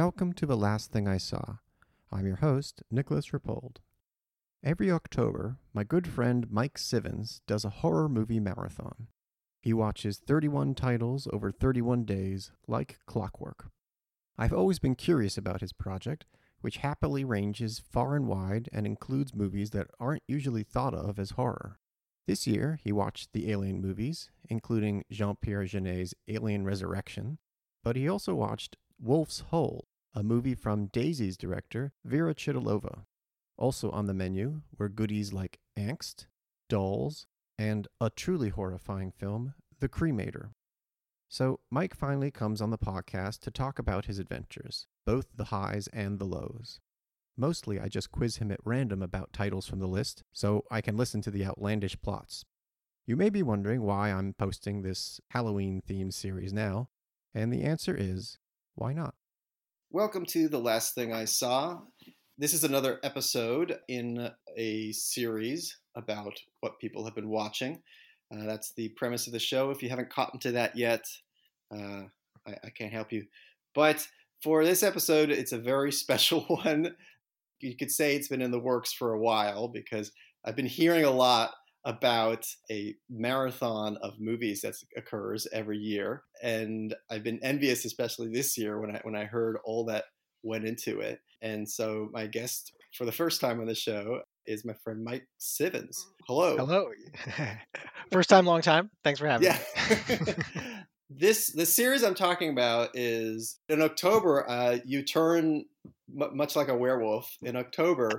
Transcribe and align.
welcome 0.00 0.32
to 0.32 0.46
The 0.46 0.56
Last 0.56 0.90
Thing 0.90 1.06
I 1.06 1.18
Saw. 1.18 1.56
I'm 2.10 2.26
your 2.26 2.36
host, 2.36 2.82
Nicolas 2.90 3.32
Rapold. 3.32 3.80
Every 4.64 4.90
October, 4.90 5.58
my 5.74 5.84
good 5.84 6.08
friend 6.08 6.50
Mike 6.50 6.78
Civins 6.78 7.42
does 7.46 7.66
a 7.66 7.76
horror 7.84 8.08
movie 8.08 8.40
marathon. 8.40 9.08
He 9.60 9.74
watches 9.74 10.16
31 10.16 10.74
titles 10.74 11.28
over 11.34 11.52
31 11.52 12.06
days, 12.06 12.50
like 12.66 12.98
clockwork. 13.04 13.68
I've 14.38 14.54
always 14.54 14.78
been 14.78 14.94
curious 14.94 15.36
about 15.36 15.60
his 15.60 15.74
project, 15.74 16.24
which 16.62 16.78
happily 16.78 17.22
ranges 17.22 17.78
far 17.78 18.16
and 18.16 18.26
wide 18.26 18.70
and 18.72 18.86
includes 18.86 19.34
movies 19.34 19.68
that 19.72 19.88
aren't 20.00 20.22
usually 20.26 20.62
thought 20.62 20.94
of 20.94 21.18
as 21.18 21.32
horror. 21.32 21.78
This 22.26 22.46
year, 22.46 22.78
he 22.82 22.90
watched 22.90 23.34
the 23.34 23.50
Alien 23.50 23.82
movies, 23.82 24.30
including 24.48 25.04
Jean 25.10 25.36
Pierre 25.42 25.66
Jeunet's 25.66 26.14
Alien 26.26 26.64
Resurrection, 26.64 27.36
but 27.84 27.96
he 27.96 28.08
also 28.08 28.34
watched 28.34 28.78
Wolf's 28.98 29.40
Hole, 29.50 29.88
a 30.14 30.22
movie 30.22 30.54
from 30.54 30.86
Daisies 30.86 31.36
director, 31.36 31.92
Vera 32.04 32.34
Chytilova. 32.34 33.04
Also 33.56 33.90
on 33.90 34.06
the 34.06 34.14
menu 34.14 34.62
were 34.78 34.88
goodies 34.88 35.32
like 35.32 35.58
Angst, 35.78 36.26
Dolls, 36.68 37.26
and 37.58 37.86
a 38.00 38.10
truly 38.10 38.48
horrifying 38.48 39.10
film, 39.10 39.54
The 39.80 39.88
Cremator. 39.88 40.50
So, 41.28 41.60
Mike 41.70 41.94
finally 41.94 42.32
comes 42.32 42.60
on 42.60 42.70
the 42.70 42.78
podcast 42.78 43.40
to 43.40 43.52
talk 43.52 43.78
about 43.78 44.06
his 44.06 44.18
adventures, 44.18 44.88
both 45.06 45.28
the 45.36 45.44
highs 45.44 45.86
and 45.92 46.18
the 46.18 46.24
lows. 46.24 46.80
Mostly, 47.36 47.78
I 47.78 47.88
just 47.88 48.10
quiz 48.10 48.38
him 48.38 48.50
at 48.50 48.58
random 48.64 49.00
about 49.00 49.32
titles 49.32 49.66
from 49.66 49.78
the 49.78 49.86
list 49.86 50.24
so 50.32 50.64
I 50.70 50.80
can 50.80 50.96
listen 50.96 51.22
to 51.22 51.30
the 51.30 51.44
outlandish 51.44 52.00
plots. 52.02 52.44
You 53.06 53.16
may 53.16 53.30
be 53.30 53.42
wondering 53.42 53.82
why 53.82 54.10
I'm 54.10 54.34
posting 54.34 54.82
this 54.82 55.20
Halloween 55.30 55.82
themed 55.88 56.14
series 56.14 56.52
now, 56.52 56.88
and 57.32 57.52
the 57.52 57.62
answer 57.62 57.94
is 57.96 58.38
why 58.74 58.92
not? 58.92 59.14
Welcome 59.92 60.24
to 60.26 60.46
The 60.46 60.56
Last 60.56 60.94
Thing 60.94 61.12
I 61.12 61.24
Saw. 61.24 61.80
This 62.38 62.54
is 62.54 62.62
another 62.62 63.00
episode 63.02 63.76
in 63.88 64.30
a 64.56 64.92
series 64.92 65.78
about 65.96 66.38
what 66.60 66.78
people 66.78 67.04
have 67.04 67.16
been 67.16 67.28
watching. 67.28 67.82
Uh, 68.32 68.44
that's 68.46 68.72
the 68.74 68.90
premise 68.90 69.26
of 69.26 69.32
the 69.32 69.40
show. 69.40 69.72
If 69.72 69.82
you 69.82 69.88
haven't 69.88 70.08
caught 70.08 70.32
into 70.32 70.52
that 70.52 70.76
yet, 70.76 71.06
uh, 71.74 72.02
I, 72.46 72.54
I 72.62 72.70
can't 72.70 72.92
help 72.92 73.10
you. 73.10 73.26
But 73.74 74.06
for 74.40 74.64
this 74.64 74.84
episode, 74.84 75.28
it's 75.28 75.50
a 75.50 75.58
very 75.58 75.90
special 76.04 76.42
one. 76.42 76.94
You 77.58 77.76
could 77.76 77.90
say 77.90 78.14
it's 78.14 78.28
been 78.28 78.42
in 78.42 78.52
the 78.52 78.60
works 78.60 78.92
for 78.92 79.12
a 79.12 79.18
while 79.18 79.66
because 79.66 80.12
I've 80.44 80.54
been 80.54 80.66
hearing 80.66 81.04
a 81.04 81.10
lot 81.10 81.50
about 81.84 82.46
a 82.70 82.94
marathon 83.08 83.96
of 84.02 84.20
movies 84.20 84.60
that 84.62 84.74
occurs 84.96 85.46
every 85.52 85.78
year, 85.78 86.22
and 86.42 86.94
I've 87.10 87.24
been 87.24 87.40
envious, 87.42 87.84
especially 87.84 88.28
this 88.28 88.58
year 88.58 88.80
when 88.80 88.96
I 88.96 89.00
when 89.02 89.16
I 89.16 89.24
heard 89.24 89.58
all 89.64 89.84
that 89.86 90.04
went 90.42 90.64
into 90.64 91.00
it. 91.00 91.20
And 91.42 91.68
so 91.68 92.08
my 92.12 92.26
guest 92.26 92.72
for 92.94 93.04
the 93.04 93.12
first 93.12 93.40
time 93.40 93.60
on 93.60 93.66
the 93.66 93.74
show 93.74 94.20
is 94.46 94.64
my 94.64 94.74
friend 94.84 95.04
Mike 95.04 95.26
Civins. 95.38 96.06
Hello. 96.26 96.56
Hello. 96.56 96.90
first 98.12 98.28
time, 98.28 98.46
long 98.46 98.62
time. 98.62 98.90
Thanks 99.04 99.20
for 99.20 99.26
having 99.26 99.48
yeah. 99.48 99.58
me. 99.98 100.34
this 101.10 101.48
the 101.52 101.66
series 101.66 102.02
I'm 102.02 102.14
talking 102.14 102.50
about 102.50 102.90
is 102.94 103.58
in 103.68 103.82
October. 103.82 104.48
Uh, 104.48 104.78
you 104.84 105.02
turn 105.02 105.64
m- 106.20 106.36
much 106.36 106.56
like 106.56 106.68
a 106.68 106.76
werewolf. 106.76 107.36
In 107.42 107.56
October, 107.56 108.10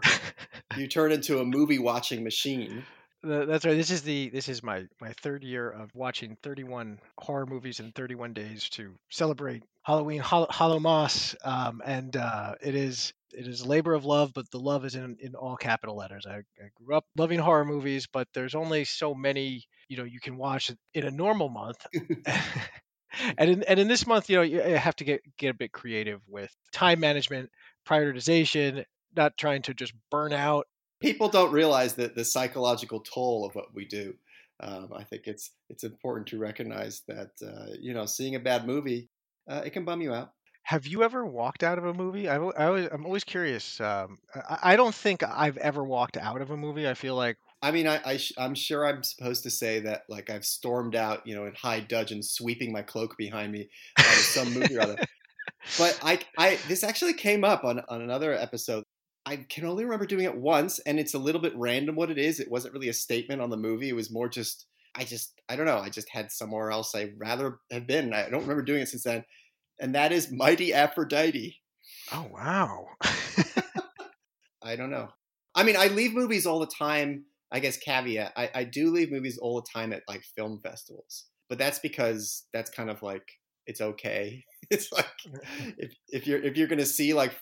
you 0.77 0.87
turn 0.87 1.11
into 1.11 1.39
a 1.39 1.45
movie 1.45 1.79
watching 1.79 2.23
machine. 2.23 2.83
That's 3.23 3.65
right. 3.65 3.75
This 3.77 3.91
is 3.91 4.01
the 4.01 4.29
this 4.29 4.49
is 4.49 4.63
my 4.63 4.85
my 4.99 5.13
third 5.21 5.43
year 5.43 5.69
of 5.69 5.93
watching 5.93 6.37
31 6.41 6.99
horror 7.19 7.45
movies 7.45 7.79
in 7.79 7.91
31 7.91 8.33
days 8.33 8.67
to 8.71 8.95
celebrate 9.11 9.63
Halloween, 9.83 10.21
Hallowmas, 10.21 11.35
um, 11.45 11.81
and 11.85 12.15
uh, 12.15 12.55
it 12.61 12.73
is 12.73 13.13
it 13.31 13.47
is 13.47 13.61
a 13.61 13.67
labor 13.67 13.93
of 13.93 14.05
love, 14.05 14.31
but 14.33 14.49
the 14.49 14.59
love 14.59 14.85
is 14.85 14.95
in 14.95 15.17
in 15.19 15.35
all 15.35 15.55
capital 15.55 15.95
letters. 15.95 16.25
I, 16.25 16.37
I 16.37 16.69
grew 16.73 16.95
up 16.95 17.05
loving 17.15 17.37
horror 17.39 17.65
movies, 17.65 18.07
but 18.11 18.27
there's 18.33 18.55
only 18.55 18.85
so 18.85 19.13
many 19.13 19.65
you 19.87 19.97
know 19.97 20.03
you 20.03 20.19
can 20.19 20.35
watch 20.37 20.71
in 20.95 21.05
a 21.05 21.11
normal 21.11 21.49
month. 21.49 21.85
and 23.37 23.49
in 23.49 23.63
and 23.63 23.79
in 23.79 23.87
this 23.87 24.07
month, 24.07 24.29
you 24.29 24.37
know, 24.37 24.41
you 24.41 24.61
have 24.61 24.95
to 24.95 25.03
get 25.03 25.21
get 25.37 25.49
a 25.49 25.53
bit 25.57 25.71
creative 25.71 26.21
with 26.27 26.51
time 26.71 26.99
management, 26.99 27.49
prioritization, 27.87 28.83
not 29.15 29.37
trying 29.37 29.61
to 29.63 29.73
just 29.73 29.93
burn 30.09 30.33
out 30.33 30.65
people 31.01 31.29
don't 31.29 31.51
realize 31.51 31.95
that 31.95 32.15
the 32.15 32.25
psychological 32.25 32.99
toll 33.01 33.45
of 33.45 33.55
what 33.55 33.73
we 33.73 33.85
do. 33.85 34.13
Um, 34.59 34.89
I 34.95 35.03
think 35.03 35.23
it's 35.25 35.51
it's 35.69 35.83
important 35.83 36.27
to 36.27 36.37
recognize 36.37 37.01
that 37.07 37.31
uh, 37.43 37.73
you 37.79 37.93
know 37.93 38.05
seeing 38.05 38.35
a 38.35 38.39
bad 38.39 38.67
movie 38.67 39.09
uh, 39.49 39.61
it 39.65 39.71
can 39.71 39.85
bum 39.85 40.01
you 40.01 40.13
out. 40.13 40.31
Have 40.63 40.85
you 40.85 41.03
ever 41.03 41.25
walked 41.25 41.63
out 41.63 41.77
of 41.77 41.85
a 41.85 41.93
movie? 41.93 42.29
I, 42.29 42.37
I 42.37 42.93
am 42.93 43.05
always 43.05 43.23
curious. 43.23 43.81
Um, 43.81 44.19
I, 44.35 44.59
I, 44.63 44.75
don't 44.75 44.93
think 44.93 45.23
I've 45.23 45.57
ever 45.57 45.83
walked 45.83 46.17
out 46.17 46.39
of 46.39 46.51
a 46.51 46.57
movie. 46.57 46.87
I 46.87 46.93
feel 46.93 47.15
like. 47.15 47.37
I 47.63 47.71
mean, 47.71 47.87
I, 47.87 47.99
I 48.05 48.19
am 48.37 48.55
sure 48.55 48.85
I'm 48.85 49.03
supposed 49.03 49.43
to 49.43 49.49
say 49.49 49.79
that 49.81 50.03
like 50.07 50.29
I've 50.29 50.45
stormed 50.45 50.95
out, 50.95 51.25
you 51.25 51.35
know, 51.35 51.45
in 51.45 51.53
high 51.55 51.79
dudgeon, 51.79 52.21
sweeping 52.21 52.71
my 52.71 52.83
cloak 52.83 53.17
behind 53.17 53.51
me 53.51 53.69
out 53.97 54.05
of 54.05 54.11
some 54.11 54.53
movie 54.53 54.77
or 54.77 54.81
other. 54.81 54.97
But 55.77 55.99
I, 56.01 56.19
I 56.39 56.57
this 56.67 56.83
actually 56.83 57.13
came 57.13 57.43
up 57.43 57.63
on 57.63 57.81
on 57.87 58.01
another 58.01 58.33
episode 58.33 58.83
I 59.31 59.45
can 59.47 59.65
only 59.65 59.85
remember 59.85 60.05
doing 60.05 60.25
it 60.25 60.35
once, 60.35 60.79
and 60.79 60.99
it's 60.99 61.13
a 61.13 61.19
little 61.19 61.39
bit 61.39 61.55
random 61.55 61.95
what 61.95 62.11
it 62.11 62.17
is. 62.17 62.41
It 62.41 62.51
wasn't 62.51 62.73
really 62.73 62.89
a 62.89 62.93
statement 62.93 63.41
on 63.41 63.49
the 63.49 63.55
movie. 63.55 63.87
It 63.87 63.95
was 63.95 64.11
more 64.11 64.27
just, 64.27 64.65
I 64.93 65.05
just, 65.05 65.39
I 65.47 65.55
don't 65.55 65.65
know. 65.65 65.77
I 65.77 65.87
just 65.87 66.09
had 66.09 66.33
somewhere 66.33 66.69
else 66.69 66.93
I'd 66.93 67.13
rather 67.17 67.59
have 67.71 67.87
been. 67.87 68.13
I 68.13 68.27
don't 68.29 68.41
remember 68.41 68.61
doing 68.61 68.81
it 68.81 68.89
since 68.89 69.03
then. 69.03 69.23
And 69.79 69.95
that 69.95 70.11
is 70.11 70.33
Mighty 70.33 70.73
Aphrodite. 70.73 71.55
Oh, 72.11 72.27
wow. 72.29 72.87
I 74.61 74.75
don't 74.75 74.91
know. 74.91 75.07
I 75.55 75.63
mean, 75.63 75.77
I 75.77 75.87
leave 75.87 76.13
movies 76.13 76.45
all 76.45 76.59
the 76.59 76.67
time. 76.67 77.23
I 77.53 77.61
guess 77.61 77.77
caveat, 77.77 78.33
I, 78.35 78.49
I 78.53 78.63
do 78.65 78.91
leave 78.91 79.13
movies 79.13 79.37
all 79.37 79.61
the 79.61 79.67
time 79.73 79.93
at 79.93 80.03
like 80.09 80.23
film 80.35 80.59
festivals, 80.61 81.27
but 81.49 81.57
that's 81.57 81.79
because 81.79 82.47
that's 82.53 82.69
kind 82.69 82.89
of 82.89 83.01
like 83.01 83.27
it's 83.65 83.81
okay. 83.81 84.43
It's 84.69 84.89
like 84.89 85.05
if, 85.77 85.93
if 86.07 86.25
you're 86.25 86.41
if 86.41 86.55
you're 86.55 86.69
gonna 86.69 86.85
see 86.85 87.13
like 87.13 87.33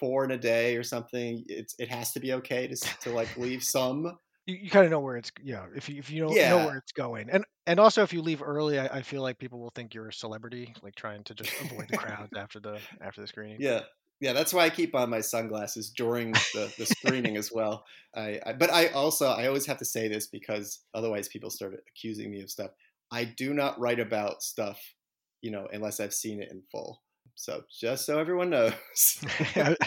four 0.00 0.24
in 0.24 0.32
a 0.32 0.38
day 0.38 0.76
or 0.76 0.82
something, 0.82 1.44
it's 1.46 1.74
it 1.78 1.88
has 1.88 2.12
to 2.12 2.20
be 2.20 2.32
okay 2.34 2.66
to 2.66 2.76
to 3.02 3.10
like 3.10 3.36
leave 3.36 3.62
some. 3.62 4.18
You, 4.46 4.56
you 4.56 4.70
kind 4.70 4.86
of 4.86 4.90
know 4.90 5.00
where 5.00 5.16
it's 5.16 5.30
you 5.42 5.52
know 5.52 5.66
if 5.76 5.88
you 5.88 5.98
if 5.98 6.10
you 6.10 6.22
don't 6.22 6.34
yeah. 6.34 6.50
know 6.50 6.66
where 6.66 6.78
it's 6.78 6.92
going, 6.92 7.28
and 7.30 7.44
and 7.66 7.78
also 7.78 8.02
if 8.02 8.12
you 8.12 8.22
leave 8.22 8.42
early, 8.42 8.80
I, 8.80 8.86
I, 8.86 9.02
feel 9.02 9.22
like 9.22 9.38
people 9.38 9.60
will 9.60 9.70
think 9.74 9.94
you're 9.94 10.08
a 10.08 10.12
celebrity, 10.12 10.74
like 10.82 10.96
trying 10.96 11.22
to 11.24 11.34
just 11.34 11.52
avoid 11.60 11.86
the 11.88 11.98
crowds 11.98 12.32
after 12.36 12.58
the 12.58 12.80
after 13.00 13.20
the 13.20 13.28
screening. 13.28 13.58
Yeah, 13.60 13.82
yeah, 14.20 14.34
that's 14.34 14.52
why 14.52 14.64
I 14.64 14.70
keep 14.70 14.94
on 14.94 15.08
my 15.08 15.20
sunglasses 15.20 15.90
during 15.90 16.32
the, 16.32 16.72
the 16.76 16.86
screening 16.86 17.36
as 17.36 17.50
well. 17.52 17.84
I, 18.14 18.40
I, 18.44 18.52
but 18.52 18.70
I 18.70 18.88
also 18.88 19.28
I 19.28 19.46
always 19.46 19.66
have 19.66 19.78
to 19.78 19.84
say 19.84 20.08
this 20.08 20.26
because 20.26 20.80
otherwise 20.94 21.28
people 21.28 21.50
start 21.50 21.74
accusing 21.88 22.30
me 22.30 22.42
of 22.42 22.50
stuff. 22.50 22.70
I 23.10 23.24
do 23.24 23.54
not 23.54 23.80
write 23.80 23.98
about 23.98 24.42
stuff, 24.42 24.80
you 25.40 25.50
know, 25.50 25.66
unless 25.72 26.00
I've 26.00 26.14
seen 26.14 26.42
it 26.42 26.50
in 26.50 26.62
full. 26.70 27.00
So 27.40 27.62
just 27.70 28.04
so 28.04 28.18
everyone 28.18 28.50
knows. 28.50 28.74
that 29.54 29.78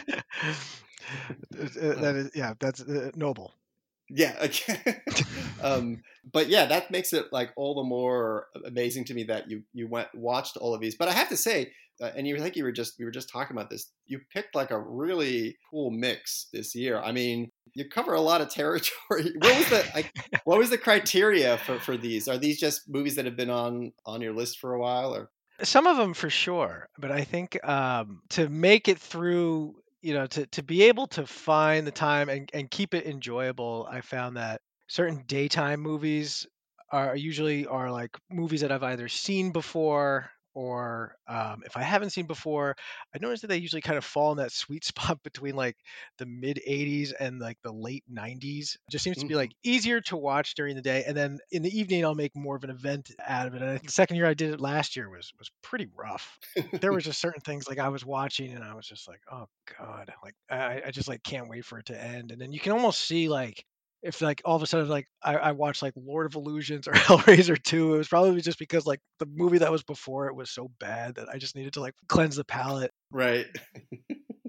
is 2.15 2.31
yeah, 2.33 2.53
that's 2.59 2.81
uh, 2.81 3.11
noble. 3.15 3.53
Yeah. 4.09 4.47
Um, 5.61 6.01
but 6.29 6.49
yeah, 6.49 6.65
that 6.65 6.91
makes 6.91 7.13
it 7.13 7.31
like 7.31 7.51
all 7.55 7.75
the 7.75 7.83
more 7.83 8.47
amazing 8.65 9.05
to 9.05 9.13
me 9.13 9.23
that 9.25 9.49
you 9.49 9.63
you 9.71 9.87
went 9.87 10.09
watched 10.13 10.57
all 10.57 10.73
of 10.73 10.81
these. 10.81 10.95
But 10.95 11.07
I 11.07 11.13
have 11.13 11.29
to 11.29 11.37
say, 11.37 11.71
uh, 12.01 12.11
and 12.17 12.27
you 12.27 12.37
think 12.37 12.57
you 12.57 12.65
were 12.65 12.73
just 12.73 12.95
we 12.99 13.05
were 13.05 13.11
just 13.11 13.29
talking 13.29 13.55
about 13.55 13.69
this. 13.69 13.91
You 14.07 14.19
picked 14.33 14.55
like 14.55 14.71
a 14.71 14.79
really 14.79 15.55
cool 15.71 15.89
mix 15.89 16.47
this 16.51 16.75
year. 16.75 16.99
I 16.99 17.13
mean, 17.13 17.49
you 17.75 17.87
cover 17.87 18.13
a 18.13 18.19
lot 18.19 18.41
of 18.41 18.49
territory. 18.53 19.31
What 19.37 19.57
was 19.57 19.69
the 19.69 19.85
like, 19.95 20.11
what 20.43 20.57
was 20.57 20.69
the 20.69 20.77
criteria 20.77 21.57
for 21.59 21.79
for 21.79 21.95
these? 21.95 22.27
Are 22.27 22.37
these 22.37 22.59
just 22.59 22.89
movies 22.89 23.15
that 23.15 23.23
have 23.23 23.37
been 23.37 23.49
on 23.49 23.93
on 24.05 24.19
your 24.19 24.33
list 24.33 24.59
for 24.59 24.73
a 24.73 24.81
while, 24.81 25.15
or 25.15 25.29
some 25.63 25.87
of 25.87 25.97
them 25.97 26.13
for 26.13 26.29
sure, 26.29 26.87
but 26.97 27.11
I 27.11 27.23
think 27.23 27.63
um, 27.67 28.21
to 28.29 28.49
make 28.49 28.87
it 28.87 28.99
through, 28.99 29.75
you 30.01 30.13
know, 30.13 30.27
to 30.27 30.45
to 30.47 30.63
be 30.63 30.83
able 30.83 31.07
to 31.07 31.25
find 31.25 31.87
the 31.87 31.91
time 31.91 32.29
and, 32.29 32.49
and 32.53 32.69
keep 32.69 32.93
it 32.93 33.05
enjoyable, 33.05 33.87
I 33.89 34.01
found 34.01 34.37
that 34.37 34.61
certain 34.87 35.23
daytime 35.27 35.79
movies 35.79 36.45
are 36.91 37.15
usually 37.15 37.65
are 37.65 37.91
like 37.91 38.17
movies 38.29 38.61
that 38.61 38.71
I've 38.71 38.83
either 38.83 39.07
seen 39.07 39.51
before 39.51 40.29
or 40.53 41.15
um, 41.27 41.63
if 41.65 41.77
I 41.77 41.81
haven't 41.81 42.11
seen 42.11 42.25
before, 42.25 42.75
I 43.13 43.19
noticed 43.19 43.41
that 43.41 43.47
they 43.47 43.57
usually 43.57 43.81
kind 43.81 43.97
of 43.97 44.05
fall 44.05 44.31
in 44.31 44.37
that 44.37 44.51
sweet 44.51 44.83
spot 44.93 45.21
between 45.23 45.55
like 45.55 45.77
the 46.17 46.25
mid 46.25 46.59
80s 46.67 47.13
and 47.19 47.39
like 47.39 47.57
the 47.63 47.71
late 47.71 48.03
90s. 48.11 48.75
It 48.75 48.79
just 48.91 49.03
seems 49.03 49.17
to 49.17 49.25
be 49.25 49.35
like 49.35 49.49
mm-hmm. 49.49 49.71
easier 49.71 50.01
to 50.01 50.17
watch 50.17 50.55
during 50.55 50.75
the 50.75 50.81
day, 50.81 51.03
and 51.05 51.15
then 51.15 51.39
in 51.51 51.63
the 51.63 51.77
evening 51.77 52.05
I'll 52.05 52.15
make 52.15 52.35
more 52.35 52.55
of 52.55 52.63
an 52.63 52.69
event 52.69 53.11
out 53.25 53.47
of 53.47 53.55
it. 53.55 53.61
And 53.61 53.79
the 53.79 53.91
second 53.91 54.17
year 54.17 54.25
I 54.25 54.33
did 54.33 54.53
it 54.53 54.61
last 54.61 54.95
year 54.95 55.09
was 55.09 55.33
was 55.37 55.51
pretty 55.61 55.87
rough. 55.95 56.39
there 56.79 56.93
was 56.93 57.03
just 57.03 57.19
certain 57.19 57.41
things 57.41 57.67
like 57.67 57.79
I 57.79 57.89
was 57.89 58.05
watching 58.05 58.53
and 58.53 58.63
I 58.63 58.75
was 58.75 58.87
just 58.87 59.07
like, 59.07 59.21
oh 59.31 59.47
god, 59.77 60.11
like 60.23 60.35
I, 60.49 60.81
I 60.87 60.91
just 60.91 61.07
like 61.07 61.23
can't 61.23 61.49
wait 61.49 61.65
for 61.65 61.79
it 61.79 61.87
to 61.87 62.01
end. 62.01 62.31
And 62.31 62.39
then 62.39 62.51
you 62.51 62.59
can 62.59 62.71
almost 62.71 63.01
see 63.01 63.29
like 63.29 63.65
if 64.03 64.21
like 64.21 64.41
all 64.45 64.55
of 64.55 64.61
a 64.63 64.67
sudden 64.67 64.89
like 64.89 65.07
I, 65.23 65.35
I 65.37 65.51
watched 65.53 65.81
like 65.81 65.93
Lord 65.95 66.25
of 66.27 66.35
Illusions 66.35 66.87
or 66.87 66.91
Hellraiser 66.93 67.61
2, 67.61 67.95
it 67.95 67.97
was 67.97 68.07
probably 68.09 68.41
just 68.41 68.59
because 68.59 68.85
like 68.85 68.99
the 69.19 69.25
movie 69.27 69.59
that 69.59 69.71
was 69.71 69.83
before 69.83 70.27
it 70.27 70.35
was 70.35 70.51
so 70.51 70.69
bad 70.79 71.15
that 71.15 71.29
I 71.29 71.37
just 71.37 71.55
needed 71.55 71.73
to 71.73 71.81
like 71.81 71.95
cleanse 72.09 72.35
the 72.35 72.45
palate. 72.45 72.91
Right. 73.11 73.47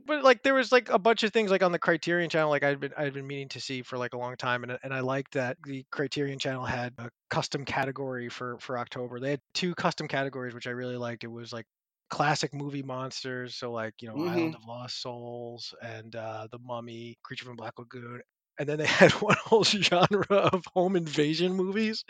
But 0.07 0.23
like 0.23 0.43
there 0.43 0.53
was 0.55 0.71
like 0.71 0.91
a 0.91 0.99
bunch 0.99 1.23
of 1.23 1.33
things 1.33 1.51
like 1.51 1.63
on 1.63 1.73
the 1.73 1.79
Criterion 1.79 2.29
channel 2.29 2.51
like 2.51 2.63
I'd 2.63 2.79
been 2.79 2.93
I'd 2.97 3.15
been 3.15 3.27
meaning 3.27 3.49
to 3.51 3.61
see 3.61 3.81
for 3.83 3.97
like 3.97 4.13
a 4.13 4.19
long 4.19 4.37
time 4.37 4.63
and 4.63 4.79
and 4.83 4.93
I 4.93 5.01
liked 5.01 5.33
that 5.33 5.57
the 5.65 5.85
Criterion 5.91 6.39
channel 6.39 6.65
had 6.67 6.93
a 6.99 7.09
custom 7.31 7.65
category 7.65 8.29
for 8.29 8.59
for 8.59 8.79
October. 8.79 9.19
They 9.19 9.31
had 9.31 9.41
two 9.55 9.75
custom 9.75 10.07
categories 10.07 10.53
which 10.55 10.67
I 10.67 10.71
really 10.71 10.99
liked. 10.99 11.25
It 11.25 11.29
was 11.29 11.53
like 11.55 11.65
classic 12.11 12.53
movie 12.55 12.83
monsters, 12.83 13.57
so 13.57 13.73
like, 13.73 13.95
you 14.03 14.09
know, 14.09 14.21
Island 14.21 14.55
Mhm. 14.55 14.57
of 14.57 14.65
Lost 14.67 15.01
Souls 15.01 15.75
and 15.81 16.15
uh 16.15 16.49
The 16.53 16.59
Mummy, 16.59 17.17
Creature 17.23 17.47
from 17.47 17.57
Black 17.57 17.79
Lagoon. 17.79 18.21
And 18.59 18.69
then 18.69 18.79
they 18.79 18.87
had 19.03 19.13
one 19.13 19.37
whole 19.45 19.65
genre 19.65 20.27
of 20.31 20.65
home 20.75 20.97
invasion 20.97 21.55
movies. 21.55 22.05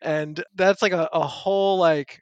And 0.00 0.42
that's 0.54 0.82
like 0.82 0.92
a, 0.92 1.08
a 1.12 1.26
whole 1.26 1.78
like 1.78 2.20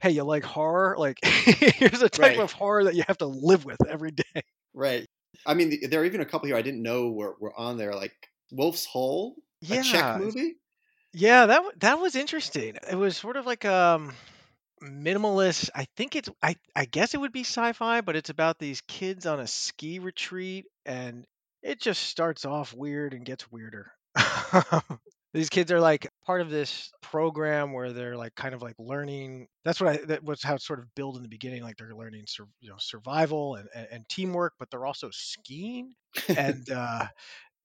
hey, 0.00 0.10
you 0.12 0.24
like 0.24 0.44
horror? 0.44 0.96
Like 0.98 1.18
here's 1.24 2.02
a 2.02 2.10
type 2.10 2.36
Right. 2.36 2.38
of 2.38 2.52
horror 2.52 2.84
that 2.84 2.94
you 2.96 3.04
have 3.08 3.18
to 3.18 3.26
live 3.26 3.64
with 3.64 3.78
every 3.88 4.12
day. 4.12 4.42
Right. 4.74 5.08
I 5.46 5.54
mean, 5.54 5.88
there 5.90 6.00
are 6.00 6.04
even 6.04 6.20
a 6.20 6.26
couple 6.26 6.46
here 6.46 6.56
I 6.56 6.62
didn't 6.62 6.82
know 6.82 7.10
were, 7.10 7.36
were 7.40 7.58
on 7.58 7.76
there, 7.78 7.94
like 7.94 8.30
Wolf's 8.50 8.84
Hole, 8.86 9.36
a 9.70 9.78
Czech 9.78 10.14
movie. 10.14 10.56
Yeah, 11.12 11.46
that 11.46 11.80
that 11.80 11.98
was 12.00 12.16
interesting. 12.16 12.76
It 12.90 12.94
was 12.96 13.16
sort 13.16 13.36
of 13.36 13.46
like 13.46 13.64
um 13.64 14.12
minimalist. 14.82 15.70
I 15.74 15.86
think 15.96 16.16
it's 16.16 16.28
I 16.42 16.56
I 16.76 16.86
guess 16.86 17.14
it 17.14 17.20
would 17.20 17.32
be 17.32 17.42
sci-fi, 17.44 18.00
but 18.02 18.16
it's 18.16 18.30
about 18.30 18.58
these 18.58 18.80
kids 18.82 19.26
on 19.26 19.40
a 19.40 19.46
ski 19.46 19.98
retreat 19.98 20.66
and 20.86 21.26
it 21.62 21.80
just 21.80 22.02
starts 22.04 22.44
off 22.44 22.74
weird 22.74 23.14
and 23.14 23.24
gets 23.24 23.50
weirder. 23.50 23.92
These 25.34 25.48
kids 25.48 25.72
are 25.72 25.80
like 25.80 26.08
part 26.26 26.42
of 26.42 26.50
this 26.50 26.92
program 27.00 27.72
where 27.72 27.92
they're 27.94 28.16
like 28.18 28.34
kind 28.34 28.54
of 28.54 28.60
like 28.60 28.74
learning. 28.78 29.48
That's 29.64 29.80
what 29.80 29.90
I 29.90 30.04
that 30.06 30.22
was 30.24 30.42
how 30.42 30.56
it's 30.56 30.66
sort 30.66 30.78
of 30.80 30.94
built 30.94 31.16
in 31.16 31.22
the 31.22 31.28
beginning. 31.28 31.62
Like 31.62 31.78
they're 31.78 31.94
learning, 31.94 32.24
sur- 32.26 32.48
you 32.60 32.68
know, 32.68 32.76
survival 32.78 33.54
and, 33.54 33.68
and, 33.74 33.88
and 33.90 34.08
teamwork, 34.10 34.54
but 34.58 34.70
they're 34.70 34.84
also 34.84 35.08
skiing. 35.10 35.94
And 36.36 36.68
uh, 36.70 37.06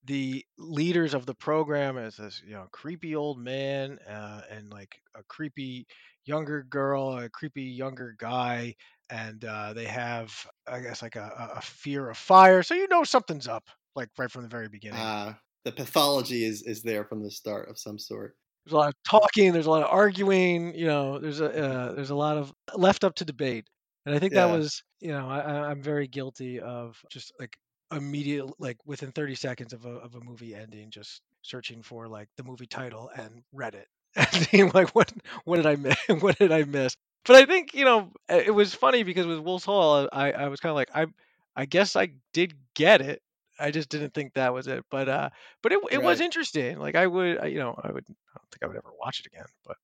the 0.05 0.45
leaders 0.57 1.13
of 1.13 1.25
the 1.25 1.35
program 1.35 1.97
is 1.97 2.17
this 2.17 2.41
you 2.45 2.53
know 2.53 2.67
creepy 2.71 3.15
old 3.15 3.39
man 3.39 3.99
uh, 4.07 4.41
and 4.49 4.71
like 4.71 5.01
a 5.15 5.23
creepy 5.23 5.87
younger 6.25 6.63
girl 6.63 7.17
a 7.17 7.29
creepy 7.29 7.63
younger 7.63 8.15
guy 8.17 8.75
and 9.09 9.43
uh, 9.45 9.73
they 9.73 9.85
have 9.85 10.33
i 10.67 10.79
guess 10.79 11.01
like 11.01 11.15
a, 11.15 11.31
a 11.55 11.57
a 11.57 11.61
fear 11.61 12.09
of 12.09 12.17
fire 12.17 12.63
so 12.63 12.73
you 12.75 12.87
know 12.87 13.03
something's 13.03 13.47
up 13.47 13.69
like 13.97 14.09
right 14.17 14.31
from 14.31 14.43
the 14.43 14.47
very 14.47 14.69
beginning. 14.69 14.99
Uh, 14.99 15.33
the 15.65 15.71
pathology 15.73 16.45
is, 16.45 16.61
is 16.63 16.81
there 16.81 17.03
from 17.03 17.21
the 17.21 17.31
start 17.31 17.69
of 17.69 17.77
some 17.77 17.99
sort. 17.99 18.37
there's 18.63 18.73
a 18.73 18.77
lot 18.77 18.87
of 18.87 18.95
talking 19.09 19.51
there's 19.51 19.65
a 19.65 19.69
lot 19.69 19.83
of 19.83 19.89
arguing 19.89 20.73
you 20.73 20.85
know 20.85 21.19
there's 21.19 21.41
a 21.41 21.49
uh, 21.51 21.93
there's 21.93 22.09
a 22.11 22.15
lot 22.15 22.37
of 22.37 22.53
left 22.75 23.03
up 23.03 23.15
to 23.15 23.25
debate. 23.25 23.67
And 24.05 24.15
i 24.15 24.19
think 24.19 24.33
that 24.33 24.49
was 24.49 24.83
you 25.01 25.11
know 25.11 25.27
I, 25.29 25.69
i'm 25.69 25.81
very 25.81 26.07
guilty 26.07 26.61
of 26.61 26.97
just 27.09 27.33
like 27.41 27.57
immediate 27.91 28.45
like 28.57 28.77
within 28.85 29.11
30 29.11 29.35
seconds 29.35 29.73
of 29.73 29.85
a, 29.85 29.89
of 29.89 30.15
a 30.15 30.21
movie 30.21 30.55
ending 30.55 30.91
just 30.91 31.21
searching 31.41 31.81
for 31.81 32.07
like 32.07 32.29
the 32.37 32.43
movie 32.43 32.67
title 32.67 33.09
and 33.17 33.43
reddit 33.53 33.83
and 34.15 34.27
seeing 34.31 34.71
like 34.73 34.95
what 34.95 35.11
what 35.43 35.57
did 35.57 35.65
i 35.65 35.75
miss? 35.75 35.97
What 36.21 36.37
did 36.39 36.53
i 36.53 36.63
miss? 36.63 36.95
But 37.25 37.35
i 37.35 37.45
think 37.45 37.73
you 37.73 37.83
know 37.83 38.11
it 38.29 38.53
was 38.53 38.73
funny 38.73 39.03
because 39.03 39.25
with 39.25 39.39
wolf's 39.39 39.65
hole 39.65 40.07
i 40.13 40.31
i 40.31 40.47
was 40.47 40.61
kind 40.61 40.71
of 40.71 40.75
like 40.77 40.91
i 40.95 41.07
i 41.55 41.65
guess 41.65 41.97
i 41.97 42.09
did 42.33 42.53
get 42.75 43.01
it 43.01 43.21
i 43.59 43.71
just 43.71 43.89
didn't 43.89 44.13
think 44.13 44.33
that 44.33 44.53
was 44.53 44.67
it 44.67 44.83
but 44.91 45.07
uh 45.09 45.29
but 45.63 45.71
it, 45.71 45.79
it 45.91 46.01
was 46.03 46.19
interesting 46.21 46.79
like 46.79 46.95
i 46.95 47.05
would 47.07 47.37
I- 47.39 47.47
you 47.47 47.59
know 47.59 47.75
i 47.83 47.91
would 47.91 48.03
i 48.09 48.37
don't 48.37 48.51
think 48.51 48.63
i 48.63 48.67
would 48.67 48.77
ever 48.77 48.91
watch 48.99 49.19
it 49.19 49.25
again 49.27 49.45
but 49.65 49.77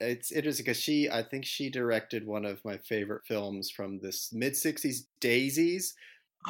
It's 0.00 0.32
interesting 0.32 0.64
because 0.64 0.80
she, 0.80 1.08
I 1.08 1.22
think 1.22 1.44
she 1.44 1.70
directed 1.70 2.26
one 2.26 2.44
of 2.44 2.64
my 2.64 2.78
favorite 2.78 3.22
films 3.24 3.70
from 3.70 4.00
this 4.00 4.30
mid 4.32 4.54
60s, 4.54 5.06
Daisies. 5.20 5.94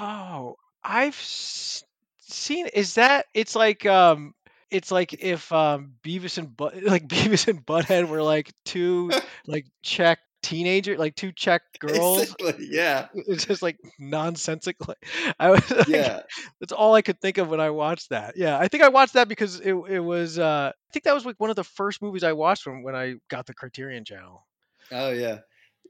oh 0.00 0.56
i've 0.84 1.14
s- 1.18 1.84
seen 2.18 2.66
is 2.68 2.94
that 2.94 3.26
it's 3.34 3.54
like 3.54 3.84
um 3.84 4.34
it's 4.70 4.90
like 4.90 5.12
if 5.22 5.52
um 5.52 5.92
beavis 6.02 6.38
and 6.38 6.56
but 6.56 6.82
like 6.94 7.06
beavis 7.08 7.46
and 7.48 7.64
butthead 7.66 8.08
were 8.08 8.22
like 8.22 8.50
two 8.64 9.10
like 9.46 9.66
czech 9.82 10.18
teenager 10.42 10.96
like 10.98 11.14
two 11.14 11.32
czech 11.32 11.62
girls 11.78 12.34
Basically, 12.34 12.66
yeah. 12.70 13.08
it's 13.14 13.46
just 13.46 13.62
like 13.62 13.78
nonsensical 13.98 14.94
i 15.38 15.50
was 15.50 15.70
like, 15.70 15.86
Yeah. 15.88 16.20
that's 16.60 16.72
all 16.72 16.94
i 16.94 17.02
could 17.02 17.20
think 17.20 17.38
of 17.38 17.48
when 17.48 17.60
i 17.60 17.70
watched 17.70 18.10
that 18.10 18.36
yeah 18.36 18.58
i 18.58 18.68
think 18.68 18.82
i 18.82 18.88
watched 18.88 19.14
that 19.14 19.28
because 19.28 19.60
it, 19.60 19.72
it 19.88 20.00
was 20.00 20.38
uh 20.38 20.72
i 20.74 20.92
think 20.92 21.04
that 21.04 21.14
was 21.14 21.24
like 21.24 21.38
one 21.38 21.50
of 21.50 21.56
the 21.56 21.64
first 21.64 22.02
movies 22.02 22.24
i 22.24 22.32
watched 22.32 22.66
when, 22.66 22.82
when 22.82 22.94
i 22.96 23.14
got 23.28 23.46
the 23.46 23.54
criterion 23.54 24.04
channel 24.04 24.46
Oh, 24.90 25.10
yeah. 25.10 25.38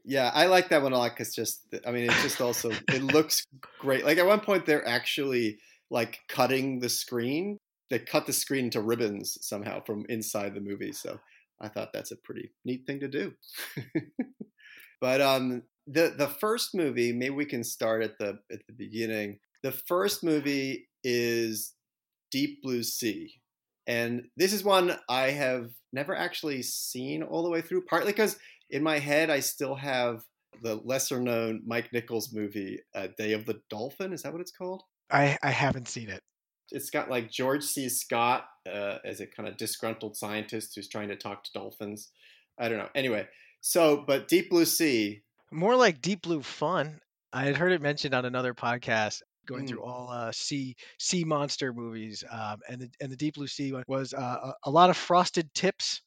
Yeah, 0.05 0.31
I 0.33 0.45
like 0.45 0.69
that 0.69 0.81
one 0.81 0.93
a 0.93 0.97
lot 0.97 1.11
because 1.11 1.33
just, 1.35 1.73
I 1.85 1.91
mean, 1.91 2.05
it's 2.05 2.21
just 2.23 2.39
also, 2.39 2.71
it 2.89 3.03
looks 3.13 3.45
great. 3.79 4.05
Like 4.05 4.17
at 4.17 4.25
one 4.25 4.39
point, 4.39 4.65
they're 4.65 4.87
actually 4.87 5.57
like 5.89 6.19
cutting 6.29 6.79
the 6.79 6.87
screen. 6.89 7.57
They 7.89 7.99
cut 7.99 8.25
the 8.25 8.33
screen 8.33 8.65
into 8.65 8.81
ribbons 8.81 9.37
somehow 9.41 9.81
from 9.83 10.05
inside 10.09 10.53
the 10.55 10.61
movie. 10.61 10.93
So 10.93 11.19
I 11.63 11.69
thought 11.69 11.93
that's 11.93 12.11
a 12.11 12.17
pretty 12.17 12.51
neat 12.65 12.85
thing 12.85 12.99
to 12.99 13.07
do. 13.07 13.33
but 15.01 15.21
um, 15.21 15.63
the 15.87 16.13
the 16.15 16.27
first 16.27 16.75
movie, 16.75 17.13
maybe 17.13 17.33
we 17.33 17.45
can 17.45 17.63
start 17.63 18.03
at 18.03 18.17
the 18.19 18.39
at 18.51 18.65
the 18.67 18.73
beginning. 18.77 19.39
The 19.63 19.71
first 19.71 20.23
movie 20.23 20.89
is 21.03 21.73
Deep 22.31 22.61
Blue 22.61 22.83
Sea. 22.83 23.33
And 23.87 24.23
this 24.37 24.53
is 24.53 24.63
one 24.63 24.97
I 25.09 25.31
have 25.31 25.71
never 25.91 26.15
actually 26.15 26.63
seen 26.63 27.23
all 27.23 27.43
the 27.43 27.49
way 27.49 27.61
through, 27.61 27.85
partly 27.85 28.11
because 28.11 28.37
in 28.69 28.83
my 28.83 28.99
head 28.99 29.29
I 29.29 29.39
still 29.39 29.75
have 29.75 30.23
the 30.61 30.75
lesser 30.75 31.19
known 31.19 31.63
Mike 31.65 31.91
Nichols 31.91 32.31
movie, 32.33 32.79
uh, 32.95 33.07
Day 33.17 33.33
of 33.33 33.45
the 33.45 33.59
Dolphin. 33.69 34.13
Is 34.13 34.23
that 34.23 34.31
what 34.31 34.41
it's 34.41 34.51
called? 34.51 34.83
i 35.11 35.37
i 35.43 35.49
haven't 35.49 35.87
seen 35.87 36.09
it 36.09 36.21
It's 36.71 36.89
got 36.89 37.09
like 37.09 37.29
George 37.31 37.63
C. 37.63 37.89
Scott 37.89 38.45
uh, 38.67 38.97
as 39.05 39.19
a 39.19 39.27
kind 39.27 39.47
of 39.49 39.57
disgruntled 39.57 40.15
scientist 40.17 40.73
who's 40.75 40.87
trying 40.87 41.09
to 41.09 41.15
talk 41.15 41.43
to 41.43 41.51
dolphins. 41.53 42.09
I 42.57 42.69
don't 42.69 42.77
know. 42.77 42.89
Anyway, 42.95 43.27
so, 43.61 44.03
but 44.05 44.27
Deep 44.27 44.49
Blue 44.49 44.65
Sea, 44.65 45.21
more 45.51 45.75
like 45.75 46.01
deep 46.01 46.23
blue 46.23 46.41
fun 46.41 46.99
i 47.31 47.43
had 47.45 47.55
heard 47.55 47.71
it 47.71 47.79
mentioned 47.81 48.15
on 48.15 48.25
another 48.25 48.55
podcast 48.55 49.21
going 49.45 49.65
Mm. 49.65 49.67
through 49.67 49.83
all 49.83 50.09
uh, 50.09 50.31
sea 50.31 50.75
sea 50.97 51.23
monster 51.23 51.73
movies 51.73 52.23
um, 52.31 52.57
and 52.67 52.81
the 52.81 52.89
and 52.99 53.11
the 53.11 53.15
deep 53.15 53.35
blue 53.35 53.45
sea 53.45 53.71
one 53.71 53.83
was 53.87 54.15
uh, 54.15 54.17
a, 54.19 54.53
a 54.63 54.71
lot 54.71 54.89
of 54.89 54.97
frosted 54.97 55.53
tips 55.53 56.01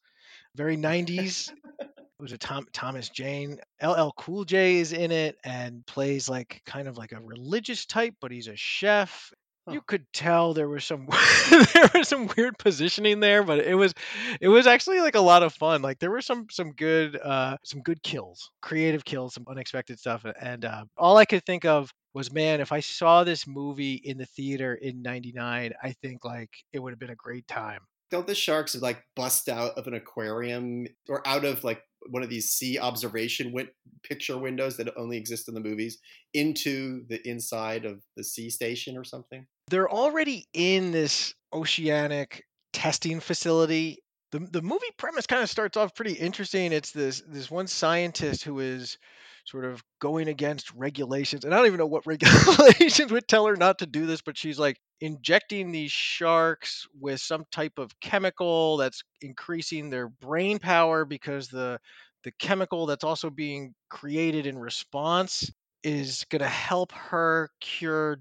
very 0.55 0.75
90s 0.75 1.49
it 1.79 1.87
was 2.19 2.33
a 2.33 2.37
Tom, 2.37 2.65
thomas 2.73 3.07
jane 3.07 3.57
ll 3.81 4.11
cool 4.17 4.43
j 4.43 4.77
is 4.77 4.91
in 4.91 5.11
it 5.13 5.37
and 5.45 5.85
plays 5.85 6.27
like 6.27 6.61
kind 6.65 6.89
of 6.89 6.97
like 6.97 7.13
a 7.13 7.21
religious 7.21 7.85
type 7.85 8.15
but 8.19 8.31
he's 8.31 8.47
a 8.49 8.55
chef 8.57 9.31
you 9.69 9.81
could 9.81 10.05
tell 10.13 10.53
there 10.53 10.69
was 10.69 10.85
some 10.85 11.07
there 11.73 11.89
was 11.93 12.07
some 12.07 12.29
weird 12.37 12.57
positioning 12.57 13.19
there 13.19 13.43
but 13.43 13.59
it 13.59 13.75
was 13.75 13.93
it 14.39 14.47
was 14.47 14.67
actually 14.67 14.99
like 15.01 15.15
a 15.15 15.21
lot 15.21 15.43
of 15.43 15.53
fun. 15.53 15.81
Like 15.81 15.99
there 15.99 16.11
were 16.11 16.21
some 16.21 16.47
some 16.49 16.71
good 16.71 17.19
uh 17.21 17.57
some 17.63 17.81
good 17.81 18.01
kills 18.03 18.51
creative 18.61 19.03
kills 19.05 19.33
some 19.33 19.45
unexpected 19.47 19.99
stuff 19.99 20.25
and 20.39 20.65
uh, 20.65 20.85
all 20.97 21.17
i 21.17 21.25
could 21.25 21.45
think 21.45 21.65
of 21.65 21.91
was 22.13 22.31
man 22.31 22.61
if 22.61 22.71
i 22.71 22.79
saw 22.79 23.23
this 23.23 23.45
movie 23.47 23.95
in 23.95 24.17
the 24.17 24.25
theater 24.25 24.73
in 24.73 25.01
99 25.01 25.73
i 25.83 25.91
think 26.01 26.23
like 26.25 26.49
it 26.73 26.79
would 26.79 26.91
have 26.91 26.99
been 26.99 27.09
a 27.09 27.15
great 27.15 27.47
time. 27.47 27.81
Don't 28.09 28.27
the 28.27 28.35
sharks 28.35 28.73
like 28.75 29.03
bust 29.15 29.49
out 29.49 29.77
of 29.77 29.87
an 29.87 29.93
aquarium 29.93 30.87
or 31.09 31.27
out 31.27 31.43
of 31.43 31.63
like 31.63 31.81
one 32.09 32.23
of 32.23 32.29
these 32.29 32.51
sea 32.51 32.79
observation 32.79 33.51
win- 33.51 33.69
picture 34.03 34.37
windows 34.37 34.77
that 34.77 34.93
only 34.97 35.17
exist 35.17 35.47
in 35.47 35.53
the 35.53 35.59
movies 35.59 35.99
into 36.33 37.05
the 37.07 37.25
inside 37.27 37.85
of 37.85 38.01
the 38.15 38.23
sea 38.23 38.49
station 38.49 38.97
or 38.97 39.03
something? 39.03 39.45
They're 39.69 39.89
already 39.89 40.45
in 40.53 40.91
this 40.91 41.33
oceanic 41.53 42.45
testing 42.73 43.19
facility. 43.19 43.99
The, 44.31 44.39
the 44.39 44.61
movie 44.61 44.85
premise 44.97 45.27
kind 45.27 45.43
of 45.43 45.49
starts 45.49 45.77
off 45.77 45.95
pretty 45.95 46.13
interesting. 46.13 46.73
It's 46.73 46.91
this 46.91 47.23
this 47.27 47.49
one 47.49 47.67
scientist 47.67 48.43
who 48.43 48.59
is 48.59 48.97
sort 49.45 49.63
of 49.63 49.81
going 49.99 50.27
against 50.27 50.73
regulations, 50.73 51.45
and 51.45 51.53
I 51.53 51.57
don't 51.57 51.67
even 51.67 51.79
know 51.79 51.87
what 51.87 52.05
regulations 52.05 53.11
would 53.11 53.27
tell 53.27 53.47
her 53.47 53.55
not 53.55 53.79
to 53.79 53.85
do 53.85 54.05
this, 54.05 54.21
but 54.21 54.37
she's 54.37 54.59
like 54.59 54.77
injecting 54.99 55.71
these 55.71 55.91
sharks 55.91 56.85
with 56.99 57.21
some 57.21 57.45
type 57.51 57.77
of 57.77 57.97
chemical 58.01 58.77
that's 58.77 59.03
increasing 59.21 59.89
their 59.89 60.09
brain 60.09 60.59
power 60.59 61.05
because 61.05 61.47
the 61.47 61.79
the 62.23 62.31
chemical 62.39 62.87
that's 62.87 63.05
also 63.05 63.29
being 63.29 63.73
created 63.89 64.47
in 64.47 64.57
response 64.57 65.49
is 65.83 66.25
going 66.29 66.41
to 66.41 66.47
help 66.47 66.91
her 66.91 67.49
cure 67.61 68.19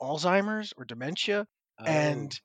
Alzheimer's 0.00 0.72
or 0.76 0.84
dementia. 0.84 1.46
Oh. 1.80 1.84
And 1.84 2.38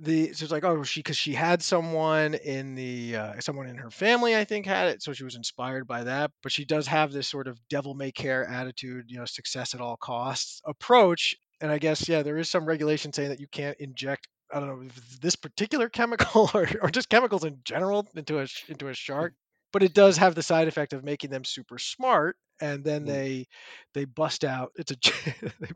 the 0.00 0.32
so 0.32 0.44
it's 0.44 0.52
like 0.52 0.64
oh 0.64 0.84
she 0.84 1.00
because 1.00 1.16
she 1.16 1.32
had 1.32 1.60
someone 1.60 2.34
in 2.34 2.76
the 2.76 3.16
uh, 3.16 3.40
someone 3.40 3.66
in 3.66 3.76
her 3.76 3.90
family 3.90 4.36
I 4.36 4.44
think 4.44 4.64
had 4.64 4.88
it 4.90 5.02
so 5.02 5.12
she 5.12 5.24
was 5.24 5.34
inspired 5.34 5.88
by 5.88 6.04
that 6.04 6.30
but 6.40 6.52
she 6.52 6.64
does 6.64 6.86
have 6.86 7.10
this 7.10 7.26
sort 7.26 7.48
of 7.48 7.58
devil 7.68 7.94
may 7.94 8.12
care 8.12 8.44
attitude 8.44 9.06
you 9.08 9.18
know 9.18 9.24
success 9.24 9.74
at 9.74 9.80
all 9.80 9.96
costs 9.96 10.62
approach 10.64 11.34
and 11.60 11.72
I 11.72 11.78
guess 11.78 12.08
yeah 12.08 12.22
there 12.22 12.38
is 12.38 12.48
some 12.48 12.64
regulation 12.64 13.12
saying 13.12 13.30
that 13.30 13.40
you 13.40 13.48
can't 13.48 13.76
inject 13.80 14.28
I 14.52 14.60
don't 14.60 14.68
know 14.68 14.90
this 15.20 15.36
particular 15.36 15.88
chemical 15.88 16.50
or, 16.54 16.68
or 16.82 16.90
just 16.90 17.08
chemicals 17.08 17.44
in 17.44 17.60
general 17.64 18.06
into 18.14 18.40
a 18.40 18.46
into 18.68 18.88
a 18.88 18.94
shark, 18.94 19.34
but 19.72 19.82
it 19.82 19.94
does 19.94 20.16
have 20.16 20.34
the 20.34 20.42
side 20.42 20.68
effect 20.68 20.92
of 20.92 21.04
making 21.04 21.30
them 21.30 21.44
super 21.44 21.78
smart, 21.78 22.36
and 22.60 22.84
then 22.84 23.02
Mm. 23.04 23.06
they 23.06 23.46
they 23.94 24.04
bust 24.04 24.44
out. 24.44 24.72
It's 24.76 24.92
a 24.92 24.96
they, 25.60 25.68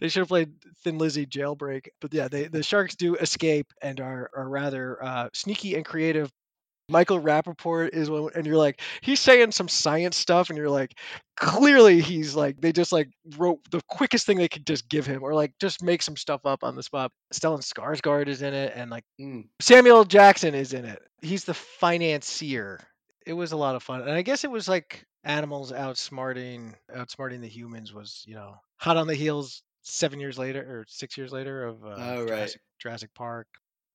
they 0.00 0.08
should 0.08 0.20
have 0.20 0.28
played 0.28 0.52
Thin 0.84 0.98
Lizzy 0.98 1.26
Jailbreak, 1.26 1.88
but 2.00 2.12
yeah, 2.14 2.28
they 2.28 2.48
the 2.48 2.62
sharks 2.62 2.94
do 2.96 3.14
escape 3.16 3.72
and 3.82 4.00
are 4.00 4.30
are 4.34 4.48
rather 4.48 5.02
uh, 5.02 5.28
sneaky 5.34 5.74
and 5.74 5.84
creative. 5.84 6.30
Michael 6.88 7.20
Rapaport 7.20 7.88
is 7.94 8.08
one, 8.08 8.30
and 8.36 8.46
you're 8.46 8.56
like, 8.56 8.80
he's 9.00 9.18
saying 9.18 9.50
some 9.50 9.66
science 9.66 10.16
stuff, 10.16 10.50
and 10.50 10.56
you're 10.56 10.70
like, 10.70 10.96
clearly 11.36 12.00
he's 12.00 12.36
like, 12.36 12.60
they 12.60 12.70
just 12.70 12.92
like 12.92 13.10
wrote 13.36 13.58
the 13.72 13.80
quickest 13.88 14.24
thing 14.24 14.36
they 14.38 14.46
could 14.46 14.64
just 14.64 14.88
give 14.88 15.04
him, 15.04 15.24
or 15.24 15.34
like 15.34 15.52
just 15.58 15.82
make 15.82 16.00
some 16.00 16.16
stuff 16.16 16.42
up 16.46 16.62
on 16.62 16.76
the 16.76 16.84
spot. 16.84 17.10
Stellan 17.34 17.58
Skarsgård 17.60 18.28
is 18.28 18.40
in 18.42 18.54
it, 18.54 18.72
and 18.76 18.88
like 18.88 19.02
Mm. 19.20 19.48
Samuel 19.60 20.04
Jackson 20.04 20.54
is 20.54 20.72
in 20.74 20.84
it. 20.84 21.02
He's 21.22 21.42
the 21.44 21.54
financier. 21.54 22.78
It 23.26 23.32
was 23.32 23.50
a 23.50 23.56
lot 23.56 23.74
of 23.74 23.82
fun, 23.82 24.02
and 24.02 24.12
I 24.12 24.22
guess 24.22 24.44
it 24.44 24.50
was 24.52 24.68
like 24.68 25.04
animals 25.26 25.72
outsmarting 25.72 26.74
outsmarting 26.94 27.40
the 27.40 27.48
humans 27.48 27.92
was 27.92 28.22
you 28.26 28.34
know 28.34 28.54
hot 28.76 28.96
on 28.96 29.06
the 29.06 29.14
heels 29.14 29.62
seven 29.82 30.20
years 30.20 30.38
later 30.38 30.60
or 30.60 30.84
six 30.88 31.16
years 31.18 31.32
later 31.32 31.64
of 31.64 31.84
uh, 31.84 31.94
Oh, 31.96 32.18
right. 32.20 32.28
Jurassic, 32.28 32.60
Jurassic 32.78 33.14
Park. 33.14 33.46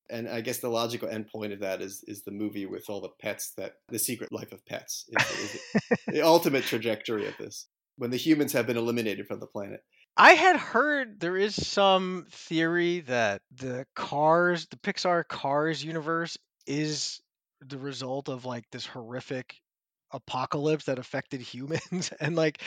And 0.09 0.27
I 0.27 0.41
guess 0.41 0.59
the 0.59 0.69
logical 0.69 1.07
endpoint 1.07 1.53
of 1.53 1.59
that 1.61 1.81
is 1.81 2.03
is 2.07 2.23
the 2.23 2.31
movie 2.31 2.65
with 2.65 2.89
all 2.89 3.01
the 3.01 3.09
pets 3.21 3.53
that 3.57 3.75
the 3.87 3.99
secret 3.99 4.31
life 4.31 4.51
of 4.51 4.65
pets 4.65 5.05
is, 5.09 5.31
is 5.39 5.61
the 6.07 6.21
ultimate 6.25 6.63
trajectory 6.65 7.27
of 7.27 7.37
this 7.37 7.67
when 7.97 8.11
the 8.11 8.17
humans 8.17 8.51
have 8.53 8.67
been 8.67 8.77
eliminated 8.77 9.25
from 9.27 9.39
the 9.39 9.47
planet. 9.47 9.81
I 10.17 10.33
had 10.33 10.57
heard 10.57 11.21
there 11.21 11.37
is 11.37 11.55
some 11.55 12.25
theory 12.29 13.01
that 13.01 13.41
the 13.55 13.85
Cars, 13.95 14.67
the 14.67 14.75
Pixar 14.75 15.25
Cars 15.25 15.81
universe 15.81 16.37
is 16.67 17.21
the 17.61 17.77
result 17.77 18.27
of 18.27 18.43
like 18.43 18.65
this 18.71 18.85
horrific 18.85 19.60
apocalypse 20.13 20.85
that 20.85 20.99
affected 20.99 21.41
humans 21.41 22.11
and 22.19 22.35
like 22.35 22.61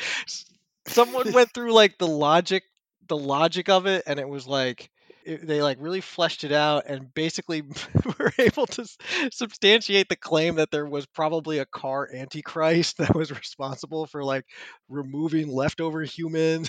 someone 0.86 1.32
went 1.32 1.52
through 1.52 1.72
like 1.72 1.98
the 1.98 2.06
logic 2.06 2.64
the 3.08 3.16
logic 3.16 3.68
of 3.68 3.86
it 3.86 4.02
and 4.06 4.18
it 4.18 4.28
was 4.28 4.46
like 4.46 4.90
it, 5.26 5.46
they 5.46 5.62
like 5.62 5.78
really 5.80 6.02
fleshed 6.02 6.44
it 6.44 6.52
out 6.52 6.84
and 6.86 7.12
basically 7.14 7.62
were 8.18 8.32
able 8.38 8.66
to 8.66 8.82
s- 8.82 8.96
substantiate 9.30 10.08
the 10.08 10.16
claim 10.16 10.56
that 10.56 10.70
there 10.70 10.86
was 10.86 11.06
probably 11.06 11.58
a 11.58 11.66
car 11.66 12.08
antichrist 12.14 12.96
that 12.98 13.14
was 13.14 13.30
responsible 13.30 14.06
for 14.06 14.24
like 14.24 14.44
removing 14.88 15.48
leftover 15.48 16.02
humans 16.02 16.68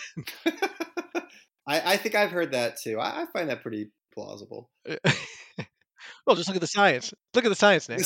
I, 1.67 1.93
I 1.93 1.97
think 1.97 2.15
I've 2.15 2.31
heard 2.31 2.51
that 2.51 2.77
too. 2.81 2.99
I, 2.99 3.23
I 3.23 3.25
find 3.25 3.49
that 3.49 3.61
pretty 3.61 3.89
plausible. 4.13 4.69
well, 4.85 6.35
just 6.35 6.47
look 6.47 6.55
at 6.55 6.61
the 6.61 6.67
science. 6.67 7.13
Look 7.33 7.45
at 7.45 7.49
the 7.49 7.55
science, 7.55 7.89
Nick. 7.89 8.05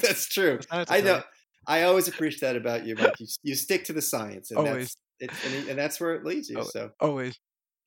That's 0.00 0.28
true. 0.28 0.60
I 0.70 1.00
know. 1.00 1.22
I 1.66 1.82
always 1.82 2.08
appreciate 2.08 2.40
that 2.40 2.56
about 2.56 2.86
you, 2.86 2.94
Mike. 2.96 3.18
You, 3.18 3.26
you 3.42 3.54
stick 3.54 3.84
to 3.84 3.92
the 3.92 4.02
science, 4.02 4.50
and 4.50 4.58
Always. 4.58 4.96
that's 5.20 5.34
it's, 5.44 5.46
and, 5.46 5.68
and 5.70 5.78
that's 5.78 6.00
where 6.00 6.14
it 6.14 6.24
leads 6.24 6.48
you. 6.50 6.62
So, 6.64 6.90
Always. 7.00 7.38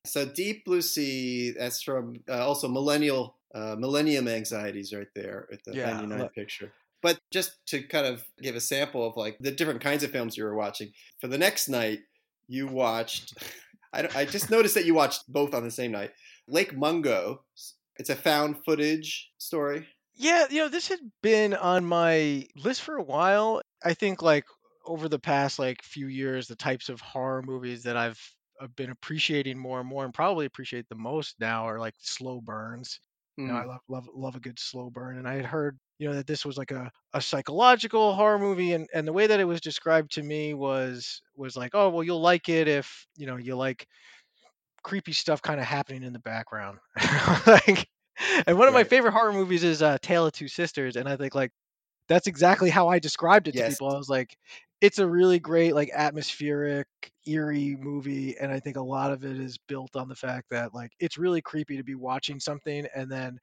so 0.06 0.24
deep 0.26 0.64
blue 0.64 0.82
sea. 0.82 1.50
That's 1.58 1.82
from 1.82 2.14
uh, 2.28 2.46
also 2.46 2.68
millennial 2.68 3.36
uh, 3.54 3.76
millennium 3.78 4.28
anxieties, 4.28 4.92
right 4.92 5.06
there 5.14 5.48
at 5.52 5.60
the 5.64 5.74
Yeah, 5.74 5.92
'99 5.92 6.18
look. 6.18 6.34
picture. 6.34 6.72
But 7.00 7.18
just 7.32 7.52
to 7.68 7.82
kind 7.82 8.06
of 8.06 8.24
give 8.42 8.56
a 8.56 8.60
sample 8.60 9.06
of 9.06 9.16
like 9.16 9.38
the 9.38 9.52
different 9.52 9.80
kinds 9.80 10.02
of 10.02 10.10
films 10.10 10.36
you 10.36 10.44
were 10.44 10.56
watching 10.56 10.90
for 11.20 11.28
the 11.28 11.38
next 11.38 11.68
night, 11.68 12.00
you 12.48 12.66
watched. 12.66 13.34
I, 13.92 14.08
I 14.14 14.24
just 14.26 14.50
noticed 14.50 14.74
that 14.74 14.84
you 14.84 14.94
watched 14.94 15.32
both 15.32 15.54
on 15.54 15.64
the 15.64 15.70
same 15.70 15.92
night. 15.92 16.10
Lake 16.46 16.76
Mungo. 16.76 17.42
It's 17.98 18.10
a 18.10 18.16
found 18.16 18.64
footage 18.64 19.30
story. 19.38 19.86
Yeah, 20.14 20.46
you 20.50 20.58
know, 20.58 20.68
this 20.68 20.88
had 20.88 21.00
been 21.22 21.54
on 21.54 21.84
my 21.84 22.46
list 22.56 22.82
for 22.82 22.96
a 22.96 23.02
while. 23.02 23.60
I 23.84 23.94
think 23.94 24.22
like 24.22 24.44
over 24.86 25.08
the 25.08 25.18
past 25.18 25.58
like 25.58 25.82
few 25.82 26.08
years, 26.08 26.48
the 26.48 26.56
types 26.56 26.88
of 26.88 27.00
horror 27.00 27.42
movies 27.42 27.82
that 27.84 27.96
I've 27.96 28.20
I've 28.60 28.74
been 28.74 28.90
appreciating 28.90 29.58
more 29.58 29.78
and 29.80 29.88
more 29.88 30.04
and 30.04 30.12
probably 30.12 30.46
appreciate 30.46 30.88
the 30.88 30.96
most 30.96 31.36
now 31.38 31.64
are 31.68 31.78
like 31.78 31.94
slow 31.98 32.40
burns. 32.40 33.00
You 33.44 33.52
know, 33.52 33.54
I 33.56 33.62
Mm. 33.62 33.66
love 33.66 33.80
love 33.88 34.08
love 34.14 34.36
a 34.36 34.40
good 34.40 34.58
slow 34.58 34.90
burn. 34.90 35.18
And 35.18 35.28
I 35.28 35.34
had 35.34 35.44
heard, 35.46 35.78
you 35.98 36.08
know, 36.08 36.14
that 36.14 36.26
this 36.26 36.44
was 36.44 36.56
like 36.58 36.72
a, 36.72 36.90
a 37.14 37.20
psychological 37.22 38.14
horror 38.14 38.38
movie 38.38 38.72
and, 38.72 38.88
and 38.92 39.06
the 39.06 39.12
way 39.12 39.26
that 39.28 39.38
it 39.40 39.44
was 39.44 39.60
described 39.60 40.10
to 40.12 40.22
me 40.22 40.54
was 40.54 41.22
was 41.36 41.56
like, 41.56 41.72
oh 41.74 41.88
well 41.90 42.02
you'll 42.04 42.20
like 42.20 42.48
it 42.48 42.66
if, 42.68 43.06
you 43.16 43.26
know, 43.26 43.36
you 43.36 43.56
like 43.56 43.86
creepy 44.82 45.12
stuff 45.12 45.42
kind 45.42 45.60
of 45.60 45.66
happening 45.66 46.02
in 46.02 46.12
the 46.12 46.18
background. 46.18 46.78
like 47.46 47.88
and 48.46 48.58
one 48.58 48.68
of 48.68 48.74
my 48.74 48.84
Right. 48.84 48.84
favorite 48.84 49.12
horror 49.12 49.32
movies 49.32 49.64
is 49.64 49.82
uh 49.82 49.98
Tale 50.02 50.26
of 50.26 50.32
Two 50.32 50.48
Sisters, 50.48 50.96
and 50.96 51.08
I 51.08 51.16
think 51.16 51.34
like 51.34 51.52
that's 52.08 52.26
exactly 52.26 52.70
how 52.70 52.88
I 52.88 52.98
described 52.98 53.48
it 53.48 53.56
to 53.56 53.64
people. 53.64 53.88
I 53.90 53.96
was 53.98 54.08
like, 54.08 54.36
it's 54.80 54.98
a 54.98 55.08
really 55.08 55.38
great, 55.40 55.74
like 55.74 55.90
atmospheric, 55.92 56.86
eerie 57.26 57.76
movie, 57.78 58.36
and 58.38 58.52
I 58.52 58.60
think 58.60 58.76
a 58.76 58.82
lot 58.82 59.12
of 59.12 59.24
it 59.24 59.38
is 59.40 59.58
built 59.68 59.96
on 59.96 60.08
the 60.08 60.16
fact 60.16 60.50
that 60.50 60.74
like 60.74 60.92
it's 61.00 61.18
really 61.18 61.42
creepy 61.42 61.76
to 61.76 61.84
be 61.84 61.94
watching 61.96 62.40
something 62.40 62.86
and 62.94 63.10
then 63.10 63.38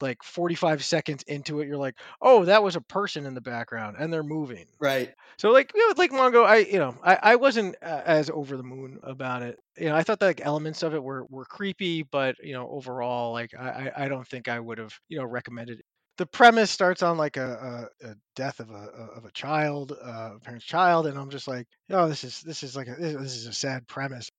like 0.00 0.22
45 0.22 0.84
seconds 0.84 1.22
into 1.24 1.60
it, 1.60 1.68
you're 1.68 1.78
like, 1.78 1.98
oh, 2.22 2.44
that 2.46 2.62
was 2.62 2.76
a 2.76 2.80
person 2.82 3.26
in 3.26 3.34
the 3.34 3.40
background 3.42 3.96
and 3.98 4.12
they're 4.12 4.22
moving. 4.22 4.66
Right. 4.78 5.14
So 5.38 5.52
like 5.52 5.72
you 5.74 5.86
know, 5.88 5.94
Lake 5.96 6.12
Mungo, 6.12 6.42
I 6.42 6.56
you 6.58 6.78
know 6.78 6.96
I, 7.02 7.18
I 7.22 7.36
wasn't 7.36 7.76
uh, 7.82 8.02
as 8.04 8.30
over 8.30 8.56
the 8.56 8.62
moon 8.62 8.98
about 9.02 9.42
it. 9.42 9.58
You 9.78 9.86
know, 9.86 9.96
I 9.96 10.02
thought 10.02 10.20
that 10.20 10.26
like 10.26 10.40
elements 10.44 10.82
of 10.82 10.94
it 10.94 11.02
were 11.02 11.26
were 11.30 11.46
creepy, 11.46 12.02
but 12.02 12.36
you 12.42 12.52
know 12.52 12.68
overall, 12.68 13.32
like 13.32 13.54
I 13.54 13.90
I 13.96 14.04
I 14.04 14.08
don't 14.08 14.26
think 14.26 14.48
I 14.48 14.60
would 14.60 14.78
have 14.78 14.98
you 15.08 15.18
know 15.18 15.24
recommended. 15.24 15.82
The 16.18 16.26
premise 16.26 16.70
starts 16.70 17.02
on 17.02 17.18
like 17.18 17.36
a, 17.36 17.88
a, 18.02 18.08
a 18.10 18.14
death 18.34 18.60
of 18.60 18.70
a 18.70 18.74
of 19.16 19.24
a 19.26 19.30
child, 19.32 19.92
uh, 19.92 20.36
a 20.36 20.40
parent's 20.40 20.64
child, 20.66 21.06
and 21.06 21.18
I'm 21.18 21.30
just 21.30 21.46
like, 21.46 21.66
oh, 21.90 22.08
this 22.08 22.24
is 22.24 22.40
this 22.40 22.62
is 22.62 22.74
like 22.74 22.88
a, 22.88 22.94
this 22.94 23.14
this 23.14 23.34
is 23.36 23.46
a 23.46 23.52
sad 23.52 23.86
premise. 23.86 24.30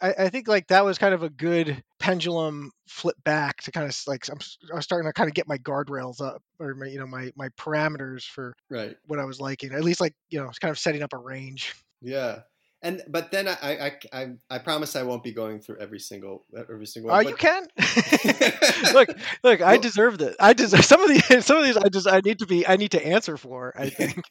I, 0.00 0.14
I 0.18 0.28
think 0.30 0.48
like 0.48 0.66
that 0.68 0.84
was 0.84 0.98
kind 0.98 1.14
of 1.14 1.22
a 1.22 1.30
good 1.30 1.82
pendulum 1.98 2.70
flip 2.88 3.16
back 3.24 3.62
to 3.62 3.72
kind 3.72 3.86
of 3.88 3.96
like 4.06 4.28
I'm, 4.30 4.38
s- 4.40 4.58
I 4.72 4.76
was 4.76 4.84
starting 4.84 5.08
to 5.08 5.12
kind 5.12 5.28
of 5.28 5.34
get 5.34 5.48
my 5.48 5.58
guardrails 5.58 6.20
up 6.22 6.42
or 6.58 6.74
my 6.74 6.86
you 6.86 6.98
know 6.98 7.06
my 7.06 7.30
my 7.36 7.48
parameters 7.50 8.24
for 8.24 8.54
Right. 8.70 8.96
what 9.06 9.18
I 9.18 9.24
was 9.24 9.40
liking. 9.40 9.72
At 9.72 9.84
least 9.84 10.00
like 10.00 10.14
you 10.30 10.38
know, 10.40 10.48
it's 10.48 10.58
kind 10.58 10.70
of 10.70 10.78
setting 10.78 11.02
up 11.02 11.12
a 11.12 11.18
range. 11.18 11.74
Yeah. 12.00 12.42
And 12.86 13.02
but 13.08 13.32
then 13.32 13.48
I 13.48 13.56
I 13.62 13.92
I, 14.12 14.26
I 14.48 14.58
promise 14.58 14.94
I 14.94 15.02
won't 15.02 15.24
be 15.24 15.32
going 15.32 15.58
through 15.60 15.78
every 15.80 15.98
single 15.98 16.44
every 16.56 16.86
single 16.86 17.10
Oh, 17.10 17.14
one. 17.16 17.26
you 17.26 17.34
can. 17.34 17.66
look, 18.94 19.08
look, 19.42 19.60
I 19.60 19.76
deserve 19.76 20.18
this. 20.18 20.36
I 20.38 20.52
deserve 20.52 20.84
some 20.84 21.00
of 21.02 21.08
these. 21.08 21.44
Some 21.44 21.58
of 21.58 21.64
these, 21.64 21.76
I 21.76 21.88
just, 21.88 22.06
I 22.06 22.20
need 22.20 22.38
to 22.38 22.46
be, 22.46 22.66
I 22.66 22.76
need 22.76 22.92
to 22.92 23.04
answer 23.04 23.36
for. 23.36 23.74
I 23.76 23.90
think. 23.98 24.22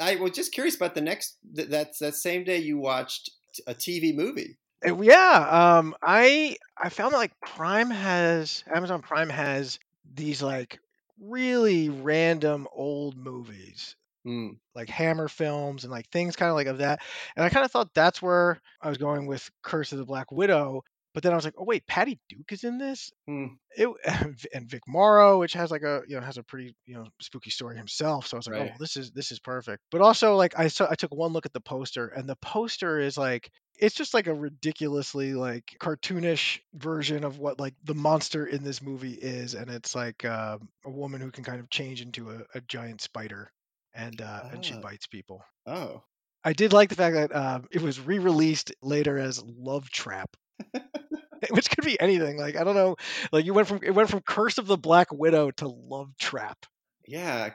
I 0.00 0.16
was 0.16 0.32
just 0.32 0.52
curious 0.52 0.74
about 0.74 0.94
the 0.96 1.00
next 1.00 1.38
th- 1.54 1.68
that 1.68 1.98
that 2.00 2.14
same 2.16 2.42
day 2.42 2.58
you 2.58 2.78
watched 2.78 3.30
a 3.68 3.74
TV 3.74 4.12
movie. 4.14 4.58
Uh, 4.86 5.00
yeah, 5.00 5.46
um, 5.78 5.94
I, 6.02 6.56
I 6.76 6.88
found 6.88 7.12
that 7.12 7.18
like 7.18 7.32
Prime 7.40 7.90
has, 7.90 8.64
Amazon 8.74 9.02
Prime 9.02 9.30
has 9.30 9.78
these 10.14 10.42
like 10.42 10.80
really 11.20 11.88
random 11.90 12.66
old 12.72 13.16
movies 13.16 13.94
Hmm. 14.28 14.48
like 14.74 14.90
Hammer 14.90 15.26
films 15.26 15.84
and 15.84 15.90
like 15.90 16.06
things 16.10 16.36
kind 16.36 16.50
of 16.50 16.54
like 16.54 16.66
of 16.66 16.78
that. 16.78 17.00
And 17.34 17.46
I 17.46 17.48
kind 17.48 17.64
of 17.64 17.70
thought 17.72 17.94
that's 17.94 18.20
where 18.20 18.60
I 18.82 18.90
was 18.90 18.98
going 18.98 19.26
with 19.26 19.48
Curse 19.62 19.92
of 19.92 19.98
the 19.98 20.04
Black 20.04 20.30
Widow. 20.30 20.82
But 21.14 21.22
then 21.22 21.32
I 21.32 21.34
was 21.34 21.46
like, 21.46 21.54
oh 21.56 21.64
wait, 21.64 21.86
Patty 21.86 22.18
Duke 22.28 22.52
is 22.52 22.62
in 22.62 22.76
this. 22.76 23.10
Hmm. 23.26 23.46
It 23.74 23.88
and 24.54 24.68
Vic 24.68 24.82
Morrow, 24.86 25.38
which 25.40 25.54
has 25.54 25.70
like 25.70 25.82
a 25.82 26.02
you 26.06 26.16
know 26.16 26.20
has 26.26 26.36
a 26.36 26.42
pretty 26.42 26.76
you 26.84 26.94
know 26.94 27.06
spooky 27.22 27.48
story 27.48 27.78
himself. 27.78 28.26
So 28.26 28.36
I 28.36 28.38
was 28.38 28.46
like, 28.48 28.60
Right. 28.60 28.70
oh, 28.74 28.76
this 28.78 28.98
is 28.98 29.12
this 29.12 29.32
is 29.32 29.40
perfect. 29.40 29.82
But 29.90 30.02
also 30.02 30.36
like 30.36 30.58
I 30.58 30.68
saw 30.68 30.86
I 30.90 30.94
took 30.94 31.14
one 31.14 31.32
look 31.32 31.46
at 31.46 31.54
the 31.54 31.60
poster 31.60 32.08
and 32.08 32.28
the 32.28 32.36
poster 32.36 33.00
is 33.00 33.16
like 33.16 33.50
it's 33.80 33.94
just 33.94 34.12
like 34.12 34.26
a 34.26 34.34
ridiculously 34.34 35.32
like 35.32 35.74
cartoonish 35.80 36.58
version 36.74 37.24
of 37.24 37.38
what 37.38 37.58
like 37.58 37.74
the 37.84 37.94
monster 37.94 38.44
in 38.44 38.62
this 38.62 38.82
movie 38.82 39.14
is, 39.14 39.54
and 39.54 39.70
it's 39.70 39.94
like 39.94 40.22
um, 40.26 40.68
a 40.84 40.90
woman 40.90 41.22
who 41.22 41.30
can 41.30 41.44
kind 41.44 41.60
of 41.60 41.70
change 41.70 42.02
into 42.02 42.30
a, 42.30 42.40
a 42.54 42.60
giant 42.60 43.00
spider 43.00 43.50
and 43.98 44.20
uh, 44.22 44.44
and 44.52 44.64
she 44.64 44.72
Ah. 44.74 44.80
bites 44.80 45.06
people. 45.06 45.44
Oh. 45.66 46.02
I 46.44 46.52
did 46.54 46.72
like 46.72 46.88
the 46.88 46.94
fact 46.94 47.14
that 47.16 47.34
um, 47.36 47.66
it 47.72 47.82
was 47.82 48.00
re-released 48.00 48.72
later 48.80 49.18
as 49.18 49.42
Love 49.44 49.90
Trap, 49.90 50.34
which 51.50 51.68
could 51.68 51.84
be 51.84 52.00
anything. 52.00 52.38
Like 52.38 52.56
I 52.56 52.64
don't 52.64 52.76
know, 52.76 52.96
like 53.32 53.44
you 53.44 53.52
went 53.52 53.68
from 53.68 53.80
it 53.82 53.90
went 53.94 54.08
from 54.08 54.20
Curse 54.22 54.56
of 54.58 54.66
the 54.66 54.78
Black 54.78 55.12
Widow 55.12 55.50
to 55.52 55.68
Love 55.68 56.16
Trap. 56.18 56.64
Yeah. 57.06 57.50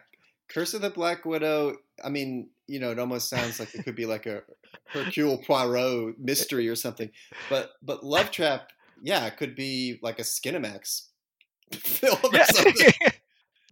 Curse 0.50 0.74
of 0.76 0.82
the 0.82 0.90
Black 0.90 1.26
Widow. 1.26 1.78
I 2.04 2.10
mean, 2.10 2.50
you 2.68 2.80
know, 2.80 2.92
it 2.92 3.00
almost 3.00 3.30
sounds 3.30 3.60
like 3.60 3.74
it 3.74 3.84
could 3.86 3.96
be 3.96 4.06
like 4.06 4.26
a 4.26 4.44
Hercule 4.88 5.38
Poirot 5.48 6.20
mystery 6.20 6.68
or 6.68 6.76
something. 6.76 7.10
But 7.50 7.72
but 7.82 8.04
Love 8.04 8.32
Trap, 8.32 8.70
yeah, 9.02 9.26
it 9.26 9.38
could 9.38 9.56
be 9.56 9.98
like 10.04 10.20
a 10.20 10.24
Skinemax 10.24 11.08
film 11.74 12.20
or 12.24 12.36
Yeah. 12.36 12.46
something. 12.46 12.92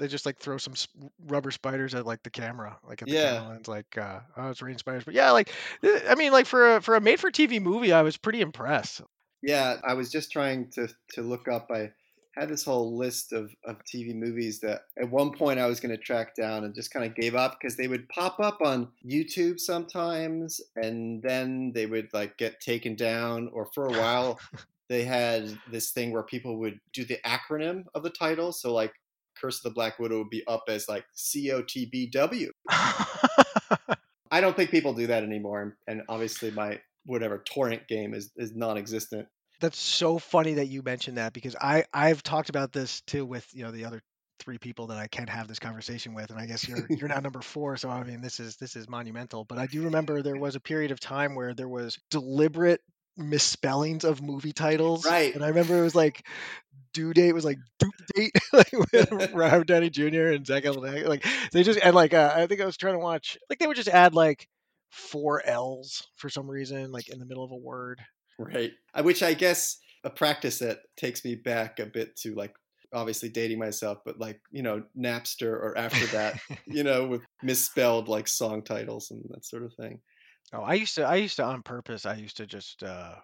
they 0.01 0.07
just 0.07 0.25
like 0.25 0.39
throw 0.39 0.57
some 0.57 0.73
rubber 1.27 1.51
spiders 1.51 1.95
at 1.95 2.05
like 2.05 2.23
the 2.23 2.29
camera, 2.29 2.79
like 2.83 3.01
at 3.01 3.09
the 3.09 3.15
Yeah. 3.15 3.43
camera 3.43 3.47
lens, 3.47 3.67
like 3.67 3.97
uh, 3.97 4.21
oh, 4.37 4.49
it's 4.49 4.61
rain 4.61 4.77
spiders. 4.77 5.03
But 5.05 5.13
yeah, 5.13 5.31
like 5.31 5.51
I 5.83 6.15
mean, 6.15 6.31
like 6.31 6.47
for 6.47 6.77
a 6.77 6.81
for 6.81 6.95
a 6.95 7.01
made-for-TV 7.01 7.59
movie, 7.61 7.93
I 7.93 8.01
was 8.01 8.17
pretty 8.17 8.41
impressed. 8.41 9.01
Yeah, 9.41 9.77
I 9.83 9.93
was 9.93 10.11
just 10.11 10.31
trying 10.31 10.69
to 10.71 10.87
to 11.13 11.21
look 11.21 11.47
up. 11.47 11.67
I 11.71 11.91
had 12.35 12.47
this 12.47 12.63
whole 12.63 12.95
list 12.97 13.33
of, 13.33 13.53
of 13.65 13.83
TV 13.83 14.13
movies 14.13 14.61
that 14.61 14.83
at 14.97 15.09
one 15.11 15.33
point 15.33 15.59
I 15.59 15.65
was 15.65 15.81
going 15.81 15.93
to 15.93 16.01
track 16.01 16.33
down 16.33 16.63
and 16.63 16.73
just 16.73 16.91
kind 16.91 17.05
of 17.05 17.13
gave 17.13 17.35
up 17.35 17.57
because 17.59 17.75
they 17.75 17.89
would 17.89 18.07
pop 18.07 18.39
up 18.39 18.59
on 18.61 18.93
YouTube 19.05 19.59
sometimes 19.59 20.61
and 20.77 21.21
then 21.23 21.73
they 21.73 21.87
would 21.87 22.07
like 22.13 22.37
get 22.37 22.61
taken 22.61 22.95
down 22.95 23.49
or 23.51 23.65
for 23.73 23.85
a 23.85 23.91
while 23.91 24.39
they 24.87 25.03
had 25.03 25.61
this 25.65 25.91
thing 25.91 26.11
where 26.13 26.23
people 26.23 26.57
would 26.59 26.79
do 26.93 27.03
the 27.03 27.19
acronym 27.25 27.83
of 27.95 28.03
the 28.03 28.09
title 28.09 28.53
so 28.53 28.73
like 28.73 28.93
Curse 29.41 29.57
of 29.57 29.63
the 29.63 29.73
Black 29.73 29.99
Widow 29.99 30.19
would 30.19 30.29
be 30.29 30.45
up 30.47 30.63
as 30.67 30.87
like 30.87 31.05
COTBW. 31.17 32.49
I 34.31 34.39
don't 34.39 34.55
think 34.55 34.71
people 34.71 34.93
do 34.93 35.07
that 35.07 35.23
anymore 35.23 35.75
and 35.87 36.03
obviously 36.07 36.51
my 36.51 36.79
whatever 37.05 37.39
torrent 37.39 37.87
game 37.87 38.13
is 38.13 38.31
is 38.37 38.55
non-existent 38.55 39.27
That's 39.59 39.79
so 39.79 40.19
funny 40.19 40.55
that 40.55 40.67
you 40.67 40.81
mentioned 40.83 41.17
that 41.17 41.33
because 41.33 41.55
I 41.59 41.85
I've 41.93 42.23
talked 42.23 42.49
about 42.49 42.71
this 42.71 43.01
too 43.01 43.25
with 43.25 43.45
you 43.53 43.63
know 43.63 43.71
the 43.71 43.85
other 43.85 44.01
three 44.39 44.57
people 44.57 44.87
that 44.87 44.97
I 44.97 45.07
can't 45.07 45.29
have 45.29 45.47
this 45.47 45.59
conversation 45.59 46.15
with, 46.15 46.31
and 46.31 46.39
I 46.39 46.47
guess 46.47 46.67
you're 46.67 46.85
you're 46.89 47.09
now 47.09 47.19
number 47.23 47.41
four. 47.41 47.77
So 47.77 47.89
I 47.89 48.03
mean 48.03 48.21
this 48.21 48.39
is 48.39 48.57
this 48.57 48.75
is 48.75 48.89
monumental. 48.89 49.45
But 49.45 49.57
I 49.57 49.67
do 49.67 49.83
remember 49.83 50.21
there 50.21 50.37
was 50.37 50.55
a 50.55 50.59
period 50.59 50.91
of 50.91 50.99
time 50.99 51.35
where 51.35 51.53
there 51.53 51.69
was 51.69 51.99
deliberate 52.09 52.81
misspellings 53.17 54.03
of 54.03 54.21
movie 54.21 54.53
titles, 54.53 55.05
Right. 55.05 55.33
And 55.33 55.43
I 55.43 55.49
remember 55.49 55.77
it 55.77 55.83
was 55.83 55.95
like 55.95 56.25
due 56.93 57.13
date 57.13 57.33
was 57.33 57.45
like 57.45 57.57
due 57.79 57.91
date, 58.15 58.31
like 58.53 58.71
with 58.91 59.33
Robert 59.33 59.67
Downey 59.67 59.89
Jr. 59.89 60.27
and 60.27 60.45
Zach 60.45 60.63
Galifianakis. 60.63 61.07
Like 61.07 61.25
they 61.51 61.63
just 61.63 61.79
and 61.81 61.95
like 61.95 62.13
uh, 62.13 62.33
I 62.35 62.47
think 62.47 62.61
I 62.61 62.65
was 62.65 62.77
trying 62.77 62.95
to 62.95 62.99
watch 62.99 63.37
like 63.49 63.59
they 63.59 63.67
would 63.67 63.77
just 63.77 63.89
add 63.89 64.13
like 64.13 64.47
four 64.89 65.45
L's 65.45 66.07
for 66.17 66.29
some 66.29 66.49
reason, 66.49 66.91
like 66.91 67.09
in 67.09 67.19
the 67.19 67.25
middle 67.25 67.43
of 67.43 67.51
a 67.51 67.57
word. 67.57 68.01
Right. 68.37 68.71
Which 69.01 69.23
I 69.23 69.33
guess 69.33 69.77
a 70.03 70.09
practice 70.09 70.59
that 70.59 70.79
takes 70.97 71.23
me 71.23 71.35
back 71.35 71.79
a 71.79 71.85
bit 71.85 72.15
to 72.17 72.33
like 72.35 72.53
obviously 72.93 73.29
dating 73.29 73.59
myself, 73.59 73.99
but 74.05 74.19
like, 74.19 74.39
you 74.51 74.63
know, 74.63 74.83
Napster 74.97 75.51
or 75.51 75.77
after 75.77 76.05
that, 76.07 76.39
you 76.65 76.83
know, 76.83 77.07
with 77.07 77.21
misspelled 77.43 78.07
like 78.07 78.27
song 78.27 78.63
titles 78.63 79.11
and 79.11 79.23
that 79.29 79.45
sort 79.45 79.63
of 79.63 79.73
thing. 79.75 79.99
Oh, 80.53 80.61
I 80.61 80.73
used 80.73 80.95
to 80.95 81.03
I 81.03 81.15
used 81.15 81.37
to 81.37 81.45
on 81.45 81.61
purpose. 81.61 82.05
I 82.05 82.15
used 82.15 82.37
to 82.37 82.45
just 82.45 82.83
uh 82.83 83.15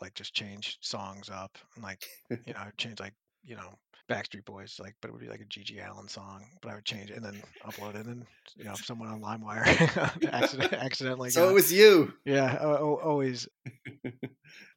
like 0.00 0.14
just 0.14 0.34
change 0.34 0.78
songs 0.80 1.30
up 1.30 1.56
and 1.74 1.84
like 1.84 2.04
you 2.30 2.52
know 2.54 2.60
change 2.76 3.00
like 3.00 3.14
you 3.44 3.56
know 3.56 3.70
Backstreet 4.10 4.44
Boys 4.44 4.78
like 4.80 4.94
but 5.00 5.08
it 5.08 5.12
would 5.12 5.22
be 5.22 5.28
like 5.28 5.40
a 5.40 5.44
GG 5.44 5.84
Allin 5.84 6.06
song 6.08 6.44
but 6.62 6.70
I 6.70 6.74
would 6.76 6.84
change 6.84 7.10
it 7.10 7.16
and 7.16 7.24
then 7.24 7.42
upload 7.66 7.90
it 7.96 8.06
and 8.06 8.06
then 8.06 8.26
you 8.56 8.64
know 8.64 8.74
someone 8.74 9.08
on 9.08 9.20
LimeWire 9.20 10.28
accident, 10.32 10.72
accidentally 10.88 11.30
so 11.30 11.44
got- 11.44 11.50
it 11.50 11.54
was 11.54 11.72
you. 11.72 12.12
yeah 12.24 12.58
o- 12.60 12.76
o- 12.76 13.00
always 13.02 13.48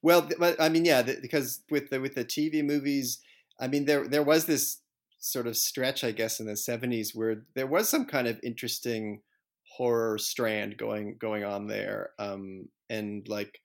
Well, 0.02 0.30
but 0.40 0.60
I 0.62 0.70
mean, 0.70 0.86
yeah, 0.86 1.02
because 1.02 1.62
with 1.70 1.90
the 1.90 2.00
with 2.00 2.16
the 2.16 2.24
TV 2.26 2.64
movies, 2.64 3.20
I 3.60 3.68
mean, 3.68 3.86
there 3.86 4.08
there 4.08 4.24
was 4.24 4.46
this 4.46 4.80
sort 5.20 5.46
of 5.48 5.58
stretch, 5.58 6.04
I 6.04 6.12
guess, 6.12 6.40
in 6.40 6.46
the 6.46 6.54
'70s 6.54 7.14
where 7.14 7.44
there 7.54 7.68
was 7.68 7.90
some 7.90 8.06
kind 8.06 8.28
of 8.28 8.40
interesting 8.42 9.22
horror 9.78 10.18
strand 10.18 10.78
going 10.78 11.18
going 11.20 11.44
on 11.44 11.68
there, 11.68 12.12
um, 12.18 12.70
and 12.90 13.28
like 13.28 13.60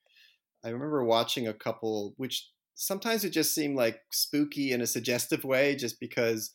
I 0.65 0.69
remember 0.69 1.03
watching 1.05 1.47
a 1.47 1.53
couple, 1.53 2.15
which 2.17 2.49
sometimes 2.75 3.23
it 3.25 3.31
just 3.31 3.55
seemed 3.55 3.77
like 3.77 4.01
spooky 4.11 4.73
in 4.73 4.81
a 4.81 4.87
suggestive 4.87 5.45
way, 5.45 5.75
just 5.75 5.99
because 6.01 6.53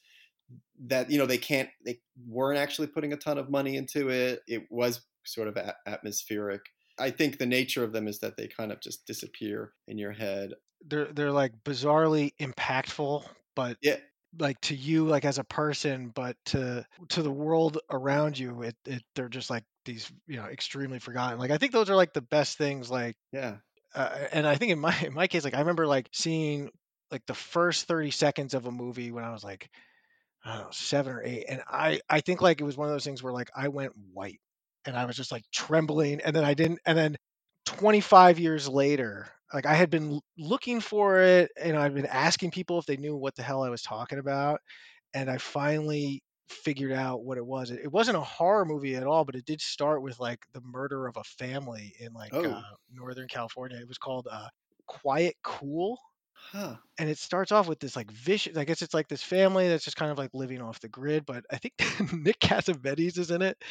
that 0.87 1.11
you 1.11 1.19
know 1.19 1.27
they 1.27 1.39
can't 1.39 1.71
they 1.85 2.01
weren't 2.27 2.59
actually 2.59 2.89
putting 2.89 3.13
a 3.13 3.17
ton 3.17 3.39
of 3.39 3.51
money 3.51 3.77
into 3.77 4.09
it. 4.11 4.41
It 4.47 4.65
was 4.71 5.07
sort 5.27 5.49
of 5.49 5.57
a- 5.57 5.77
atmospheric. 5.87 6.63
I 6.99 7.11
think 7.11 7.39
the 7.39 7.47
nature 7.47 7.85
of 7.85 7.93
them 7.93 8.09
is 8.09 8.21
that 8.21 8.37
they 8.37 8.49
kind 8.49 8.73
of 8.73 8.81
just 8.81 9.07
disappear 9.07 9.75
in 9.87 9.99
your 9.99 10.13
head. 10.13 10.53
they're 10.87 11.13
they're 11.13 11.33
like 11.33 11.53
bizarrely 11.65 12.33
impactful 12.41 13.27
but 13.55 13.79
Yeah. 13.83 13.99
like 14.39 14.61
to 14.63 14.75
you 14.75 15.07
like 15.07 15.25
as 15.25 15.39
a 15.39 15.45
person 15.45 16.09
but 16.09 16.37
to 16.47 16.87
to 17.11 17.23
the 17.23 17.31
world 17.33 17.79
around 17.91 18.39
you 18.39 18.63
it, 18.63 18.77
it 18.87 19.03
they're 19.15 19.29
just 19.29 19.51
like 19.51 19.65
these 19.85 20.11
you 20.27 20.37
know 20.37 20.45
extremely 20.47 20.99
forgotten 20.99 21.39
like 21.39 21.51
I 21.51 21.59
think 21.59 21.73
those 21.73 21.91
are 21.91 21.97
like 21.97 22.13
the 22.15 22.23
best 22.23 22.57
things 22.59 22.91
like 22.91 23.17
Yeah. 23.33 23.59
Uh, 23.95 24.29
and 24.33 24.47
I 24.47 24.57
think 24.57 24.73
in 24.73 24.79
my 24.79 24.97
in 25.05 25.15
my 25.15 25.27
case, 25.27 25.45
like 25.45 25.55
I 25.55 25.61
remember 25.61 25.87
like 25.87 26.09
seeing 26.13 26.71
like 27.11 27.27
the 27.27 27.35
first 27.35 27.87
thirty 27.87 28.11
seconds 28.11 28.55
of 28.55 28.67
a 28.67 28.73
movie 28.73 29.11
when 29.13 29.25
I 29.25 29.33
was 29.33 29.45
like 29.45 29.69
I 30.45 30.55
don't 30.57 30.65
know 30.67 30.71
seven 30.73 31.13
or 31.15 31.23
eight, 31.25 31.47
and 31.49 31.63
I 31.69 32.01
I 32.09 32.21
think 32.21 32.43
like 32.43 32.61
it 32.61 32.65
was 32.65 32.77
one 32.77 32.89
of 32.89 32.95
those 32.95 33.05
things 33.05 33.23
where 33.23 33.33
like 33.33 33.51
I 33.57 33.69
went 33.69 33.93
white 34.13 34.41
and 34.87 34.97
I 34.97 35.05
was 35.07 35.17
just 35.17 35.33
like 35.33 35.45
trembling, 35.53 36.21
and 36.23 36.35
then 36.35 36.45
I 36.45 36.55
didn't, 36.55 36.81
and 36.87 36.97
then 36.99 37.17
twenty 37.67 38.01
five 38.01 38.39
years 38.39 38.69
later, 38.69 39.29
like 39.55 39.67
I 39.67 39.75
had 39.75 39.91
been 39.91 40.21
looking 40.39 40.81
for 40.81 41.21
it, 41.21 41.51
and 41.61 41.77
I've 41.77 41.95
been 41.95 42.07
asking 42.07 42.53
people 42.53 42.79
if 42.79 42.87
they 42.87 42.97
knew 42.97 43.17
what 43.17 43.37
the 43.37 43.43
hell 43.43 43.63
I 43.65 43.71
was 43.71 43.83
talking 43.83 44.19
about, 44.19 44.61
and 45.15 45.31
I 45.31 45.39
finally 45.39 46.23
figured 46.51 46.93
out 46.93 47.25
what 47.25 47.39
it 47.39 47.47
was. 47.47 47.71
It, 47.71 47.81
it 47.85 47.93
wasn't 47.93 48.19
a 48.19 48.23
horror 48.23 48.65
movie 48.67 48.97
at 48.97 49.07
all, 49.07 49.25
but 49.25 49.37
it 49.37 49.45
did 49.47 49.61
start 49.61 50.03
with 50.03 50.21
like 50.21 50.47
the 50.53 50.61
murder 50.63 51.07
of 51.07 51.17
a 51.17 51.25
family 51.25 51.95
in 52.01 52.13
like 52.13 52.33
Oh. 52.33 52.45
uh, 52.45 52.75
Northern 52.93 53.29
California. 53.29 53.79
It 53.79 53.89
was 53.89 53.99
called 53.99 54.29
uh, 54.31 54.49
Quiet 54.87 55.37
Cool, 55.43 55.99
Huh. 56.33 56.79
and 56.99 57.09
it 57.09 57.19
starts 57.19 57.53
off 57.53 57.69
with 57.69 57.81
this 57.81 57.97
like 57.97 58.11
vicious. 58.11 58.57
I 58.57 58.65
guess 58.65 58.83
it's 58.83 58.95
like 58.95 59.09
this 59.09 59.23
family 59.23 59.69
that's 59.69 59.85
just 59.85 59.97
kind 59.97 60.11
of 60.13 60.19
like 60.19 60.31
living 60.35 60.61
off 60.61 60.81
the 60.81 60.89
grid. 60.89 61.25
But 61.27 61.45
I 61.51 61.59
think 61.59 61.75
Nick 62.13 62.41
Cassavetes 62.41 63.19
is 63.19 63.31
in 63.31 63.43
it, 63.43 63.63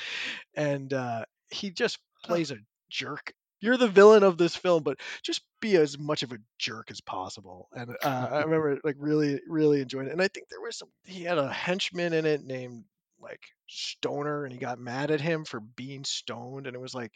and 0.56 0.94
uh, 0.94 1.26
he 1.52 1.72
just 1.72 2.00
plays 2.26 2.52
a 2.52 2.58
jerk. 2.90 3.34
You're 3.62 3.78
the 3.78 3.88
villain 3.88 4.24
of 4.24 4.38
this 4.38 4.56
film, 4.56 4.84
but 4.84 5.00
just 5.24 5.42
be 5.60 5.76
as 5.76 5.98
much 5.98 6.24
of 6.24 6.32
a 6.32 6.38
jerk 6.58 6.92
as 6.92 7.02
possible. 7.02 7.68
And 7.74 7.92
uh, 8.04 8.28
I 8.32 8.40
remember 8.44 8.80
like 8.84 8.96
really, 9.00 9.40
really 9.48 9.82
enjoying 9.82 10.08
it. 10.08 10.14
And 10.14 10.22
I 10.22 10.28
think 10.28 10.48
there 10.50 10.62
was 10.62 10.78
some. 10.78 10.90
He 11.04 11.24
had 11.24 11.38
a 11.38 11.52
henchman 11.52 12.14
in 12.14 12.26
it 12.26 12.44
named 12.44 12.86
like 13.22 13.42
Stoner, 13.68 14.46
and 14.46 14.54
he 14.54 14.60
got 14.60 14.80
mad 14.80 15.12
at 15.12 15.22
him 15.22 15.46
for 15.46 15.60
being 15.60 16.04
stoned, 16.04 16.68
and 16.68 16.76
it 16.76 16.82
was 16.82 16.96
like 16.96 17.12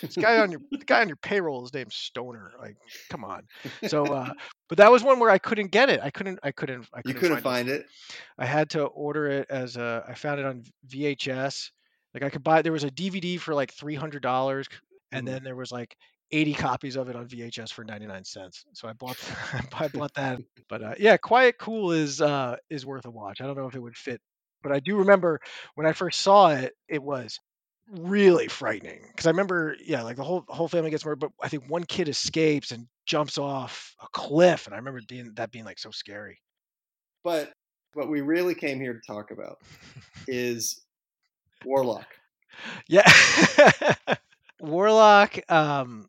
this 0.00 0.16
guy 0.16 0.38
on 0.40 0.50
your 0.50 0.60
the 0.70 0.84
guy 0.84 1.00
on 1.00 1.08
your 1.08 1.16
payroll 1.16 1.64
is 1.64 1.72
named 1.72 1.92
Stoner. 1.92 2.52
Like, 2.58 2.76
come 3.10 3.24
on. 3.24 3.44
So, 3.86 4.04
uh, 4.04 4.32
but 4.68 4.78
that 4.78 4.90
was 4.90 5.02
one 5.02 5.18
where 5.18 5.30
I 5.30 5.38
couldn't 5.38 5.70
get 5.70 5.88
it. 5.88 6.00
I 6.02 6.10
couldn't. 6.10 6.40
I 6.42 6.52
couldn't. 6.52 6.86
I 6.92 6.98
You 6.98 7.14
couldn't, 7.14 7.20
couldn't 7.20 7.36
find, 7.36 7.66
find 7.66 7.68
it. 7.68 7.86
I 8.38 8.44
had 8.46 8.70
to 8.70 8.84
order 8.84 9.26
it 9.26 9.46
as 9.50 9.76
a. 9.76 10.04
I 10.06 10.14
found 10.14 10.40
it 10.40 10.46
on 10.46 10.64
VHS. 10.88 11.70
Like 12.14 12.22
I 12.22 12.30
could 12.30 12.42
buy. 12.42 12.62
There 12.62 12.72
was 12.72 12.84
a 12.84 12.90
DVD 12.90 13.38
for 13.38 13.54
like 13.54 13.72
three 13.72 13.94
hundred 13.94 14.22
dollars, 14.22 14.68
and 15.12 15.26
Mhm. 15.26 15.26
then 15.26 15.42
there 15.44 15.56
was 15.56 15.72
like 15.72 15.96
eighty 16.32 16.54
copies 16.54 16.96
of 16.96 17.08
it 17.08 17.16
on 17.16 17.26
VHS 17.28 17.70
for 17.72 17.84
ninety 17.84 18.06
nine 18.06 18.24
cents. 18.24 18.64
So 18.74 18.88
I 18.88 18.92
bought. 18.92 19.18
I 19.74 19.88
bought 19.88 20.14
that. 20.14 20.40
But 20.68 20.82
uh, 20.82 20.94
yeah, 20.98 21.16
Quiet 21.16 21.56
Cool 21.58 21.92
is 21.92 22.20
uh, 22.20 22.56
is 22.70 22.86
worth 22.86 23.06
a 23.06 23.10
watch. 23.10 23.40
I 23.40 23.46
don't 23.46 23.56
know 23.56 23.66
if 23.68 23.74
it 23.74 23.80
would 23.82 23.96
fit, 23.96 24.20
but 24.62 24.72
I 24.72 24.80
do 24.80 24.98
remember 24.98 25.40
when 25.74 25.86
I 25.86 25.92
first 25.92 26.20
saw 26.20 26.50
it. 26.50 26.74
It 26.88 27.02
was 27.02 27.38
really 27.90 28.48
frightening 28.48 29.02
because 29.08 29.26
I 29.26 29.30
remember, 29.30 29.76
yeah, 29.84 30.02
like 30.02 30.16
the 30.16 30.24
whole 30.24 30.44
whole 30.48 30.68
family 30.68 30.90
gets 30.90 31.04
murdered, 31.04 31.20
but 31.20 31.32
I 31.42 31.48
think 31.48 31.64
one 31.68 31.84
kid 31.84 32.08
escapes 32.08 32.70
and 32.72 32.86
jumps 33.06 33.38
off 33.38 33.94
a 34.02 34.06
cliff, 34.12 34.66
and 34.66 34.74
I 34.74 34.78
remember 34.78 35.00
being, 35.08 35.32
that 35.34 35.50
being 35.50 35.64
like 35.64 35.78
so 35.78 35.90
scary. 35.90 36.40
But 37.24 37.52
what 37.94 38.08
we 38.08 38.20
really 38.20 38.54
came 38.54 38.80
here 38.80 38.92
to 38.94 39.00
talk 39.06 39.30
about 39.30 39.58
is 40.28 40.82
Warlock. 41.64 42.06
Yeah, 42.88 43.10
Warlock. 44.60 45.38
Um, 45.50 46.08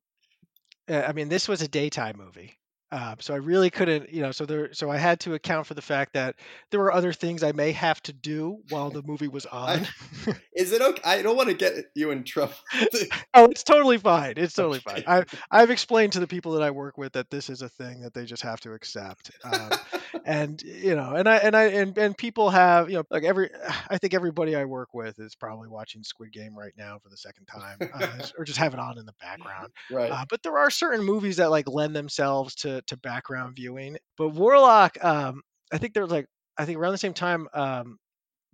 uh, 0.90 1.04
I 1.08 1.14
mean, 1.14 1.30
this 1.30 1.48
was 1.50 1.62
a 1.64 1.70
daytime 1.70 2.18
movie. 2.18 2.59
Uh, 2.92 3.16
so 3.20 3.34
I 3.34 3.38
really 3.38 3.70
couldn't, 3.70 4.12
you 4.12 4.22
know, 4.22 4.32
so 4.32 4.46
there, 4.46 4.74
so 4.74 4.90
I 4.90 4.98
had 4.98 5.20
to 5.22 5.36
account 5.36 5.68
for 5.68 5.76
the 5.76 5.82
fact 5.82 6.14
that 6.14 6.36
there 6.72 6.80
were 6.80 6.92
other 6.92 7.14
things 7.14 7.44
I 7.44 7.52
may 7.52 7.72
have 7.72 8.02
to 8.04 8.14
do 8.14 8.60
while 8.70 8.90
the 8.90 9.04
movie 9.04 9.28
was 9.28 9.46
on. 9.46 9.86
Is 10.56 10.72
it 10.72 10.82
okay? 10.82 11.02
I 11.06 11.22
don't 11.22 11.36
want 11.38 11.50
to 11.50 11.56
get 11.56 11.76
you 11.96 12.12
in 12.12 12.24
trouble. 12.24 12.54
Oh, 13.34 13.46
it's 13.46 13.64
totally 13.64 13.98
fine. 13.98 14.34
It's 14.38 14.56
totally 14.56 14.80
Okay. 14.80 15.02
fine. 15.04 15.04
I 15.06 15.24
I've 15.52 15.70
explained 15.70 16.14
to 16.14 16.20
the 16.20 16.28
people 16.28 16.54
that 16.54 16.64
I 16.64 16.72
work 16.72 16.98
with 16.98 17.14
that 17.14 17.30
this 17.30 17.50
is 17.50 17.62
a 17.62 17.70
thing 17.70 18.02
that 18.02 18.14
they 18.14 18.26
just 18.26 18.42
have 18.44 18.60
to 18.62 18.74
accept. 18.74 19.32
Um, 19.44 19.80
and 20.26 20.62
you 20.64 20.96
know, 20.96 21.14
and 21.16 21.30
I 21.30 21.38
and 21.38 21.56
I 21.56 21.64
and, 21.66 21.98
and 21.98 22.18
people 22.18 22.50
have 22.50 22.90
you 22.90 22.98
know 22.98 23.04
like 23.12 23.24
every 23.24 23.50
I 23.90 23.98
think 23.98 24.14
everybody 24.14 24.56
I 24.56 24.66
work 24.66 24.94
with 24.94 25.20
is 25.20 25.36
probably 25.36 25.68
watching 25.70 26.04
Squid 26.04 26.34
Game 26.34 26.58
right 26.58 26.74
now 26.78 26.98
for 27.02 27.10
the 27.10 27.18
second 27.18 27.46
time, 27.46 27.78
uh, 27.94 28.28
or 28.38 28.44
just 28.46 28.58
have 28.60 28.74
it 28.74 28.80
on 28.80 28.98
in 28.98 29.06
the 29.06 29.14
background. 29.22 29.70
right. 29.92 30.12
Uh, 30.12 30.26
but 30.30 30.42
there 30.44 30.58
are 30.58 30.70
certain 30.72 31.04
movies 31.06 31.38
that 31.38 31.52
like 31.52 31.68
lend 31.68 31.96
themselves 31.96 32.56
to 32.56 32.79
to 32.88 32.98
background 32.98 33.56
viewing. 33.56 33.98
But 34.18 34.30
Warlock, 34.30 35.04
um, 35.04 35.42
I 35.72 35.78
think 35.78 35.94
there 35.94 36.04
was 36.04 36.12
like 36.12 36.28
I 36.58 36.66
think 36.66 36.78
around 36.78 36.92
the 36.94 36.98
same 36.98 37.14
time, 37.14 37.48
um, 37.54 37.98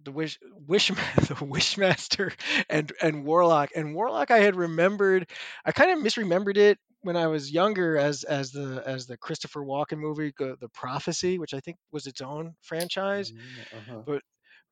the 0.03 0.11
wish 0.11 0.37
wish 0.67 0.87
the 1.15 1.35
wishmaster 1.35 2.31
and 2.69 2.91
and 3.01 3.23
warlock 3.25 3.69
and 3.75 3.95
warlock 3.95 4.31
i 4.31 4.39
had 4.39 4.55
remembered 4.55 5.29
i 5.65 5.71
kind 5.71 5.91
of 5.91 5.99
misremembered 5.99 6.57
it 6.57 6.77
when 7.01 7.15
i 7.15 7.27
was 7.27 7.51
younger 7.51 7.97
as 7.97 8.23
as 8.23 8.51
the 8.51 8.83
as 8.85 9.07
the 9.07 9.17
christopher 9.17 9.61
walken 9.61 9.97
movie 9.97 10.33
the 10.37 10.69
prophecy 10.73 11.37
which 11.39 11.53
i 11.53 11.59
think 11.59 11.77
was 11.91 12.07
its 12.07 12.21
own 12.21 12.53
franchise 12.61 13.33
Uh-huh. 13.71 14.03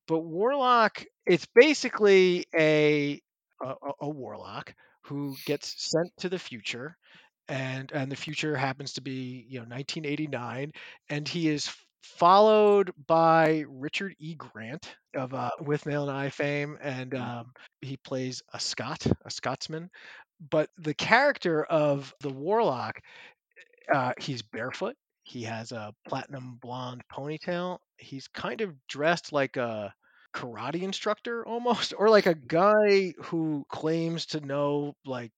but 0.07 0.23
warlock 0.23 1.03
it's 1.25 1.47
basically 1.55 2.45
a, 2.55 3.19
a- 3.63 3.75
a 4.01 4.09
warlock 4.09 4.73
who 5.03 5.39
gets 5.45 5.73
sent 5.91 6.11
to 6.19 6.29
the 6.29 6.39
future 6.39 6.97
and 7.47 7.91
and 7.91 8.11
the 8.11 8.15
future 8.15 8.55
happens 8.55 8.93
to 8.93 9.01
be 9.01 9.45
you 9.49 9.59
know 9.59 9.65
1989 9.65 10.71
and 11.09 11.27
he 11.27 11.49
is 11.49 11.71
followed 12.03 12.91
by 13.07 13.63
Richard 13.69 14.15
E. 14.19 14.35
Grant 14.35 14.95
of 15.15 15.33
uh, 15.33 15.51
Withnail 15.61 16.03
and 16.03 16.11
I 16.11 16.29
fame, 16.29 16.77
and 16.81 17.11
Mm. 17.11 17.21
um, 17.21 17.51
he 17.81 17.97
plays 17.97 18.41
a 18.53 18.59
Scot, 18.59 19.05
a 19.25 19.31
Scotsman. 19.31 19.89
But 20.49 20.69
the 20.77 20.93
character 20.93 21.63
of 21.63 22.13
the 22.21 22.29
warlock, 22.29 22.99
uh, 23.93 24.13
he's 24.19 24.41
barefoot. 24.41 24.95
He 25.23 25.43
has 25.43 25.71
a 25.71 25.93
platinum 26.07 26.57
blonde 26.61 27.03
ponytail. 27.11 27.79
He's 27.97 28.27
kind 28.27 28.61
of 28.61 28.73
dressed 28.87 29.31
like 29.31 29.57
a 29.57 29.93
karate 30.33 30.81
instructor 30.81 31.45
almost, 31.47 31.93
or 31.97 32.09
like 32.09 32.25
a 32.25 32.35
guy 32.35 33.13
who 33.23 33.65
claims 33.69 34.25
to 34.27 34.41
know 34.41 34.95
like 35.05 35.31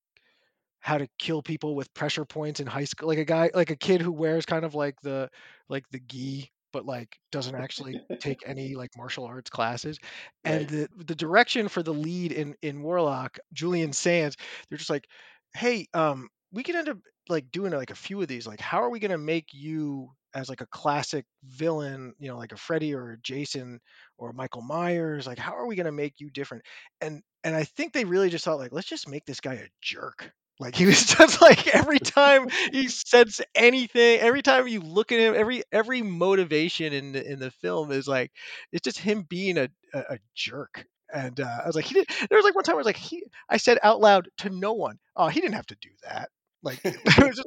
how 0.85 0.99
to 0.99 1.07
kill 1.17 1.41
people 1.41 1.75
with 1.75 1.91
pressure 1.95 2.25
points 2.25 2.59
in 2.59 2.67
high 2.67 2.83
school 2.83 3.07
like 3.07 3.17
a 3.17 3.25
guy 3.25 3.49
like 3.55 3.71
a 3.71 3.75
kid 3.75 4.01
who 4.01 4.11
wears 4.11 4.45
kind 4.45 4.63
of 4.63 4.75
like 4.75 4.95
the 5.01 5.27
like 5.67 5.83
the 5.89 5.99
gi 5.99 6.51
but 6.71 6.85
like 6.85 7.17
doesn't 7.31 7.55
actually 7.55 7.99
take 8.19 8.43
any 8.47 8.75
like 8.75 8.91
martial 8.97 9.25
arts 9.25 9.49
classes. 9.49 9.97
And 10.43 10.67
Right. 10.67 10.69
the 10.69 10.87
the 10.95 11.15
direction 11.15 11.69
for 11.69 11.81
the 11.81 11.93
lead 11.93 12.31
in 12.31 12.55
in 12.61 12.83
warlock 12.83 13.39
julian 13.53 13.93
sands 13.93 14.37
they're 14.69 14.77
just 14.77 14.89
like 14.89 15.07
hey 15.55 15.87
um 15.93 16.29
we 16.51 16.63
could 16.63 16.75
end 16.75 16.89
up 16.89 16.97
like 17.29 17.49
doing 17.51 17.71
like 17.73 17.89
a 17.91 17.95
few 17.95 18.21
of 18.21 18.27
these 18.27 18.45
like 18.45 18.59
how 18.61 18.81
are 18.83 18.89
we 18.89 18.99
going 18.99 19.11
to 19.11 19.17
make 19.17 19.53
you 19.53 20.09
as 20.35 20.49
like 20.49 20.61
a 20.61 20.67
classic 20.67 21.25
villain 21.43 22.13
you 22.19 22.27
know 22.27 22.37
like 22.37 22.51
a 22.51 22.57
freddy 22.57 22.93
or 22.93 23.11
a 23.11 23.17
jason 23.21 23.79
or 24.17 24.33
michael 24.33 24.61
myers 24.61 25.25
like 25.25 25.39
how 25.39 25.55
are 25.55 25.65
we 25.65 25.75
going 25.75 25.85
to 25.85 25.91
make 25.91 26.19
you 26.19 26.29
different? 26.29 26.63
And 27.01 27.23
and 27.43 27.55
i 27.55 27.63
think 27.63 27.93
they 27.93 28.05
really 28.05 28.29
just 28.29 28.45
thought 28.45 28.59
like 28.59 28.71
let's 28.73 28.87
just 28.87 29.07
make 29.09 29.25
this 29.25 29.39
guy 29.41 29.55
a 29.55 29.67
jerk 29.81 30.31
like 30.59 30.75
he 30.75 30.85
was 30.85 31.05
just 31.17 31.41
like 31.41 31.67
every 31.67 31.99
time 31.99 32.47
he 32.71 32.87
says 32.87 33.41
anything, 33.55 34.19
every 34.19 34.41
time 34.41 34.67
you 34.67 34.79
look 34.81 35.11
at 35.11 35.19
him, 35.19 35.35
every 35.35 35.63
every 35.71 36.01
motivation 36.01 36.93
in 36.93 37.11
the 37.11 37.31
in 37.31 37.39
the 37.39 37.51
film 37.51 37.91
is 37.91 38.07
like 38.07 38.31
it's 38.71 38.83
just 38.83 38.99
him 38.99 39.23
being 39.23 39.57
a 39.57 39.69
a, 39.93 39.99
a 39.99 40.19
jerk. 40.35 40.85
And 41.13 41.39
uh, 41.39 41.59
I 41.63 41.67
was 41.67 41.75
like, 41.75 41.85
he 41.85 41.93
did. 41.93 42.07
There 42.29 42.37
was 42.37 42.43
like 42.43 42.55
one 42.55 42.63
time 42.63 42.75
I 42.75 42.77
was 42.77 42.85
like, 42.85 42.97
he. 42.97 43.23
I 43.47 43.57
said 43.57 43.77
out 43.83 44.01
loud 44.01 44.27
to 44.39 44.49
no 44.49 44.73
one, 44.73 44.97
"Oh, 45.15 45.27
he 45.27 45.39
didn't 45.39 45.53
have 45.53 45.67
to 45.67 45.77
do 45.79 45.89
that." 46.03 46.29
Like, 46.63 46.81
just, 47.07 47.43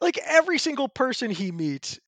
like 0.00 0.18
every 0.24 0.58
single 0.58 0.88
person 0.88 1.30
he 1.30 1.50
meets, 1.50 1.98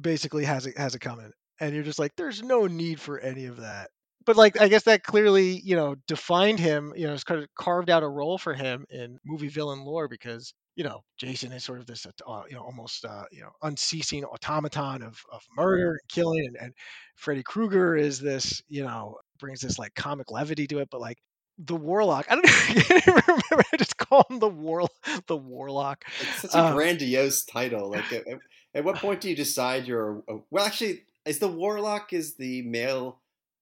basically 0.00 0.44
has 0.44 0.66
a 0.66 0.72
has 0.76 0.94
a 0.94 0.98
comment, 0.98 1.34
and 1.60 1.74
you're 1.74 1.84
just 1.84 1.98
like, 1.98 2.12
there's 2.16 2.42
no 2.42 2.66
need 2.66 3.00
for 3.00 3.18
any 3.18 3.46
of 3.46 3.58
that 3.58 3.90
but 4.30 4.36
like 4.36 4.60
I 4.60 4.68
guess 4.68 4.84
that 4.84 5.02
clearly 5.02 5.60
you 5.64 5.74
know 5.74 5.96
defined 6.06 6.60
him. 6.60 6.92
You 6.96 7.08
know, 7.08 7.14
it's 7.14 7.24
kind 7.24 7.42
of 7.42 7.48
carved 7.56 7.90
out 7.90 8.04
a 8.04 8.08
role 8.08 8.38
for 8.38 8.54
him 8.54 8.86
in 8.90 9.18
movie 9.24 9.48
villain 9.48 9.84
lore 9.84 10.06
because 10.06 10.54
you 10.76 10.84
know 10.84 11.00
Jason 11.18 11.50
is 11.52 11.64
sort 11.64 11.80
of 11.80 11.86
this 11.86 12.06
uh, 12.06 12.42
you 12.48 12.54
know 12.54 12.62
almost 12.62 13.04
uh, 13.04 13.24
you 13.32 13.40
know 13.40 13.50
unceasing 13.62 14.24
automaton 14.24 15.02
of 15.02 15.20
of 15.32 15.42
murder 15.56 15.90
and 15.92 16.08
killing, 16.08 16.46
and, 16.46 16.56
and 16.60 16.74
Freddy 17.16 17.42
Krueger 17.42 17.96
is 17.96 18.20
this 18.20 18.62
you 18.68 18.84
know 18.84 19.16
brings 19.40 19.60
this 19.60 19.78
like 19.78 19.94
comic 19.94 20.30
levity 20.30 20.66
to 20.68 20.78
it, 20.78 20.88
but 20.90 21.00
like 21.00 21.18
the 21.58 21.76
warlock. 21.76 22.26
I 22.30 22.36
don't 22.36 22.46
even 22.70 23.02
remember. 23.26 23.64
I 23.72 23.76
just 23.76 23.96
call 23.96 24.24
him 24.30 24.38
the 24.38 24.48
war 24.48 24.86
the 25.26 25.36
warlock. 25.36 26.04
It's 26.20 26.42
such 26.42 26.54
a 26.54 26.58
Um, 26.66 26.74
grandiose 26.74 27.44
title. 27.44 27.90
Like, 27.90 28.12
at, 28.12 28.26
at- 28.28 28.38
at 28.72 28.84
what 28.84 28.96
point 28.96 29.20
do 29.20 29.28
you 29.28 29.34
decide 29.34 29.86
you're 29.88 30.22
a, 30.28 30.36
well? 30.50 30.64
Actually, 30.64 31.02
is 31.26 31.40
the 31.40 31.48
warlock 31.48 32.12
is 32.12 32.36
the 32.36 32.62
male 32.62 33.19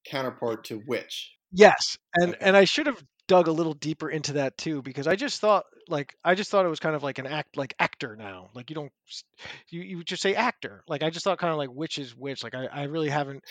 counterpart 0.09 0.65
to 0.67 0.79
witch? 0.79 1.39
Yes, 1.51 1.97
and 2.15 2.37
Okay. 2.37 2.39
and 2.41 2.57
I 2.57 2.65
should 2.65 2.87
have 2.87 3.03
dug 3.27 3.47
a 3.49 3.53
little 3.53 3.75
deeper 3.75 4.09
into 4.11 4.35
that 4.35 4.57
too 4.59 4.83
because 4.83 5.07
I 5.07 5.17
just 5.17 5.41
thought 5.41 5.65
like 5.89 6.15
I 6.25 6.35
just 6.35 6.51
thought 6.51 6.65
it 6.67 6.69
was 6.71 6.81
kind 6.81 6.95
of 6.97 7.03
like 7.03 7.19
an 7.19 7.27
act 7.27 7.57
like 7.57 7.75
actor 7.79 8.17
now. 8.17 8.51
Like 8.55 8.71
you 8.71 8.77
don't 8.77 8.93
you 9.71 9.81
you 9.83 10.05
just 10.05 10.23
say 10.23 10.35
actor. 10.35 10.85
Like 10.89 11.03
I 11.03 11.11
just 11.11 11.25
thought 11.25 11.39
kind 11.39 11.53
of 11.53 11.59
like 11.59 11.71
which 11.71 11.99
is 11.99 12.15
which. 12.15 12.43
Like 12.43 12.55
I 12.55 12.67
I 12.67 12.83
really 12.85 13.09
haven't 13.09 13.45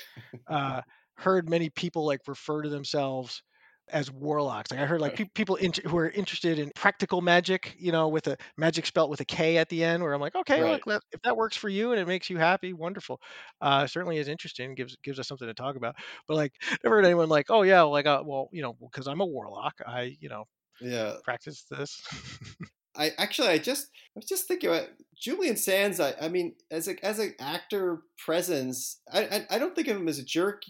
uh 0.48 0.82
heard 1.18 1.50
many 1.50 1.70
people 1.70 2.06
like 2.06 2.22
refer 2.28 2.64
to 2.64 2.70
themselves 2.70 3.44
as 3.90 4.12
warlocks. 4.12 4.72
Like 4.72 4.80
I 4.80 4.86
heard 4.86 5.02
like 5.02 5.16
pe- 5.16 5.26
people 5.34 5.56
int- 5.56 5.78
who 5.86 5.98
are 5.98 6.10
interested 6.10 6.60
in 6.60 6.72
practical 6.76 7.22
magic, 7.22 7.76
you 7.80 7.92
know, 7.92 8.08
with 8.10 8.28
a 8.28 8.38
magic 8.58 8.86
spelt 8.86 9.10
with 9.10 9.22
a 9.22 9.26
K 9.26 9.58
at 9.58 9.70
the 9.70 9.84
end. 9.84 10.04
Where 10.04 10.14
I'm 10.14 10.22
like, 10.22 10.36
okay, 10.36 10.64
Right. 10.64 10.84
look, 10.86 10.86
if 11.12 11.22
that 11.24 11.38
works 11.38 11.58
for 11.58 11.70
you 11.70 11.92
and 11.92 12.00
it 12.02 12.08
makes 12.08 12.30
you 12.30 12.38
happy, 12.38 12.74
wonderful. 12.74 13.20
Uh, 13.62 13.88
certainly 13.88 14.18
is 14.18 14.28
interesting. 14.28 14.76
gives 14.76 14.96
gives 15.04 15.20
us 15.20 15.28
something 15.28 15.48
to 15.48 15.54
talk 15.54 15.76
about. 15.76 15.96
But 16.28 16.36
like, 16.36 16.54
never 16.84 16.98
heard 16.98 17.06
anyone 17.06 17.30
like, 17.30 17.48
oh 17.50 17.62
yeah, 17.64 17.82
like, 17.84 18.06
uh, 18.06 18.24
well, 18.26 18.50
you 18.52 18.62
know, 18.62 18.74
because 18.74 19.08
I'm 19.08 19.22
a 19.22 19.26
warlock, 19.26 19.76
I 19.86 20.18
you 20.20 20.30
know 20.30 20.46
Yeah. 20.80 21.18
practice 21.24 21.66
this. 21.70 22.02
I 22.96 23.12
actually, 23.20 23.50
I 23.50 23.60
just, 23.60 23.86
I 23.86 24.12
was 24.20 24.26
just 24.26 24.48
thinking 24.48 24.70
about 24.70 24.90
Julian 25.16 25.56
Sands. 25.56 26.00
I, 26.00 26.14
I 26.20 26.30
mean, 26.30 26.56
as 26.72 26.88
a 26.88 27.04
as 27.06 27.20
an 27.20 27.36
actor 27.40 28.02
presence, 28.18 29.02
I, 29.12 29.26
I, 29.26 29.48
I 29.52 29.60
don't 29.60 29.76
think 29.76 29.88
of 29.88 29.98
him 29.98 30.08
as 30.08 30.18
a 30.18 30.24
jerk, 30.26 30.64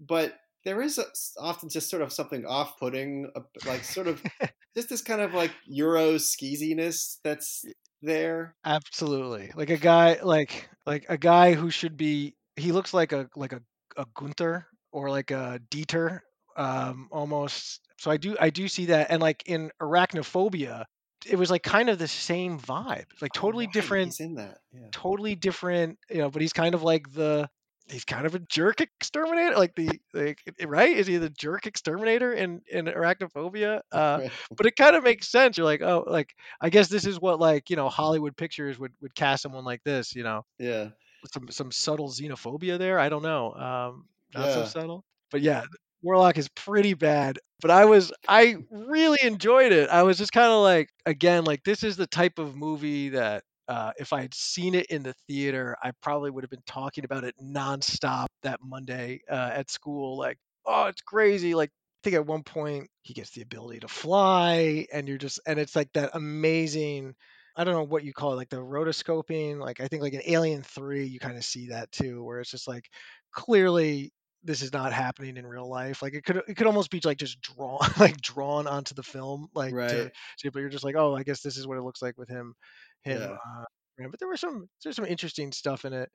but 0.00 0.40
there 0.64 0.80
is 0.82 0.98
a, 0.98 1.04
often 1.40 1.68
just 1.68 1.88
sort 1.90 2.02
of 2.02 2.12
something 2.12 2.44
off-putting, 2.46 3.30
like 3.66 3.84
sort 3.84 4.06
of 4.08 4.22
just 4.76 4.88
this 4.88 5.02
kind 5.02 5.20
of 5.20 5.34
like 5.34 5.52
Euro 5.66 6.14
skeeziness 6.14 7.18
that's 7.22 7.64
there. 8.02 8.56
Absolutely. 8.64 9.52
Like 9.54 9.70
a 9.70 9.76
guy 9.76 10.18
like 10.22 10.68
like 10.86 11.06
a 11.08 11.18
guy 11.18 11.54
who 11.54 11.70
should 11.70 11.96
be 11.96 12.34
he 12.56 12.72
looks 12.72 12.92
like 12.94 13.12
a 13.12 13.28
like 13.36 13.52
a, 13.52 13.62
a 13.96 14.06
Gunther 14.14 14.66
or 14.92 15.10
like 15.10 15.30
a 15.30 15.60
Dieter 15.70 16.20
um 16.56 17.08
almost. 17.10 17.80
So 17.98 18.10
I 18.10 18.16
do 18.16 18.36
I 18.40 18.50
do 18.50 18.68
see 18.68 18.86
that 18.86 19.10
and 19.10 19.20
like 19.20 19.42
in 19.46 19.70
Arachnophobia 19.80 20.84
it 21.26 21.36
was 21.36 21.50
like 21.50 21.62
kind 21.62 21.88
of 21.88 21.98
the 21.98 22.08
same 22.08 22.58
vibe. 22.58 23.06
Like 23.20 23.32
Oh, 23.34 23.40
totally 23.40 23.66
right, 23.66 23.72
different 23.72 24.06
He's 24.06 24.20
in 24.20 24.34
that. 24.36 24.58
Yeah. 24.72 24.88
totally 24.92 25.34
different, 25.34 25.98
you 26.10 26.18
know, 26.18 26.30
but 26.30 26.42
he's 26.42 26.52
kind 26.52 26.74
of 26.74 26.82
like 26.82 27.12
the 27.12 27.48
he's 27.90 28.04
kind 28.04 28.26
of 28.26 28.34
a 28.34 28.38
jerk 28.40 28.80
exterminator 28.80 29.56
like 29.56 29.74
the 29.74 30.00
like 30.12 30.40
right? 30.66 30.96
Is 30.96 31.06
he 31.06 31.16
the 31.16 31.30
jerk 31.30 31.66
exterminator 31.66 32.32
in 32.32 32.62
in 32.70 32.86
arachnophobia? 32.86 33.80
Uh 33.92 34.20
Right. 34.20 34.32
but 34.56 34.66
it 34.66 34.76
kind 34.76 34.96
of 34.96 35.04
makes 35.04 35.28
sense. 35.28 35.56
You're 35.56 35.64
like 35.66 35.82
oh 35.82 36.04
like 36.06 36.34
i 36.60 36.70
guess 36.70 36.88
this 36.88 37.06
is 37.06 37.20
what 37.20 37.40
like 37.40 37.70
you 37.70 37.76
know 37.76 37.88
hollywood 37.88 38.36
pictures 38.36 38.78
would 38.78 38.92
would 39.00 39.14
cast 39.14 39.42
someone 39.42 39.64
like 39.64 39.82
this 39.84 40.14
you 40.14 40.22
know? 40.22 40.44
Yeah. 40.58 40.90
some 41.32 41.48
some 41.50 41.72
subtle 41.72 42.08
xenophobia 42.08 42.78
there? 42.78 42.98
I 42.98 43.08
don't 43.08 43.22
know. 43.22 43.52
Um 43.54 44.08
not 44.34 44.50
so 44.52 44.64
subtle. 44.64 45.04
But 45.30 45.40
yeah 45.42 45.64
warlock 46.02 46.38
is 46.38 46.48
pretty 46.50 46.94
bad. 46.94 47.38
But 47.60 47.70
i 47.72 47.84
was 47.86 48.12
i 48.28 48.56
really 48.70 49.18
enjoyed 49.22 49.72
it. 49.72 49.88
I 49.90 50.02
was 50.04 50.18
just 50.18 50.32
kind 50.32 50.52
of 50.52 50.62
like 50.62 50.90
again 51.06 51.44
like 51.44 51.64
this 51.64 51.82
is 51.82 51.96
the 51.96 52.06
type 52.06 52.38
of 52.38 52.56
movie 52.56 53.10
that 53.10 53.44
uh, 53.68 53.92
if 53.98 54.12
I 54.12 54.22
had 54.22 54.34
seen 54.34 54.74
it 54.74 54.86
in 54.86 55.02
the 55.02 55.14
theater, 55.28 55.76
I 55.82 55.92
probably 56.02 56.30
would 56.30 56.44
have 56.44 56.50
been 56.50 56.62
talking 56.66 57.04
about 57.04 57.24
it 57.24 57.34
nonstop 57.42 58.26
that 58.42 58.60
Monday 58.62 59.20
uh, 59.30 59.50
at 59.54 59.70
school. 59.70 60.16
Like, 60.16 60.38
oh, 60.66 60.86
it's 60.86 61.02
crazy. 61.02 61.54
Like, 61.54 61.70
I 61.70 62.00
think 62.04 62.16
at 62.16 62.26
one 62.26 62.42
point 62.44 62.88
he 63.02 63.14
gets 63.14 63.30
the 63.32 63.42
ability 63.42 63.80
to 63.80 63.88
fly, 63.88 64.86
and 64.92 65.08
you're 65.08 65.18
just, 65.18 65.40
and 65.46 65.58
it's 65.58 65.76
like 65.76 65.92
that 65.94 66.10
amazing. 66.14 67.14
I 67.56 67.64
don't 67.64 67.74
know 67.74 67.82
what 67.84 68.04
you 68.04 68.12
call 68.12 68.32
it, 68.32 68.36
like 68.36 68.50
the 68.50 68.56
rotoscoping. 68.58 69.58
Like, 69.58 69.80
I 69.80 69.88
think 69.88 70.02
like 70.02 70.12
in 70.14 70.22
Alien 70.26 70.62
Three, 70.62 71.06
you 71.06 71.18
kind 71.18 71.36
of 71.36 71.44
see 71.44 71.68
that 71.68 71.90
too, 71.92 72.22
where 72.24 72.40
it's 72.40 72.50
just 72.50 72.68
like 72.68 72.88
clearly 73.32 74.12
this 74.44 74.62
is 74.62 74.72
not 74.72 74.92
happening 74.92 75.36
in 75.36 75.44
real 75.46 75.68
life. 75.68 76.00
Like, 76.00 76.14
it 76.14 76.24
could, 76.24 76.36
it 76.48 76.56
could 76.56 76.68
almost 76.68 76.90
be 76.90 77.00
like 77.04 77.18
just 77.18 77.40
drawn, 77.40 77.80
like 77.98 78.20
drawn 78.20 78.66
onto 78.68 78.94
the 78.94 79.02
film, 79.02 79.48
like 79.54 79.76
to 79.88 79.96
Right. 79.98 80.12
see. 80.38 80.48
But 80.48 80.60
you're 80.60 80.68
just 80.68 80.84
like, 80.84 80.94
oh, 80.96 81.14
I 81.16 81.24
guess 81.24 81.42
this 81.42 81.56
is 81.56 81.66
what 81.66 81.76
it 81.78 81.82
looks 81.82 82.00
like 82.00 82.16
with 82.16 82.28
him 82.28 82.54
him. 83.02 83.20
Yeah. 83.20 83.36
Uh, 83.36 84.08
but 84.10 84.18
there 84.20 84.28
were 84.28 84.36
some 84.36 84.66
there's 84.84 84.96
some 84.96 85.04
interesting 85.06 85.52
stuff 85.52 85.84
in 85.84 85.92
it. 85.92 86.08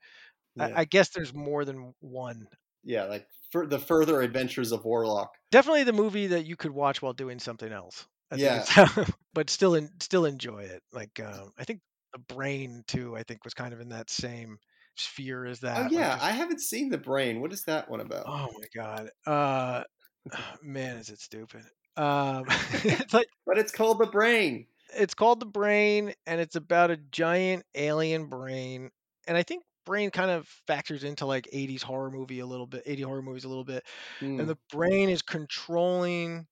I, 0.60 0.69
Yeah. 0.69 0.74
I 0.80 0.86
guess 0.86 1.10
there's 1.10 1.34
more 1.34 1.65
than 1.65 1.93
one. 2.00 2.48
Yeah. 2.84 3.06
Like 3.06 3.28
for 3.52 3.65
the 3.65 3.80
further 3.80 4.22
adventures 4.22 4.72
of 4.72 4.86
Warlock. 4.86 5.30
Definitely 5.52 5.84
the 5.84 5.93
movie 5.93 6.28
that 6.28 6.46
you 6.46 6.56
could 6.56 6.72
watch 6.72 7.02
while 7.02 7.13
doing 7.13 7.39
something 7.39 7.72
else. 7.72 8.06
I 8.32 8.36
Yeah. 8.36 8.65
but 9.34 9.50
still 9.50 9.76
in, 9.76 9.89
still 10.00 10.26
enjoy 10.26 10.63
it. 10.63 10.82
Like 10.91 11.19
um, 11.19 11.52
I 11.58 11.63
think 11.65 11.82
the 12.13 12.19
brain 12.19 12.84
too. 12.88 13.15
I 13.15 13.24
think 13.24 13.43
was 13.43 13.54
kind 13.54 13.74
of 13.74 13.82
in 13.82 13.89
that 13.89 14.10
same 14.10 14.58
sphere 14.96 15.46
as 15.46 15.63
Oh 15.63 15.67
that. 15.67 15.82
like 15.84 15.91
yeah, 15.91 16.13
just- 16.13 16.24
I 16.24 16.32
haven't 16.32 16.62
seen 16.62 16.89
the 16.89 16.98
brain. 16.98 17.41
What 17.41 17.52
is 17.54 17.63
that 17.65 17.89
one 17.89 18.00
about? 18.00 18.26
oh 18.28 18.50
my 18.54 18.67
god. 18.76 19.10
Uh, 19.26 19.84
man, 20.63 20.98
is 20.98 21.10
it 21.10 21.19
stupid. 21.19 21.63
Um, 21.98 22.46
it's 22.84 23.13
like 23.13 23.28
But 23.46 23.58
it's 23.58 23.72
called 23.72 24.00
the 24.00 24.06
brain. 24.08 24.67
It's 24.95 25.13
called 25.13 25.39
the 25.39 25.45
brain 25.45 26.13
and 26.25 26.39
it's 26.41 26.56
about 26.56 26.91
a 26.91 26.97
giant 26.97 27.63
alien 27.75 28.27
brain 28.27 28.89
and 29.27 29.38
i 29.38 29.43
think 29.43 29.63
brain 29.86 30.12
kind 30.12 30.32
of 30.32 30.47
factors 30.67 31.03
into 31.03 31.25
like 31.25 31.47
80s 31.51 31.84
horror 31.84 32.12
movie 32.12 32.39
a 32.39 32.45
little 32.45 32.67
bit 32.67 32.84
80 32.86 33.01
horror 33.03 33.21
movies 33.21 33.43
a 33.43 33.49
little 33.49 33.65
bit 33.65 33.86
Hmm. 34.21 34.38
and 34.38 34.49
the 34.49 34.58
brain 34.71 35.10
is 35.10 35.21
controlling 35.21 36.47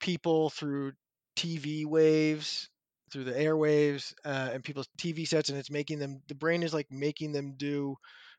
people 0.00 0.50
through 0.50 0.92
tv 1.36 1.86
waves 1.86 2.70
through 3.12 3.24
the 3.24 3.32
airwaves 3.32 4.14
uh, 4.24 4.50
and 4.52 4.64
people's 4.64 4.88
tv 4.98 5.26
sets 5.26 5.48
and 5.48 5.58
it's 5.58 5.70
making 5.70 5.98
them 5.98 6.22
the 6.28 6.34
brain 6.34 6.62
is 6.62 6.74
like 6.74 6.90
making 6.90 7.32
them 7.32 7.54
do 7.56 7.96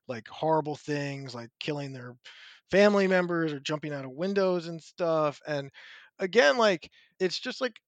like 0.07 0.27
horrible 0.27 0.75
things 0.75 1.35
like 1.35 1.49
killing 1.59 1.93
their 1.93 2.15
family 2.69 3.07
members 3.07 3.51
or 3.53 3.59
jumping 3.59 3.93
out 3.93 4.05
of 4.05 4.11
windows 4.11 4.67
and 4.67 4.81
stuff 4.81 5.41
and 5.47 5.69
again 6.19 6.57
like 6.57 6.89
it's 7.19 7.39
just 7.39 7.61
like 7.61 7.79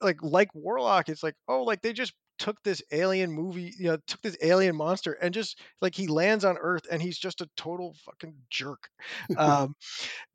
like 0.00 0.22
like 0.22 0.54
warlock 0.54 1.08
it's 1.08 1.22
like 1.22 1.34
oh 1.48 1.62
like 1.62 1.82
they 1.82 1.92
just 1.92 2.12
took 2.38 2.56
this 2.62 2.80
alien 2.90 3.30
movie, 3.30 3.70
you 3.78 3.88
know, 3.90 3.98
took 4.06 4.22
this 4.22 4.36
alien 4.42 4.74
monster 4.74 5.12
and 5.12 5.34
just 5.34 5.60
like 5.82 5.94
he 5.94 6.06
lands 6.06 6.42
on 6.42 6.56
Earth 6.58 6.84
and 6.90 7.02
he's 7.02 7.18
just 7.18 7.42
a 7.42 7.48
total 7.54 7.94
fucking 8.06 8.34
jerk. 8.48 8.88
Um, 9.36 9.74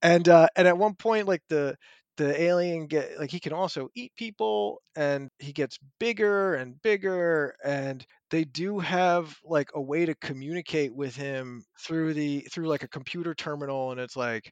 and 0.02 0.28
uh, 0.30 0.48
and 0.56 0.68
at 0.68 0.78
one 0.78 0.96
point, 0.96 1.28
like 1.28 1.42
the 1.50 1.76
the 2.18 2.42
alien 2.42 2.88
get 2.88 3.20
like 3.20 3.30
he 3.32 3.40
can 3.40 3.54
also 3.54 3.90
eat 3.96 4.12
people 4.16 4.82
and 4.96 5.30
he 5.40 5.52
gets 5.52 5.78
bigger 6.00 6.56
and 6.56 6.82
bigger 6.82 7.56
and 7.64 8.06
they 8.32 8.46
do 8.46 8.80
have 8.80 9.36
like 9.44 9.70
a 9.76 9.82
way 9.82 10.06
to 10.06 10.16
communicate 10.16 10.96
with 10.96 11.16
him 11.16 11.66
through 11.80 12.14
the 12.14 12.42
through 12.52 12.68
like 12.68 12.84
a 12.84 12.88
computer 12.88 13.34
terminal 13.36 13.92
and 13.92 14.00
it's 14.00 14.16
like 14.16 14.52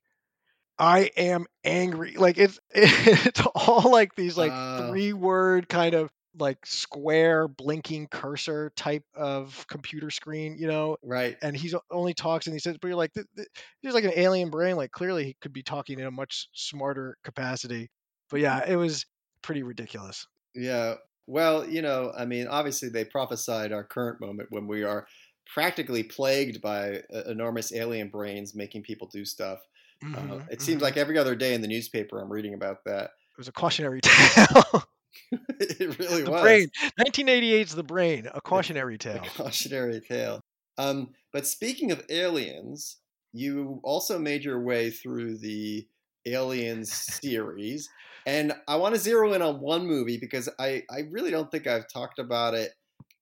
I 0.78 1.12
am 1.18 1.46
angry. 1.64 2.14
Like 2.16 2.38
it's 2.38 2.60
it's 2.72 3.42
all 3.56 3.92
like 3.92 4.16
these 4.16 4.38
like 4.38 4.52
Uh, 4.52 4.88
three 4.90 5.14
word 5.14 5.70
kind 5.70 5.94
of 5.96 6.12
like 6.40 6.66
square 6.66 7.48
blinking 7.48 8.08
cursor 8.08 8.72
type 8.76 9.04
of 9.14 9.66
computer 9.68 10.10
screen, 10.10 10.58
you 10.58 10.68
know. 10.68 10.98
right. 11.04 11.38
And 11.44 11.56
he's 11.56 11.76
only 11.92 12.14
talks 12.16 12.48
and 12.48 12.56
he 12.56 12.60
says, 12.60 12.78
but 12.82 12.88
you're 12.88 12.98
like, 12.98 13.14
th- 13.14 13.28
th- 13.36 13.48
he's 13.82 13.94
like 13.94 14.04
an 14.04 14.14
alien 14.16 14.50
brain. 14.50 14.76
Like 14.76 14.92
clearly 14.92 15.26
he 15.26 15.38
could 15.42 15.54
be 15.54 15.62
talking 15.64 16.00
in 16.00 16.06
a 16.08 16.12
much 16.12 16.50
smarter 16.54 17.18
capacity. 17.24 17.92
But 18.32 18.40
yeah, 18.40 18.66
it 18.68 18.76
was 18.76 19.06
pretty 19.44 19.62
ridiculous. 19.64 20.26
Yeah. 20.56 20.96
Well, 21.28 21.68
you 21.70 21.82
know, 21.82 22.12
I 22.18 22.26
mean, 22.26 22.48
obviously 22.48 22.90
they 22.90 23.06
prophesied 23.06 23.72
our 23.72 23.84
current 23.84 24.20
moment 24.20 24.50
when 24.52 24.68
we 24.68 24.84
are 24.84 25.08
practically 25.54 26.04
plagued 26.04 26.62
by 26.62 27.02
enormous 27.28 27.74
alien 27.74 28.10
brains 28.10 28.56
making 28.56 28.84
people 28.84 29.08
do 29.12 29.24
stuff. 29.26 29.60
Uh, 30.02 30.08
Mhm, 30.08 30.50
it 30.52 30.62
seems 30.62 30.80
mhm. 30.80 30.84
like 30.84 30.98
every 30.98 31.18
other 31.18 31.36
day 31.36 31.54
in 31.54 31.62
the 31.62 31.68
newspaper 31.68 32.20
I'm 32.20 32.32
reading 32.32 32.54
about 32.54 32.84
that. 32.86 33.06
it 33.06 33.38
was 33.38 33.48
a 33.48 33.52
cautionary 33.52 34.02
tale. 34.04 34.84
it 35.60 35.98
really 36.00 36.24
the 36.24 36.32
was. 36.32 36.42
brain. 36.42 36.68
1988's 37.00 37.76
The 37.76 37.84
Brain, 37.84 38.28
a 38.34 38.42
cautionary 38.42 38.98
tale. 38.98 39.24
A 39.24 39.30
cautionary 39.30 40.02
tale. 40.02 40.42
Um, 40.78 41.10
but 41.32 41.46
speaking 41.48 41.92
of 41.92 42.04
aliens, 42.10 42.98
you 43.32 43.80
also 43.84 44.20
made 44.20 44.44
your 44.44 44.62
way 44.62 44.90
through 44.90 45.38
the 45.38 45.88
Aliens 46.26 46.92
series. 46.92 47.90
And 48.26 48.54
I 48.68 48.76
want 48.78 48.96
to 48.96 49.02
zero 49.02 49.34
in 49.34 49.42
on 49.42 49.60
one 49.60 49.86
movie 49.86 50.18
because 50.18 50.48
I, 50.60 50.84
I 50.90 51.02
really 51.12 51.32
don't 51.32 51.52
think 51.52 51.68
I've 51.68 51.88
talked 51.92 52.20
about 52.20 52.54
it, 52.54 52.72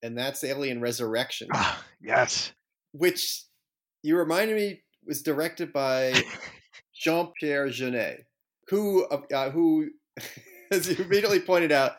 and 0.03 0.17
that's 0.17 0.43
Alien 0.43 0.79
Resurrection, 0.81 1.47
Ah, 1.53 1.83
yes. 2.01 2.51
which 2.91 3.43
you 4.03 4.17
reminded 4.17 4.55
me 4.57 4.81
was 5.05 5.23
directed 5.23 5.73
by 5.73 6.13
Jean 7.01 7.31
Pierre 7.39 7.67
Jeunet, 7.67 8.25
who, 8.67 9.05
uh, 9.05 9.49
who, 9.49 9.89
as 10.71 10.87
you 10.87 11.03
immediately 11.03 11.39
pointed 11.39 11.71
out, 11.71 11.93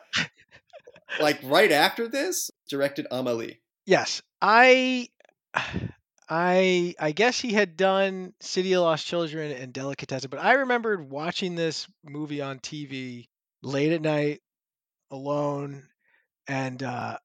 like 1.19 1.39
right 1.43 1.71
after 1.71 2.07
this, 2.07 2.49
directed 2.69 3.07
Amelie. 3.11 3.61
Yes, 3.85 4.21
I, 4.41 5.09
I, 6.29 6.95
I 6.99 7.11
guess 7.11 7.39
he 7.39 7.51
had 7.51 7.75
done 7.75 8.33
City 8.39 8.73
of 8.73 8.83
Lost 8.83 9.05
Children 9.05 9.51
and 9.51 9.73
Delicatessen, 9.73 10.29
but 10.29 10.39
I 10.39 10.53
remembered 10.53 11.09
watching 11.09 11.55
this 11.55 11.87
movie 12.03 12.41
on 12.41 12.59
TV 12.59 13.27
late 13.61 13.91
at 13.91 14.01
night, 14.01 14.41
alone, 15.11 15.83
and 16.47 16.81
uh, 16.81 17.17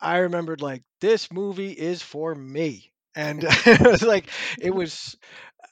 I 0.00 0.18
remembered 0.18 0.62
like 0.62 0.82
this 1.00 1.32
movie 1.32 1.72
is 1.72 2.02
for 2.02 2.34
me, 2.34 2.92
and 3.14 3.44
it 3.44 3.80
was 3.80 4.02
like 4.02 4.28
it 4.60 4.74
was, 4.74 5.16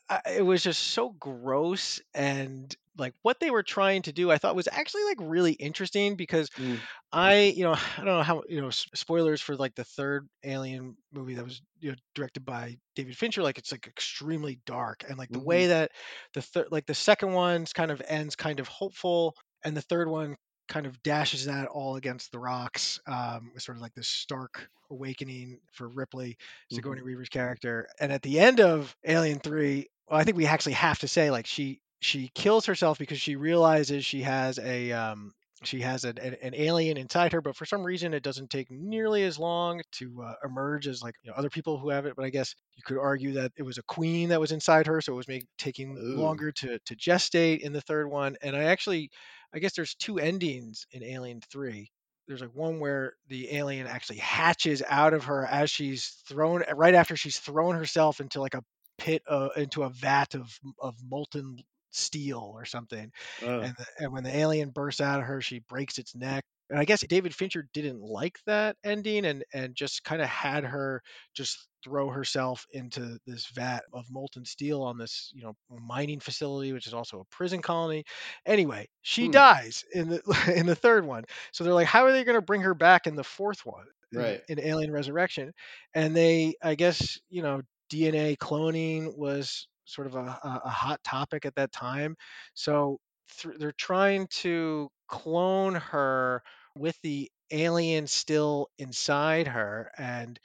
I- 0.09 0.23
it 0.39 0.43
was 0.47 0.63
just 0.63 0.83
so 0.83 1.11
gross 1.11 2.01
and 2.15 2.75
like 2.97 3.15
what 3.23 3.39
they 3.39 3.51
were 3.51 3.63
trying 3.63 4.03
to 4.03 4.13
do. 4.13 4.31
I 4.31 4.39
thought 4.39 4.57
was 4.57 4.69
actually 4.71 5.05
like 5.05 5.19
really 5.21 5.53
interesting 5.53 6.17
because 6.17 6.51
Mm. 6.51 6.81
I, 7.13 7.53
you 7.57 7.63
know, 7.63 7.73
I 7.97 7.97
don't 7.99 8.07
know 8.07 8.23
how, 8.23 8.43
you 8.49 8.61
know, 8.61 8.71
spoilers 8.71 9.41
for 9.41 9.55
like 9.57 9.75
the 9.77 9.85
third 9.85 10.29
Alien 10.43 10.97
movie 11.13 11.35
that 11.35 11.45
was, 11.45 11.63
you 11.81 11.91
know, 11.91 11.97
directed 12.15 12.45
by 12.45 12.79
David 12.97 13.17
Fincher. 13.17 13.43
Like 13.43 13.59
it's 13.59 13.71
like 13.71 13.87
extremely 13.87 14.59
dark, 14.67 15.05
and 15.09 15.17
like 15.19 15.29
the 15.31 15.39
way 15.39 15.69
that 15.69 15.93
the 16.35 16.43
third, 16.43 16.69
like 16.73 16.87
the 16.87 16.95
second 16.95 17.33
one's 17.33 17.73
kind 17.73 17.91
of 17.91 18.03
ends 18.07 18.35
kind 18.35 18.59
of 18.61 18.67
hopeful, 18.69 19.37
and 19.65 19.77
the 19.77 19.83
third 19.83 20.09
one 20.09 20.37
kind 20.69 20.85
of 20.87 21.03
dashes 21.03 21.47
that 21.47 21.67
all 21.69 21.97
against 21.97 22.31
the 22.33 22.39
rocks. 22.39 23.01
Um, 23.07 23.53
with 23.55 23.63
sort 23.63 23.79
of 23.79 23.83
like 23.83 23.95
this 23.95 24.09
stark 24.09 24.69
awakening 24.91 25.61
for 25.73 25.89
Ripley, 25.89 26.37
Sigourney 26.73 27.03
Weaver's 27.03 27.29
character, 27.29 27.89
and 28.01 28.11
at 28.13 28.23
the 28.23 28.41
end 28.41 28.61
of 28.61 28.95
Alien 29.07 29.39
Three, 29.39 29.87
well, 30.11 30.21
I 30.21 30.25
think 30.25 30.37
we 30.37 30.47
actually 30.47 30.73
have 30.73 30.99
to 31.01 31.09
say 31.09 31.31
like 31.31 31.47
she 31.47 31.81
she 32.01 32.31
kills 32.35 32.67
herself 32.67 32.99
because 32.99 33.21
she 33.21 33.37
realizes 33.37 34.05
she 34.05 34.23
has 34.23 34.59
a 34.59 34.93
um, 34.93 35.33
she 35.65 35.81
has 35.81 36.05
an, 36.05 36.19
an, 36.19 36.37
an 36.41 36.55
alien 36.55 36.97
inside 36.97 37.33
her, 37.33 37.41
but 37.41 37.57
for 37.57 37.67
some 37.67 37.83
reason 37.83 38.15
it 38.15 38.23
doesn't 38.23 38.51
take 38.51 38.71
nearly 38.71 39.25
as 39.25 39.39
long 39.39 39.83
to 39.93 40.23
uh, 40.23 40.35
emerge 40.45 40.87
as 40.87 41.03
like 41.03 41.15
you 41.23 41.31
know, 41.31 41.37
other 41.37 41.51
people 41.51 41.79
who 41.79 41.91
have 41.91 42.07
it. 42.07 42.15
But 42.17 42.25
I 42.25 42.31
guess 42.31 42.55
you 42.77 42.83
could 42.85 42.99
argue 42.99 43.33
that 43.33 43.53
it 43.57 43.63
was 43.65 43.79
a 43.79 43.83
queen 43.83 44.29
that 44.29 44.41
was 44.41 44.53
inside 44.53 44.87
her, 44.87 45.01
so 45.01 45.13
it 45.15 45.17
was 45.17 45.29
make, 45.29 45.47
taking 45.59 45.97
Ooh. 45.99 46.21
longer 46.21 46.53
to 46.53 46.79
to 46.79 46.97
gestate 46.97 47.61
in 47.61 47.73
the 47.73 47.81
third 47.81 48.09
one. 48.09 48.37
And 48.43 48.55
I 48.57 48.65
actually, 48.65 49.11
I 49.55 49.59
guess 49.59 49.75
there's 49.75 49.95
two 49.95 50.19
endings 50.19 50.87
in 50.93 51.03
Alien 51.03 51.41
Three. 51.51 51.91
There's 52.29 52.43
like 52.43 52.55
one 52.55 52.79
where 52.79 53.15
the 53.29 53.55
alien 53.55 53.87
actually 53.87 54.19
hatches 54.19 54.83
out 54.87 55.15
of 55.15 55.25
her 55.25 55.47
as 55.47 55.71
she's 55.71 56.23
thrown 56.29 56.63
right 56.77 56.95
after 56.95 57.17
she's 57.17 57.39
thrown 57.39 57.75
herself 57.75 58.21
into 58.21 58.41
like 58.41 58.55
a 58.55 58.63
pit 58.99 59.23
uh, 59.29 59.49
into 59.57 59.83
a 59.85 59.91
vat 59.91 60.35
of 60.35 60.59
of 60.81 60.97
molten 61.03 61.59
steel 61.91 62.51
or 62.55 62.65
something 62.67 63.11
Oh. 63.41 63.63
and, 63.63 63.75
the, 63.77 63.87
and 63.99 64.13
when 64.13 64.25
the 64.25 64.37
alien 64.37 64.71
bursts 64.71 65.01
out 65.01 65.21
of 65.21 65.27
her, 65.27 65.41
she 65.41 65.61
breaks 65.61 65.99
its 65.99 66.15
neck. 66.15 66.45
And 66.71 66.79
I 66.79 66.85
guess 66.85 67.01
David 67.07 67.35
Fincher 67.35 67.67
didn't 67.73 68.01
like 68.03 68.39
that 68.45 68.77
ending, 68.85 69.25
and 69.25 69.43
and 69.55 69.75
just 69.75 70.05
kind 70.05 70.21
of 70.21 70.29
had 70.29 70.65
her 70.65 71.03
just 71.35 71.67
throw 71.83 72.11
herself 72.11 72.67
into 72.73 73.19
this 73.27 73.47
vat 73.47 73.85
of 73.95 74.05
molten 74.11 74.45
steel 74.45 74.83
on 74.83 74.99
this 74.99 75.33
you 75.35 75.43
know 75.43 75.55
mining 75.71 76.21
facility, 76.21 76.75
which 76.75 76.87
is 76.87 76.93
also 76.93 77.21
a 77.21 77.25
prison 77.35 77.63
colony. 77.63 78.05
Anyway, 78.45 78.87
she 79.01 79.29
Hmm. 79.29 79.31
dies 79.31 79.83
in 79.95 80.11
the 80.11 80.21
in 80.55 80.67
the 80.67 80.75
third 80.77 81.07
one. 81.07 81.25
So 81.53 81.65
they're 81.65 81.73
like, 81.73 81.87
how 81.87 82.05
are 82.05 82.13
they 82.13 82.25
going 82.25 82.37
to 82.39 82.43
bring 82.43 82.61
her 82.61 82.75
back 82.75 83.07
in 83.07 83.17
the 83.17 83.25
fourth 83.25 83.65
one? 83.65 83.87
Right. 84.13 84.45
in 84.49 84.59
Alien 84.61 84.91
Resurrection, 84.93 85.53
and 85.95 86.17
they, 86.17 86.55
I 86.63 86.75
guess, 86.75 87.19
you 87.29 87.43
know, 87.43 87.63
DNA 87.91 88.37
cloning 88.37 89.17
was 89.17 89.69
sort 89.85 90.07
of 90.07 90.17
a, 90.17 90.39
a, 90.65 90.69
hot 90.69 91.03
topic 91.05 91.47
at 91.47 91.55
that 91.57 91.73
time. 91.73 92.17
So 92.55 92.99
thr 93.29 93.53
they're 93.59 93.73
trying 93.73 94.27
to 94.29 94.91
clone 95.09 95.75
her 95.77 96.43
with 96.77 96.99
the 97.03 97.31
alien 97.51 98.07
still 98.07 98.69
inside 98.79 99.49
her, 99.49 99.91
and 99.97 100.39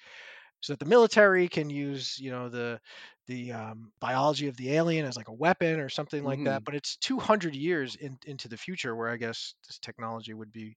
so 0.61 0.73
that 0.73 0.79
the 0.79 0.85
military 0.85 1.47
can 1.47 1.69
use, 1.69 2.17
you 2.19 2.31
know, 2.31 2.49
the 2.49 2.79
the 3.27 3.51
um, 3.53 3.91
biology 4.01 4.47
of 4.47 4.57
the 4.57 4.71
alien 4.73 5.05
as 5.05 5.15
like 5.15 5.29
a 5.29 5.33
weapon 5.33 5.79
or 5.79 5.89
something 5.89 6.23
like 6.23 6.43
that. 6.43 6.61
Mhm. 6.61 6.65
But 6.65 6.75
it's 6.75 6.97
200 6.97 7.55
years 7.55 7.95
in, 7.95 8.17
into 8.25 8.47
the 8.49 8.57
future 8.57 8.95
where 8.95 9.09
I 9.09 9.17
guess 9.17 9.55
this 9.67 9.79
technology 9.79 10.33
would 10.33 10.51
be 10.51 10.75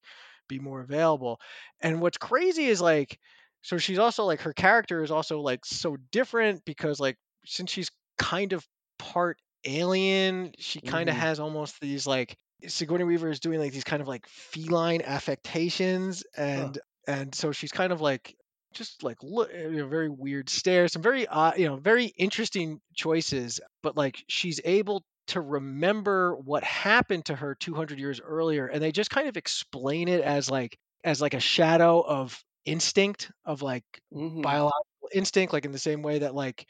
be 0.48 0.58
more 0.60 0.80
available. 0.80 1.40
And 1.80 2.00
what's 2.00 2.18
crazy 2.18 2.66
is 2.66 2.80
like, 2.80 3.18
so 3.66 3.78
she's 3.78 3.98
also 3.98 4.24
like 4.24 4.40
her 4.42 4.52
character 4.52 5.02
is 5.02 5.10
also 5.10 5.40
like 5.40 5.64
so 5.64 5.96
different 6.12 6.64
because 6.64 7.00
like 7.00 7.16
since 7.44 7.70
she's 7.70 7.90
kind 8.16 8.52
of 8.52 8.66
part 8.98 9.38
alien, 9.64 10.52
she 10.58 10.80
kind 10.80 11.08
of 11.08 11.16
Mhm. 11.16 11.16
has 11.16 11.40
almost 11.40 11.80
these 11.80 12.06
like 12.06 12.36
Sigourney 12.66 13.04
Weaver 13.04 13.28
is 13.28 13.40
doing 13.40 13.58
like 13.58 13.72
these 13.72 13.84
kind 13.84 14.00
of 14.00 14.08
like 14.08 14.26
feline 14.28 15.02
affectations 15.02 16.24
and 16.36 16.78
and 17.08 17.34
so 17.34 17.50
she's 17.52 17.72
kind 17.72 17.92
of 17.92 18.00
like 18.00 18.36
just 18.72 19.02
like 19.02 19.18
look 19.22 19.52
you 19.52 19.70
know, 19.70 19.88
very 19.88 20.08
weird 20.08 20.48
stare 20.48 20.86
some 20.88 21.02
very 21.02 21.26
uh, 21.26 21.52
you 21.56 21.66
know 21.66 21.76
very 21.76 22.06
interesting 22.06 22.80
choices 22.94 23.60
but 23.82 23.96
like 23.96 24.22
she's 24.28 24.60
able 24.64 25.04
to 25.28 25.40
remember 25.40 26.36
what 26.36 26.62
happened 26.62 27.24
to 27.26 27.34
her 27.34 27.54
200 27.56 27.98
years 27.98 28.20
earlier 28.20 28.66
and 28.66 28.80
they 28.82 28.92
just 28.92 29.10
kind 29.10 29.28
of 29.28 29.36
explain 29.36 30.08
it 30.08 30.20
as 30.20 30.48
like 30.50 30.78
as 31.04 31.20
like 31.20 31.34
a 31.34 31.40
shadow 31.40 32.00
of 32.00 32.44
instinct 32.66 33.32
of 33.46 33.62
like 33.62 33.84
Mhm. 34.10 34.42
biological 34.42 35.08
instinct 35.14 35.52
like 35.52 35.64
in 35.64 35.72
the 35.72 35.78
same 35.78 36.02
way 36.02 36.20
that 36.20 36.34
like 36.34 36.66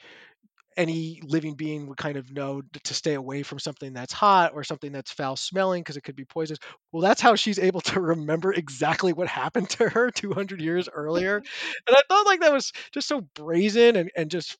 any 0.76 1.20
living 1.24 1.54
being 1.54 1.86
would 1.86 1.96
kind 1.96 2.18
of 2.18 2.30
know 2.32 2.62
to 2.84 2.94
stay 2.94 3.14
away 3.14 3.42
from 3.42 3.58
something 3.58 3.94
that's 3.94 4.12
hot 4.12 4.52
or 4.54 4.62
something 4.62 4.92
that's 4.92 5.10
foul 5.10 5.34
smelling 5.36 5.82
because 5.82 5.96
it 5.96 6.02
could 6.02 6.16
be 6.16 6.24
poisonous. 6.26 6.58
Well, 6.92 7.00
that's 7.02 7.20
how 7.22 7.34
she's 7.34 7.58
able 7.58 7.80
to 7.82 8.00
remember 8.02 8.52
exactly 8.52 9.12
what 9.14 9.28
happened 9.28 9.70
to 9.70 9.88
her 9.88 10.10
200 10.10 10.60
years 10.60 10.88
earlier. 10.92 11.42
And 11.88 11.96
I 11.96 12.02
thought 12.08 12.26
like 12.26 12.40
that 12.40 12.52
was 12.52 12.72
just 12.92 13.08
so 13.08 13.22
brazen 13.34 13.96
and, 13.96 14.10
and 14.16 14.30
just 14.30 14.58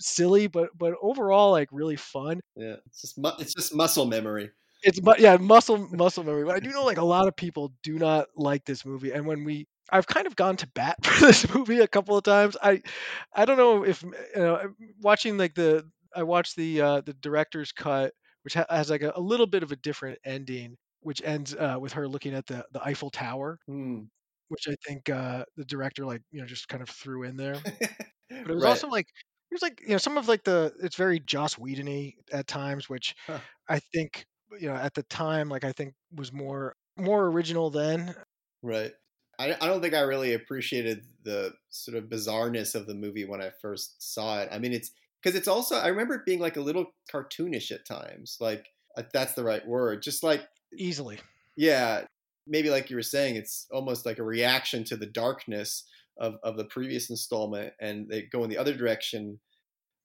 silly, 0.00 0.46
but 0.46 0.70
but 0.76 0.94
overall 1.02 1.50
like 1.52 1.68
really 1.72 1.96
fun. 1.96 2.40
Yeah. 2.54 2.76
It's 2.86 3.00
just 3.02 3.18
mu- 3.18 3.30
it's 3.38 3.54
just 3.54 3.74
muscle 3.74 4.06
memory. 4.06 4.50
It's 4.82 5.00
but 5.00 5.20
yeah, 5.20 5.36
muscle 5.36 5.78
muscle 5.92 6.24
memory. 6.24 6.44
But 6.44 6.56
I 6.56 6.60
do 6.60 6.70
know 6.70 6.84
like 6.84 6.98
a 6.98 7.04
lot 7.04 7.28
of 7.28 7.36
people 7.36 7.72
do 7.82 7.98
not 7.98 8.28
like 8.36 8.64
this 8.64 8.84
movie, 8.84 9.12
and 9.12 9.26
when 9.26 9.44
we 9.44 9.66
I've 9.90 10.06
kind 10.06 10.26
of 10.26 10.36
gone 10.36 10.56
to 10.58 10.66
bat 10.68 10.96
for 11.04 11.26
this 11.26 11.52
movie 11.54 11.78
a 11.80 11.88
couple 11.88 12.16
of 12.16 12.24
times. 12.24 12.56
I 12.62 12.82
I 13.34 13.44
don't 13.44 13.56
know 13.58 13.84
if 13.84 14.02
you 14.02 14.12
know 14.36 14.74
watching 15.00 15.38
like 15.38 15.54
the 15.54 15.90
I 16.14 16.22
watched 16.24 16.56
the 16.56 16.80
uh, 16.80 17.00
the 17.02 17.14
director's 17.14 17.72
cut, 17.72 18.14
which 18.42 18.54
ha- 18.54 18.66
has 18.70 18.90
like 18.90 19.02
a, 19.02 19.12
a 19.16 19.20
little 19.20 19.46
bit 19.46 19.62
of 19.62 19.72
a 19.72 19.76
different 19.76 20.18
ending, 20.24 20.76
which 21.00 21.22
ends 21.22 21.54
uh, 21.54 21.78
with 21.80 21.92
her 21.94 22.08
looking 22.08 22.34
at 22.34 22.46
the 22.46 22.66
the 22.72 22.82
Eiffel 22.84 23.10
Tower, 23.10 23.58
Hmm. 23.66 24.06
which 24.48 24.68
I 24.68 24.76
think 24.86 25.08
uh, 25.10 25.44
the 25.56 25.64
director 25.64 26.04
like 26.06 26.22
you 26.32 26.40
know 26.40 26.46
just 26.46 26.68
kind 26.68 26.82
of 26.82 26.90
threw 26.90 27.24
in 27.24 27.36
there. 27.36 27.66
But 28.44 28.52
it 28.52 28.54
was 28.54 28.64
right. 28.66 28.84
also 28.84 28.88
like 28.88 29.06
it 29.08 29.54
was 29.54 29.62
like 29.62 29.80
you 29.82 29.90
know 29.90 29.98
some 29.98 30.18
of 30.18 30.28
like 30.28 30.44
the 30.44 30.74
it's 30.82 30.96
very 30.96 31.20
Joss 31.20 31.58
Whedon-y 31.58 32.14
at 32.32 32.46
times, 32.48 32.88
which 32.88 33.14
Huh. 33.28 33.40
I 33.68 33.80
think 33.80 34.26
you 34.60 34.68
know 34.68 34.76
at 34.76 34.94
the 34.94 35.04
time 35.04 35.48
like 35.50 35.64
I 35.64 35.72
think 35.72 35.94
was 36.12 36.32
more 36.32 36.76
more 36.98 37.26
original 37.26 37.70
then. 37.70 38.16
Right. 38.62 38.94
I, 39.38 39.54
I 39.60 39.66
don't 39.66 39.82
think 39.82 39.94
I 39.94 40.00
really 40.00 40.34
appreciated 40.34 41.04
the 41.24 41.52
sort 41.70 41.96
of 41.96 42.04
bizarreness 42.04 42.74
of 42.74 42.86
the 42.86 42.94
movie 42.94 43.24
when 43.24 43.42
I 43.42 43.50
first 43.60 44.14
saw 44.14 44.40
it. 44.40 44.48
I 44.50 44.58
mean, 44.58 44.72
it's 44.72 44.90
because 45.22 45.36
it's 45.36 45.48
also, 45.48 45.76
I 45.76 45.88
remember 45.88 46.14
it 46.14 46.24
being 46.24 46.40
like 46.40 46.56
a 46.56 46.60
little 46.62 46.94
cartoonish 47.12 47.70
at 47.72 47.84
times. 47.86 48.38
Like, 48.40 48.66
uh, 48.96 49.02
that's 49.12 49.34
the 49.34 49.44
right 49.44 49.66
word. 49.66 50.02
Just 50.02 50.22
like, 50.22 50.46
Easily. 50.76 51.18
yeah, 51.56 52.04
maybe 52.46 52.70
like 52.70 52.90
you 52.90 52.96
were 52.96 53.02
saying, 53.02 53.36
it's 53.36 53.66
almost 53.70 54.06
like 54.06 54.18
a 54.18 54.24
reaction 54.24 54.84
to 54.84 54.96
the 54.96 55.06
darkness 55.06 55.84
of, 56.18 56.36
of 56.42 56.56
the 56.56 56.64
previous 56.64 57.10
installment 57.10 57.74
and 57.80 58.08
they 58.08 58.22
go 58.22 58.44
in 58.44 58.50
the 58.50 58.58
other 58.58 58.74
direction. 58.74 59.38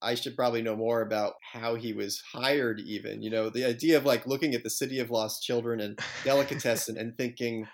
I 0.02 0.16
should 0.16 0.36
probably 0.36 0.64
know 0.64 0.76
more 0.76 1.02
about 1.02 1.36
how 1.54 1.76
he 1.76 1.94
was 1.94 2.22
hired, 2.34 2.80
even. 2.80 3.22
You 3.22 3.30
know, 3.30 3.50
the 3.50 3.66
idea 3.66 3.98
of 3.98 4.06
like 4.06 4.26
looking 4.26 4.56
at 4.56 4.64
the 4.64 4.70
City 4.70 5.00
of 5.00 5.12
Lost 5.12 5.44
Children 5.44 5.80
and 5.80 6.00
Delicatessen 6.24 6.98
and 6.98 7.16
thinking, 7.16 7.68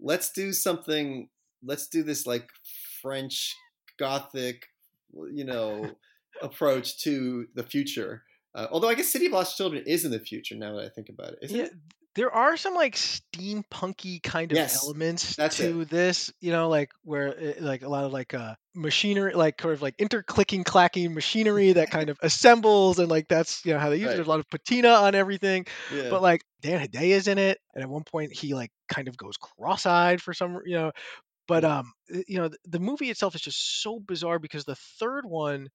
let's 0.00 0.30
do 0.30 0.52
something, 0.52 1.28
let's 1.64 1.88
do 1.88 2.02
this 2.02 2.26
like 2.26 2.48
French 3.02 3.54
Gothic, 3.98 4.66
you 5.32 5.44
know, 5.44 5.90
approach 6.42 6.98
to 7.02 7.46
the 7.54 7.62
future. 7.62 8.22
Uh, 8.54 8.66
although 8.70 8.88
I 8.88 8.94
guess 8.94 9.08
City 9.08 9.26
of 9.26 9.32
Lost 9.32 9.56
Children 9.56 9.84
is 9.86 10.04
in 10.04 10.10
the 10.10 10.20
future 10.20 10.54
now 10.54 10.76
that 10.76 10.84
I 10.84 10.88
think 10.88 11.08
about 11.08 11.32
it. 11.32 11.38
Isn't 11.42 11.56
Yeah, 11.56 11.64
it? 11.64 11.72
There 12.18 12.32
are 12.32 12.56
some 12.56 12.74
like 12.74 12.96
steampunky 12.96 14.20
kind 14.20 14.50
of 14.50 14.60
Yes, 14.60 14.72
elements 14.72 15.38
to 15.50 15.84
this, 15.84 16.32
you 16.40 16.50
know, 16.50 16.68
like 16.68 16.90
where 17.04 17.28
it, 17.28 17.62
like 17.62 17.82
a 17.82 17.88
lot 17.88 18.02
of 18.02 18.12
like 18.12 18.34
uh 18.34 18.56
machinery, 18.74 19.34
like 19.34 19.60
sort 19.62 19.74
of 19.74 19.82
like 19.82 19.96
interclicking, 19.98 20.64
clacking 20.64 21.14
machinery 21.14 21.72
that 21.74 21.90
kind 21.90 22.10
of 22.10 22.18
assembles, 22.20 22.98
and 22.98 23.08
like 23.08 23.28
that's 23.28 23.64
you 23.64 23.72
know 23.72 23.78
how 23.78 23.88
they 23.90 23.98
use 23.98 24.12
it. 24.12 24.16
There's 24.16 24.26
a 24.26 24.30
lot 24.30 24.40
of 24.40 24.48
patina 24.50 24.88
on 24.88 25.14
everything, 25.14 25.66
Yeah. 25.88 26.10
but 26.10 26.22
like 26.22 26.42
Dan 26.60 26.80
Hedaya's 26.80 27.28
in 27.28 27.38
it, 27.38 27.60
and 27.72 27.84
at 27.84 27.88
one 27.88 28.02
point 28.02 28.32
he 28.32 28.52
like 28.52 28.72
kind 28.88 29.06
of 29.06 29.16
goes 29.16 29.36
cross-eyed 29.36 30.20
for 30.20 30.34
some, 30.34 30.60
you 30.64 30.74
know. 30.74 30.90
But 31.48 31.64
Yeah. 31.64 31.66
um, 31.66 31.92
uh, 32.14 32.20
you 32.28 32.38
know, 32.38 32.48
the, 32.48 32.58
the 32.66 32.80
movie 32.80 33.10
itself 33.10 33.34
is 33.36 33.42
just 33.42 33.82
so 33.82 34.00
bizarre 34.00 34.40
because 34.40 34.64
the 34.64 34.76
third 34.98 35.26
one 35.26 35.68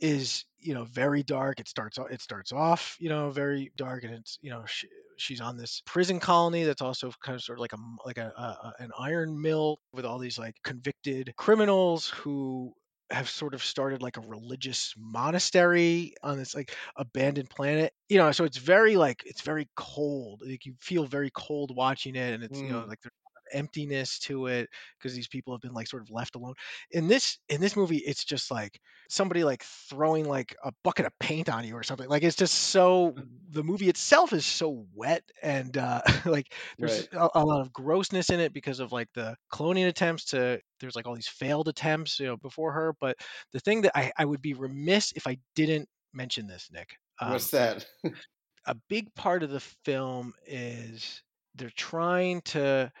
is 0.00 0.44
you 0.58 0.74
know 0.74 0.84
very 0.84 1.22
dark. 1.22 1.60
It 1.60 1.68
starts 1.68 1.98
it 2.10 2.20
starts 2.20 2.52
off 2.52 2.96
you 3.00 3.08
know 3.08 3.30
very 3.30 3.72
dark, 3.76 4.04
and 4.04 4.14
it's 4.14 4.38
you 4.42 4.50
know 4.50 4.64
she, 4.66 4.88
she's 5.18 5.40
on 5.40 5.56
this 5.56 5.82
prison 5.86 6.20
colony 6.20 6.64
that's 6.64 6.82
also 6.82 7.10
kind 7.22 7.36
of 7.36 7.42
sort 7.42 7.58
of 7.58 7.60
like 7.60 7.72
a 7.72 7.78
like 8.04 8.18
a, 8.18 8.28
a 8.36 8.72
an 8.82 8.90
iron 8.98 9.40
mill 9.40 9.78
with 9.92 10.04
all 10.04 10.18
these 10.18 10.38
like 10.38 10.54
convicted 10.64 11.32
criminals 11.36 12.08
who 12.08 12.72
have 13.10 13.28
sort 13.28 13.54
of 13.54 13.62
started 13.62 14.02
like 14.02 14.18
a 14.18 14.20
religious 14.20 14.94
monastery 14.98 16.14
on 16.22 16.36
this 16.36 16.54
like 16.54 16.74
abandoned 16.96 17.48
planet 17.50 17.92
you 18.08 18.18
know 18.18 18.30
so 18.32 18.44
it's 18.44 18.58
very 18.58 18.96
like 18.96 19.22
it's 19.24 19.40
very 19.40 19.66
cold 19.76 20.42
like 20.46 20.66
you 20.66 20.74
feel 20.80 21.06
very 21.06 21.30
cold 21.34 21.74
watching 21.74 22.16
it 22.16 22.34
and 22.34 22.42
it's 22.44 22.60
you 22.60 22.68
know 22.68 22.78
Mm. 22.78 22.88
like 22.88 23.00
there's 23.00 23.12
a 23.14 23.24
lot 23.24 23.27
of 23.27 23.27
emptiness 23.52 24.18
to 24.20 24.46
it 24.46 24.68
because 24.98 25.14
these 25.14 25.28
people 25.28 25.52
have 25.54 25.60
been 25.60 25.72
like 25.74 25.86
sort 25.88 26.02
of 26.02 26.10
left 26.10 26.34
alone 26.36 26.54
in 26.90 27.08
this 27.08 27.38
in 27.48 27.60
this 27.60 27.76
movie 27.76 27.98
it's 27.98 28.24
just 28.24 28.50
like 28.50 28.80
somebody 29.08 29.44
like 29.44 29.62
throwing 29.62 30.28
like 30.28 30.54
a 30.64 30.72
bucket 30.84 31.06
of 31.06 31.12
paint 31.18 31.48
on 31.48 31.64
you 31.64 31.74
or 31.74 31.82
something. 31.82 32.08
Like 32.08 32.22
it's 32.22 32.36
just 32.36 32.54
so 32.54 33.14
the 33.50 33.64
movie 33.64 33.88
itself 33.88 34.32
is 34.32 34.44
so 34.44 34.86
wet 34.94 35.22
and 35.42 35.76
uh 35.76 36.02
like 36.26 36.52
there's 36.78 37.00
Right. 37.00 37.08
a, 37.12 37.28
a 37.34 37.44
lot 37.44 37.60
of 37.60 37.72
grossness 37.72 38.30
in 38.30 38.40
it 38.40 38.52
because 38.52 38.80
of 38.80 38.92
like 38.92 39.08
the 39.14 39.36
cloning 39.52 39.88
attempts 39.88 40.26
to 40.26 40.60
there's 40.80 40.96
like 40.96 41.06
all 41.06 41.14
these 41.14 41.28
failed 41.28 41.68
attempts, 41.68 42.20
you 42.20 42.26
know, 42.26 42.36
before 42.36 42.72
her. 42.72 42.94
But 43.00 43.16
the 43.52 43.60
thing 43.60 43.82
that 43.82 43.96
I, 43.96 44.12
I 44.16 44.24
would 44.24 44.42
be 44.42 44.54
remiss 44.54 45.12
if 45.12 45.26
I 45.26 45.38
didn't 45.54 45.88
mention 46.12 46.46
this, 46.46 46.68
Nick. 46.70 46.96
Um, 47.20 47.30
What's 47.32 47.50
that? 47.50 47.86
a 48.66 48.74
big 48.88 49.14
part 49.14 49.42
of 49.42 49.50
the 49.50 49.60
film 49.60 50.34
is 50.46 51.22
they're 51.54 51.70
trying 51.70 52.40
to 52.42 52.92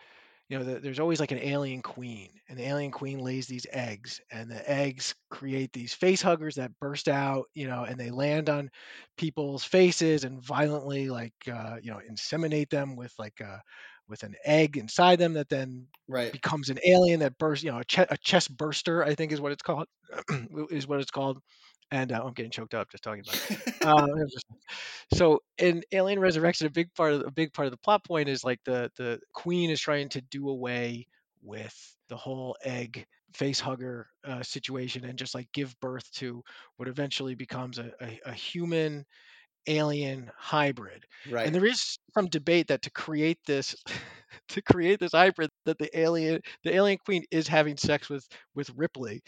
you 0.48 0.58
know 0.58 0.64
the, 0.64 0.80
there's 0.80 1.00
always 1.00 1.20
like 1.20 1.32
an 1.32 1.38
alien 1.38 1.82
queen 1.82 2.30
and 2.48 2.58
the 2.58 2.66
alien 2.66 2.90
queen 2.90 3.18
lays 3.18 3.46
these 3.46 3.66
eggs 3.72 4.20
and 4.30 4.50
the 4.50 4.70
eggs 4.70 5.14
create 5.30 5.72
these 5.72 5.92
face 5.94 6.22
huggers 6.22 6.56
that 6.56 6.78
burst 6.80 7.08
out 7.08 7.46
you 7.54 7.66
know 7.66 7.84
and 7.84 7.98
they 7.98 8.10
land 8.10 8.48
on 8.48 8.70
people's 9.16 9.64
faces 9.64 10.24
and 10.24 10.42
violently 10.42 11.08
like 11.10 11.34
uh, 11.52 11.76
you 11.82 11.90
know 11.90 12.00
inseminate 12.10 12.70
them 12.70 12.96
with 12.96 13.12
like 13.18 13.40
uh, 13.40 13.58
with 14.08 14.22
an 14.22 14.34
egg 14.44 14.76
inside 14.76 15.18
them 15.18 15.34
that 15.34 15.48
then 15.48 15.86
Right. 16.08 16.34
becomes 16.34 16.68
an 16.70 16.78
alien 16.86 17.20
that 17.20 17.38
bursts 17.38 17.64
you 17.64 17.70
know 17.70 17.78
a, 17.78 17.84
che- 17.84 18.06
a 18.10 18.16
chest 18.18 18.54
burster 18.56 19.02
i 19.04 19.14
think 19.14 19.32
is 19.32 19.40
what 19.40 19.52
it's 19.52 19.62
called 19.62 19.86
is 20.70 20.86
what 20.86 21.00
it's 21.00 21.10
called 21.10 21.38
and 21.90 22.12
uh, 22.12 22.22
i'm 22.24 22.32
getting 22.32 22.50
choked 22.50 22.74
up 22.74 22.90
just 22.90 23.02
talking 23.04 23.22
about 23.22 23.50
it 23.50 23.74
uh, 23.84 24.06
it 24.06 24.14
was 24.14 24.32
just- 24.32 24.46
so 25.12 25.40
in 25.56 25.82
Alien 25.92 26.18
Resurrection, 26.20 26.66
a 26.66 26.70
big 26.70 26.92
part 26.94 27.12
of 27.14 27.22
a 27.26 27.30
big 27.30 27.52
part 27.52 27.66
of 27.66 27.72
the 27.72 27.78
plot 27.78 28.04
point 28.04 28.28
is 28.28 28.44
like 28.44 28.60
the 28.64 28.90
the 28.96 29.18
queen 29.32 29.70
is 29.70 29.80
trying 29.80 30.08
to 30.10 30.20
do 30.20 30.48
away 30.48 31.06
with 31.42 31.96
the 32.08 32.16
whole 32.16 32.56
egg 32.64 33.06
face 33.34 33.60
hugger 33.60 34.08
uh, 34.26 34.42
situation 34.42 35.04
and 35.04 35.18
just 35.18 35.34
like 35.34 35.48
give 35.52 35.78
birth 35.80 36.10
to 36.12 36.42
what 36.76 36.88
eventually 36.88 37.34
becomes 37.34 37.78
a, 37.78 37.92
a, 38.00 38.20
a 38.26 38.32
human 38.32 39.04
alien 39.66 40.30
hybrid. 40.36 41.04
right. 41.30 41.46
And 41.46 41.54
there 41.54 41.64
is 41.64 41.98
some 42.14 42.26
debate 42.26 42.68
that 42.68 42.82
to 42.82 42.90
create 42.90 43.38
this 43.46 43.76
to 44.48 44.62
create 44.62 44.98
this 45.00 45.12
hybrid 45.12 45.50
that 45.64 45.78
the 45.78 45.96
alien 45.98 46.40
the 46.64 46.74
alien 46.74 46.98
queen 47.04 47.24
is 47.30 47.48
having 47.48 47.76
sex 47.76 48.08
with 48.08 48.26
with 48.54 48.70
Ripley. 48.76 49.22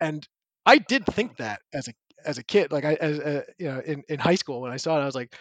And 0.00 0.26
I 0.66 0.78
did 0.78 1.06
think 1.06 1.36
that 1.38 1.60
as 1.72 1.88
a 1.88 1.92
as 2.24 2.38
a 2.38 2.42
kid, 2.42 2.72
like 2.72 2.84
I 2.84 2.94
as 2.94 3.18
uh, 3.20 3.42
you 3.58 3.68
know 3.68 3.80
in, 3.80 4.02
in 4.08 4.18
high 4.18 4.34
school 4.34 4.60
when 4.60 4.72
I 4.72 4.76
saw 4.76 4.98
it, 4.98 5.02
I 5.02 5.06
was 5.06 5.14
like, 5.14 5.34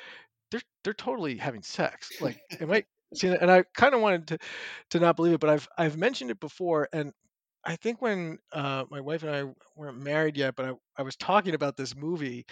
they're 0.52 0.62
they're 0.84 0.94
totally 0.94 1.38
having 1.38 1.64
sex. 1.64 2.10
Like, 2.22 2.40
am 2.60 2.72
I 2.72 2.84
it? 3.12 3.42
And 3.42 3.52
I 3.52 3.64
kind 3.76 3.94
of 3.94 4.02
wanted 4.02 4.28
to 4.28 4.38
to 4.92 5.00
not 5.00 5.16
believe 5.16 5.34
it, 5.34 5.40
but 5.40 5.50
I've 5.50 5.68
I've 5.78 5.98
mentioned 5.98 6.32
it 6.32 6.40
before, 6.40 6.88
and 6.94 7.12
I 7.64 7.76
think 7.76 8.02
when 8.02 8.38
uh, 8.54 8.86
my 8.92 9.02
wife 9.02 9.24
and 9.24 9.36
I 9.36 9.44
weren't 9.76 9.98
married 9.98 10.38
yet, 10.38 10.56
but 10.56 10.66
I, 10.66 10.74
I 10.98 11.04
was 11.04 11.16
talking 11.16 11.56
about 11.56 11.76
this 11.78 11.96
movie, 11.96 12.46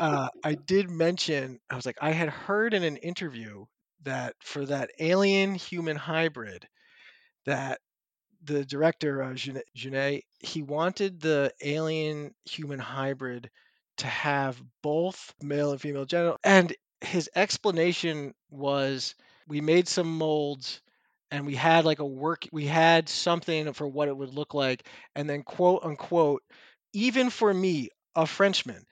uh, 0.00 0.28
I 0.44 0.54
did 0.54 0.90
mention 0.90 1.60
I 1.70 1.76
was 1.76 1.86
like 1.86 1.98
I 2.00 2.12
had 2.12 2.28
heard 2.28 2.74
in 2.74 2.82
an 2.82 2.96
interview 2.98 3.64
that 4.02 4.34
for 4.40 4.64
that 4.66 4.90
alien 5.00 5.54
human 5.54 5.96
hybrid 5.96 6.66
that 7.46 7.80
the 8.44 8.64
director 8.64 9.22
uh, 9.22 9.32
Jeunet, 9.34 10.22
he 10.40 10.62
wanted 10.62 11.20
the 11.20 11.52
alien 11.62 12.34
human 12.44 12.78
hybrid 12.78 13.50
to 13.98 14.06
have 14.06 14.60
both 14.82 15.34
male 15.42 15.72
and 15.72 15.80
female 15.80 16.04
genital 16.04 16.38
and 16.44 16.74
his 17.00 17.28
explanation 17.34 18.34
was 18.50 19.14
we 19.48 19.60
made 19.60 19.88
some 19.88 20.18
molds 20.18 20.80
and 21.30 21.46
we 21.46 21.54
had 21.54 21.84
like 21.84 21.98
a 21.98 22.06
work 22.06 22.46
we 22.52 22.64
had 22.66 23.08
something 23.08 23.72
for 23.72 23.86
what 23.88 24.08
it 24.08 24.16
would 24.16 24.32
look 24.32 24.54
like 24.54 24.86
and 25.16 25.28
then 25.28 25.42
quote 25.42 25.84
unquote 25.84 26.42
even 26.92 27.28
for 27.30 27.52
me 27.52 27.88
a 28.14 28.26
frenchman 28.26 28.84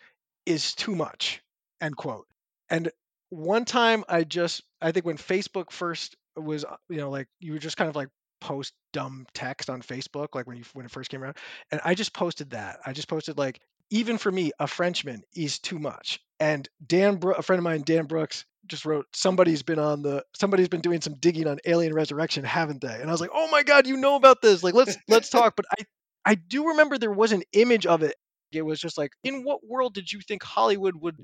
is 0.47 0.75
too 0.75 0.95
much 0.95 1.43
end 1.81 1.97
quote. 1.97 2.27
And 2.71 2.91
one 3.31 3.65
time 3.65 4.05
i 4.09 4.23
just 4.25 4.63
i 4.81 4.93
think 4.93 5.05
when 5.05 5.19
facebook 5.19 5.71
first 5.73 6.17
was 6.37 6.65
uh, 6.65 6.77
you 6.89 6.99
know 6.99 7.11
like 7.11 7.27
you 7.41 7.53
were 7.53 7.59
just 7.59 7.77
kind 7.77 7.91
of 7.91 7.97
like 7.97 8.09
post 8.41 8.73
dumb 8.93 9.27
text 9.35 9.71
on 9.71 9.83
facebook 9.83 10.29
like 10.35 10.47
when 10.47 10.57
you 10.57 10.65
when 10.75 10.85
it 10.87 10.91
first 10.93 11.11
came 11.11 11.23
around 11.23 11.37
and 11.71 11.81
i 11.85 11.95
just 11.95 12.13
posted 12.15 12.51
that. 12.51 12.79
I 12.85 12.93
just 12.93 13.09
posted 13.09 13.39
like 13.39 13.61
even 13.91 14.19
for 14.19 14.31
me 14.31 14.53
a 14.59 14.67
frenchman 14.67 15.23
is 15.35 15.59
too 15.59 15.79
much 15.79 16.21
and 16.41 16.69
dan 16.87 17.17
Bro- 17.17 17.35
a 17.35 17.43
friend 17.43 17.59
of 17.59 17.65
mine 17.65 17.83
dan 17.83 18.07
brooks 18.07 18.45
just 18.67 18.85
wrote 18.85 19.07
somebody's 19.15 19.63
been 19.63 19.79
on 19.79 20.03
the 20.03 20.25
somebody's 20.35 20.69
been 20.69 20.81
doing 20.81 21.01
some 21.01 21.15
digging 21.15 21.47
on 21.47 21.59
alien 21.67 21.95
resurrection 21.95 22.45
haven't 22.45 22.81
they? 22.81 23.01
And 23.01 23.09
i 23.09 23.13
was 23.13 23.21
like 23.21 23.31
oh 23.33 23.49
my 23.51 23.63
god 23.63 23.87
you 23.87 23.97
know 23.97 24.17
about 24.17 24.43
this 24.43 24.63
like 24.63 24.75
let's 24.75 24.97
let's 25.09 25.31
talk. 25.31 25.55
But 25.57 25.67
i 25.79 25.85
i 26.25 26.35
do 26.35 26.69
remember 26.69 26.99
there 26.99 27.11
was 27.13 27.33
an 27.33 27.43
image 27.53 27.87
of 27.87 28.03
it. 28.03 28.17
It 28.53 28.63
was 28.63 28.81
just 28.81 28.99
like 28.99 29.13
in 29.23 29.45
what 29.45 29.67
world 29.67 29.95
did 29.95 30.13
you 30.13 30.21
think 30.21 30.43
hollywood 30.43 30.95
would 30.97 31.17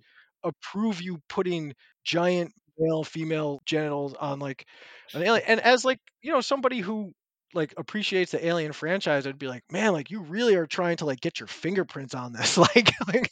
approve 0.45 1.01
you 1.01 1.21
putting 1.29 1.75
giant 2.05 2.53
male 2.79 3.05
female 3.05 3.63
genitals 3.67 4.15
on 4.15 4.39
like 4.39 4.67
an 5.15 5.23
alien 5.23 5.45
and 5.47 5.61
as 5.61 5.85
like 5.85 5.99
you 6.23 6.33
know 6.33 6.41
somebody 6.41 6.81
who 6.81 7.13
like 7.55 7.75
appreciates 7.77 8.33
the 8.33 8.47
alien 8.47 8.73
franchise 8.73 9.27
i'd 9.27 9.39
be 9.39 9.49
like 9.49 9.63
man 9.71 9.93
like 9.93 10.11
you 10.11 10.21
really 10.21 10.55
are 10.55 10.67
trying 10.67 10.97
to 10.97 11.05
like 11.05 11.21
get 11.21 11.39
your 11.39 11.47
fingerprints 11.47 12.15
on 12.15 12.33
this 12.33 12.57
like, 12.75 12.91
like 13.09 13.31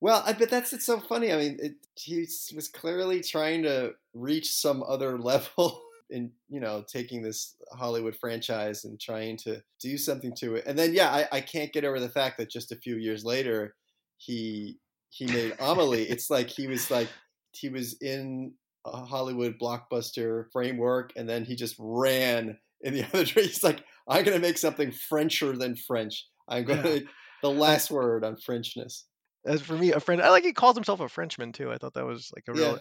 Well, 0.00 0.22
I 0.26 0.34
bet 0.34 0.50
that's 0.50 0.72
it's 0.72 0.84
so 0.84 1.00
funny. 1.00 1.32
I 1.32 1.36
mean, 1.36 1.58
it, 1.60 1.74
he 1.94 2.26
was 2.54 2.68
clearly 2.68 3.22
trying 3.22 3.62
to 3.62 3.94
reach 4.14 4.52
some 4.52 4.82
other 4.86 5.18
level 5.32 5.82
in 6.10 6.30
you 6.48 6.60
know 6.60 6.84
taking 6.86 7.22
this 7.22 7.56
Hollywood 7.72 8.14
franchise 8.14 8.84
and 8.84 9.00
trying 9.00 9.36
to 9.38 9.62
do 9.80 9.98
something 9.98 10.34
to 10.36 10.54
it. 10.56 10.64
And 10.66 10.78
then 10.78 10.94
yeah, 10.94 11.10
I, 11.10 11.38
I 11.38 11.40
can't 11.40 11.72
get 11.72 11.84
over 11.84 11.98
the 11.98 12.08
fact 12.08 12.38
that 12.38 12.50
just 12.50 12.72
a 12.72 12.76
few 12.76 12.96
years 12.96 13.24
later 13.24 13.74
he 14.18 14.78
he 15.10 15.26
made 15.26 15.54
Amelie. 15.58 16.04
it's 16.04 16.30
like 16.30 16.48
he 16.48 16.66
was 16.66 16.90
like 16.90 17.08
he 17.52 17.68
was 17.68 17.94
in 18.00 18.52
Hollywood 18.90 19.58
blockbuster 19.58 20.46
framework, 20.52 21.12
and 21.16 21.28
then 21.28 21.44
he 21.44 21.56
just 21.56 21.76
ran 21.78 22.58
in 22.82 22.94
the 22.94 23.02
other 23.14 23.24
direction. 23.24 23.42
He's 23.44 23.64
like, 23.64 23.84
I'm 24.08 24.24
going 24.24 24.36
to 24.36 24.42
make 24.46 24.58
something 24.58 24.92
Frencher 24.92 25.56
than 25.56 25.76
French. 25.76 26.26
I'm 26.48 26.64
going 26.64 26.78
Yeah. 26.78 27.00
to 27.00 27.06
the 27.42 27.50
last 27.50 27.90
word 27.90 28.24
on 28.24 28.36
Frenchness. 28.36 29.04
As 29.44 29.62
for 29.62 29.74
me, 29.76 29.92
a 29.92 30.00
friend, 30.00 30.20
I 30.22 30.30
like 30.30 30.44
he 30.44 30.52
calls 30.52 30.74
himself 30.76 31.00
a 31.00 31.08
Frenchman 31.08 31.52
too. 31.52 31.70
I 31.70 31.78
thought 31.78 31.94
that 31.94 32.04
was 32.06 32.32
like 32.34 32.44
a 32.48 32.58
Yeah, 32.58 32.70
real. 32.72 32.78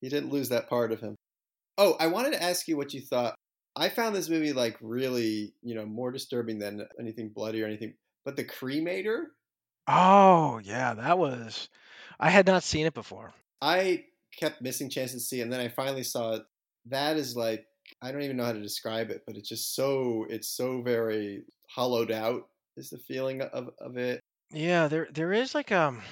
he 0.00 0.08
didn't 0.08 0.30
lose 0.30 0.48
that 0.48 0.68
part 0.68 0.90
of 0.92 1.00
him. 1.00 1.14
Oh, 1.76 1.96
I 2.00 2.08
wanted 2.08 2.32
to 2.32 2.42
ask 2.42 2.66
you 2.66 2.76
what 2.76 2.92
you 2.92 3.00
thought. 3.00 3.34
I 3.76 3.88
found 3.88 4.16
this 4.16 4.28
movie 4.28 4.52
like 4.52 4.76
really, 4.80 5.54
you 5.62 5.76
know, 5.76 5.86
more 5.86 6.10
disturbing 6.10 6.58
than 6.58 6.86
anything 6.98 7.30
bloody 7.32 7.62
or 7.62 7.66
anything. 7.66 7.94
But 8.24 8.34
the 8.36 8.44
cremator, 8.44 9.26
Oh 9.86 10.60
yeah, 10.62 10.94
that 10.94 11.18
was. 11.18 11.68
I 12.20 12.30
had 12.30 12.46
not 12.46 12.62
seen 12.64 12.86
it 12.86 12.94
before. 12.94 13.32
I 13.62 14.04
kept 14.38 14.62
missing 14.62 14.88
chances 14.90 15.22
to 15.22 15.28
see, 15.28 15.40
and 15.40 15.52
then 15.52 15.60
I 15.60 15.68
finally 15.68 16.02
saw 16.02 16.34
it. 16.34 16.42
That 16.86 17.16
is 17.16 17.36
like 17.36 17.66
I 18.02 18.12
don't 18.12 18.22
even 18.22 18.36
know 18.36 18.44
how 18.44 18.52
to 18.52 18.62
describe 18.62 19.10
it, 19.10 19.22
but 19.26 19.36
it's 19.36 19.48
just 19.48 19.74
so 19.74 20.26
it's 20.28 20.48
so 20.48 20.82
very 20.82 21.44
hollowed 21.68 22.10
out. 22.10 22.48
Is 22.76 22.90
the 22.90 22.98
feeling 22.98 23.42
of 23.42 23.70
of 23.80 23.96
it? 23.96 24.20
Yeah, 24.50 24.88
there 24.88 25.08
there 25.12 25.32
is 25.32 25.54
like 25.54 25.72
um, 25.72 26.02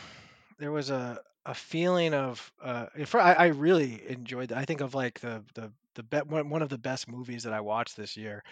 there 0.58 0.72
was 0.72 0.90
a 0.90 1.20
a 1.44 1.54
feeling 1.54 2.12
of 2.12 2.52
uh, 2.62 2.86
I, 3.14 3.34
I 3.34 3.46
really 3.46 4.02
enjoyed. 4.08 4.52
I 4.52 4.64
think 4.64 4.80
of 4.80 4.94
like 4.94 5.20
the 5.20 5.44
the 5.54 5.72
the 5.94 6.02
be- 6.02 6.18
one 6.18 6.50
one 6.50 6.62
of 6.62 6.68
the 6.68 6.78
best 6.78 7.08
movies 7.08 7.44
that 7.44 7.52
I 7.52 7.60
watched 7.60 7.96
this 7.96 8.16
year, 8.16 8.42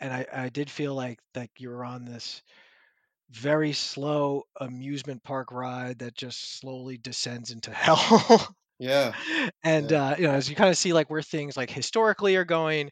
and 0.00 0.12
I 0.12 0.26
I 0.32 0.48
did 0.48 0.70
feel 0.70 0.94
like 0.94 1.18
like 1.34 1.50
you 1.58 1.70
were 1.70 1.84
on 1.84 2.04
this 2.04 2.42
very 3.30 3.72
slow 3.72 4.44
amusement 4.60 5.22
park 5.24 5.50
ride 5.50 5.98
that 5.98 6.14
just 6.14 6.58
slowly 6.60 6.96
descends 6.98 7.50
into 7.50 7.70
hell. 7.74 8.54
Yeah, 8.78 9.14
and 9.64 9.90
yeah, 9.90 9.92
uh, 9.92 10.14
you 10.18 10.24
know, 10.24 10.32
as 10.34 10.48
you 10.50 10.56
kind 10.56 10.70
of 10.70 10.76
see 10.76 10.92
like 10.92 11.08
where 11.10 11.22
things 11.22 11.56
like 11.56 11.70
historically 11.70 12.36
are 12.36 12.44
going, 12.44 12.90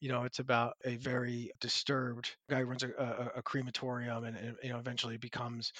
you 0.00 0.10
know, 0.10 0.24
it's 0.24 0.40
about 0.40 0.74
a 0.84 0.96
very 0.96 1.52
disturbed 1.60 2.36
guy 2.50 2.60
who 2.60 2.66
runs 2.66 2.84
a, 2.84 2.90
a, 2.92 3.38
a 3.38 3.42
crematorium 3.42 4.24
and, 4.24 4.36
and 4.36 4.56
you 4.62 4.70
know 4.70 4.78
eventually 4.78 5.18
becomes 5.18 5.72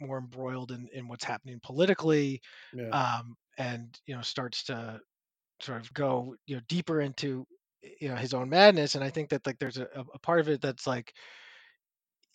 more 0.00 0.18
embroiled 0.18 0.72
in, 0.72 0.88
in 0.92 1.08
what's 1.08 1.24
happening 1.24 1.60
politically 1.64 2.40
yeah, 2.72 2.92
um, 2.92 3.36
and 3.58 3.98
you 4.06 4.14
know 4.16 4.22
starts 4.22 4.64
to 4.64 5.00
sort 5.60 5.80
of 5.80 5.92
go 5.94 6.36
you 6.46 6.56
know 6.56 6.62
deeper 6.68 7.00
into 7.00 7.46
you 8.00 8.08
know 8.08 8.16
his 8.16 8.34
own 8.34 8.48
madness 8.48 8.94
and 8.96 9.04
i 9.04 9.10
think 9.10 9.30
that 9.30 9.46
like 9.46 9.58
there's 9.58 9.78
a, 9.78 9.88
a 10.14 10.18
part 10.20 10.40
of 10.40 10.48
it 10.48 10.60
that's 10.60 10.86
like 10.86 11.14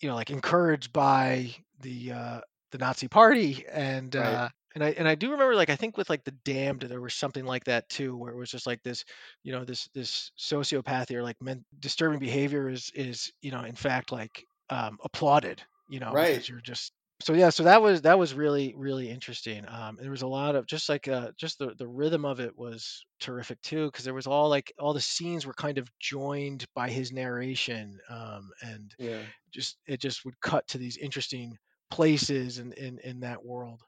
you 0.00 0.08
know 0.08 0.14
like 0.14 0.30
encouraged 0.30 0.92
by 0.92 1.54
the 1.80 2.12
uh 2.12 2.40
the 2.72 2.78
nazi 2.78 3.08
party 3.08 3.64
and 3.68 4.16
right, 4.16 4.40
uh 4.42 4.48
and 4.76 4.84
I 4.84 4.90
and 4.90 5.08
I 5.08 5.16
do 5.16 5.32
remember 5.32 5.56
like 5.56 5.70
I 5.70 5.76
think 5.76 5.96
with 5.96 6.10
like 6.10 6.24
the 6.24 6.32
damned 6.32 6.82
there 6.82 7.00
was 7.00 7.14
something 7.14 7.46
like 7.46 7.64
that 7.64 7.88
too 7.88 8.16
where 8.16 8.32
it 8.32 8.36
was 8.38 8.50
just 8.52 8.66
like 8.68 8.82
this 8.84 9.04
you 9.42 9.52
know 9.52 9.64
this 9.64 9.88
this 9.94 10.32
sociopathy 10.38 11.14
or 11.16 11.24
like 11.24 11.42
men, 11.42 11.64
disturbing 11.80 12.20
behavior 12.20 12.68
is 12.68 12.90
is 12.94 13.32
you 13.42 13.50
know 13.50 13.62
in 13.64 13.74
fact 13.76 14.12
like 14.12 14.46
um 14.70 14.98
applauded 15.04 15.64
you 15.88 16.00
know 16.00 16.14
right. 16.14 16.20
because 16.20 16.48
you're 16.48 16.60
just 16.60 16.92
so 17.22 17.32
yeah 17.32 17.50
so 17.50 17.64
that 17.64 17.82
was 17.82 18.02
that 18.02 18.18
was 18.18 18.34
really 18.34 18.74
really 18.76 19.08
interesting 19.10 19.66
um 19.68 19.96
there 19.98 20.10
was 20.12 20.22
a 20.22 20.28
lot 20.28 20.54
of 20.54 20.66
just 20.66 20.88
like 20.90 21.08
uh 21.08 21.32
just 21.38 21.58
the 21.58 21.74
the 21.76 21.88
rhythm 21.88 22.26
of 22.26 22.40
it 22.40 22.56
was 22.56 23.06
terrific 23.20 23.60
too 23.62 23.86
because 23.86 24.04
there 24.04 24.14
was 24.14 24.26
all 24.28 24.50
like 24.50 24.72
all 24.78 24.92
the 24.94 25.00
scenes 25.00 25.46
were 25.46 25.54
kind 25.54 25.78
of 25.78 25.90
joined 25.98 26.66
by 26.74 26.90
his 26.90 27.12
narration 27.12 27.98
um 28.10 28.50
and 28.62 28.94
Yeah, 28.98 29.26
just 29.52 29.78
it 29.86 30.00
just 30.00 30.24
would 30.24 30.40
cut 30.40 30.66
to 30.68 30.78
these 30.78 30.96
interesting 30.98 31.56
places 31.90 32.58
in 32.58 32.72
in, 32.74 32.98
in 33.00 33.20
that 33.20 33.44
world 33.44 33.82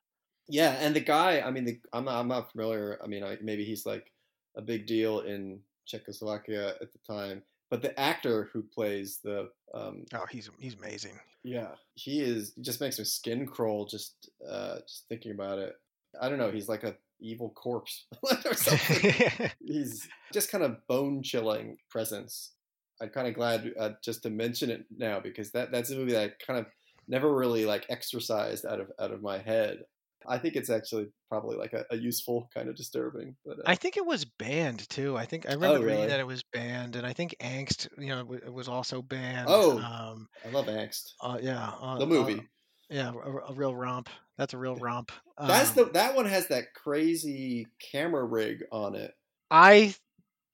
yeah. 0.48 0.76
And 0.80 0.94
the 0.94 1.00
guy, 1.00 1.40
I 1.40 1.50
mean, 1.50 1.64
the, 1.64 1.80
I'm 1.92 2.04
not 2.04 2.20
I'm 2.20 2.28
not 2.28 2.52
familiar. 2.52 2.98
I 3.02 3.06
mean, 3.06 3.24
I, 3.24 3.38
maybe 3.42 3.64
he's 3.64 3.86
like 3.86 4.12
a 4.56 4.62
big 4.62 4.86
deal 4.86 5.20
in 5.20 5.60
Czechoslovakia 5.86 6.74
at 6.80 6.92
the 6.92 6.98
time. 7.06 7.42
But 7.70 7.82
the 7.82 7.98
actor 8.00 8.48
who 8.52 8.62
plays 8.62 9.20
the 9.22 9.50
um, 9.74 10.04
oh 10.14 10.24
he's 10.30 10.50
he's 10.58 10.74
amazing 10.74 11.18
Yeah, 11.44 11.72
he 11.94 12.20
is. 12.20 12.52
Just 12.60 12.80
makes 12.80 12.98
my 12.98 13.04
skin 13.04 13.46
crawl 13.46 13.84
just 13.84 14.30
uh, 14.48 14.76
just 14.86 15.04
thinking 15.08 15.32
about 15.32 15.58
it. 15.58 15.74
I 16.20 16.28
don't 16.28 16.38
know. 16.38 16.50
He's 16.50 16.68
like 16.68 16.84
a 16.84 16.96
evil 17.20 17.50
corpse 17.50 18.06
or 18.44 18.54
something. 18.54 19.50
He's 19.66 20.08
just 20.32 20.50
kind 20.50 20.64
of 20.64 20.86
bone 20.86 21.22
chilling 21.22 21.76
presence. 21.90 22.52
I'm 23.00 23.10
kind 23.10 23.28
of 23.28 23.34
glad 23.34 23.72
uh, 23.78 23.90
just 24.02 24.22
to 24.24 24.30
mention 24.30 24.70
it 24.70 24.86
now 24.96 25.20
because 25.20 25.52
that 25.52 25.70
that's 25.70 25.90
a 25.90 25.96
movie 25.96 26.12
that 26.12 26.24
I 26.24 26.44
kind 26.44 26.58
of 26.58 26.66
never 27.06 27.34
really 27.34 27.64
like 27.64 27.86
exercised 27.88 28.66
out 28.66 28.80
of 28.80 28.90
out 28.98 29.12
of 29.12 29.22
my 29.22 29.38
head. 29.38 29.84
I 30.26 30.38
think 30.38 30.56
it's 30.56 30.70
actually 30.70 31.08
probably 31.28 31.56
like 31.56 31.72
a, 31.72 31.84
a 31.90 31.96
useful 31.96 32.50
kind 32.54 32.68
of 32.68 32.76
disturbing. 32.76 33.36
But 33.44 33.58
uh, 33.58 33.62
I 33.66 33.74
think 33.74 33.96
it 33.96 34.04
was 34.04 34.24
banned 34.24 34.88
too. 34.88 35.16
I 35.16 35.24
think 35.24 35.48
I 35.48 35.52
oh, 35.52 35.54
remember 35.56 35.86
reading 35.86 36.08
that 36.08 36.20
it 36.20 36.26
was 36.26 36.42
banned, 36.52 36.96
and 36.96 37.06
I 37.06 37.12
think 37.12 37.36
Angst, 37.40 37.88
you 37.98 38.08
know, 38.08 38.32
it 38.32 38.52
was 38.52 38.68
also 38.68 39.02
banned. 39.02 39.48
Oh, 39.48 39.78
Um, 39.78 40.28
I 40.44 40.48
love 40.50 40.66
Angst, 40.66 41.12
uh, 41.22 41.38
yeah, 41.40 41.70
uh, 41.80 41.98
the 41.98 42.04
uh, 42.04 42.06
movie. 42.06 42.48
yeah, 42.90 43.12
a, 43.12 43.52
a 43.52 43.52
real 43.54 43.74
romp. 43.74 44.08
That's 44.36 44.54
a 44.54 44.58
real 44.58 44.76
romp. 44.76 45.12
That's 45.38 45.72
the 45.72 45.84
Um, 45.84 45.92
that 45.94 46.14
one 46.14 46.26
has 46.26 46.48
that 46.48 46.74
crazy 46.74 47.66
camera 47.92 48.24
rig 48.24 48.64
on 48.70 48.94
it. 48.94 49.12
I 49.50 49.94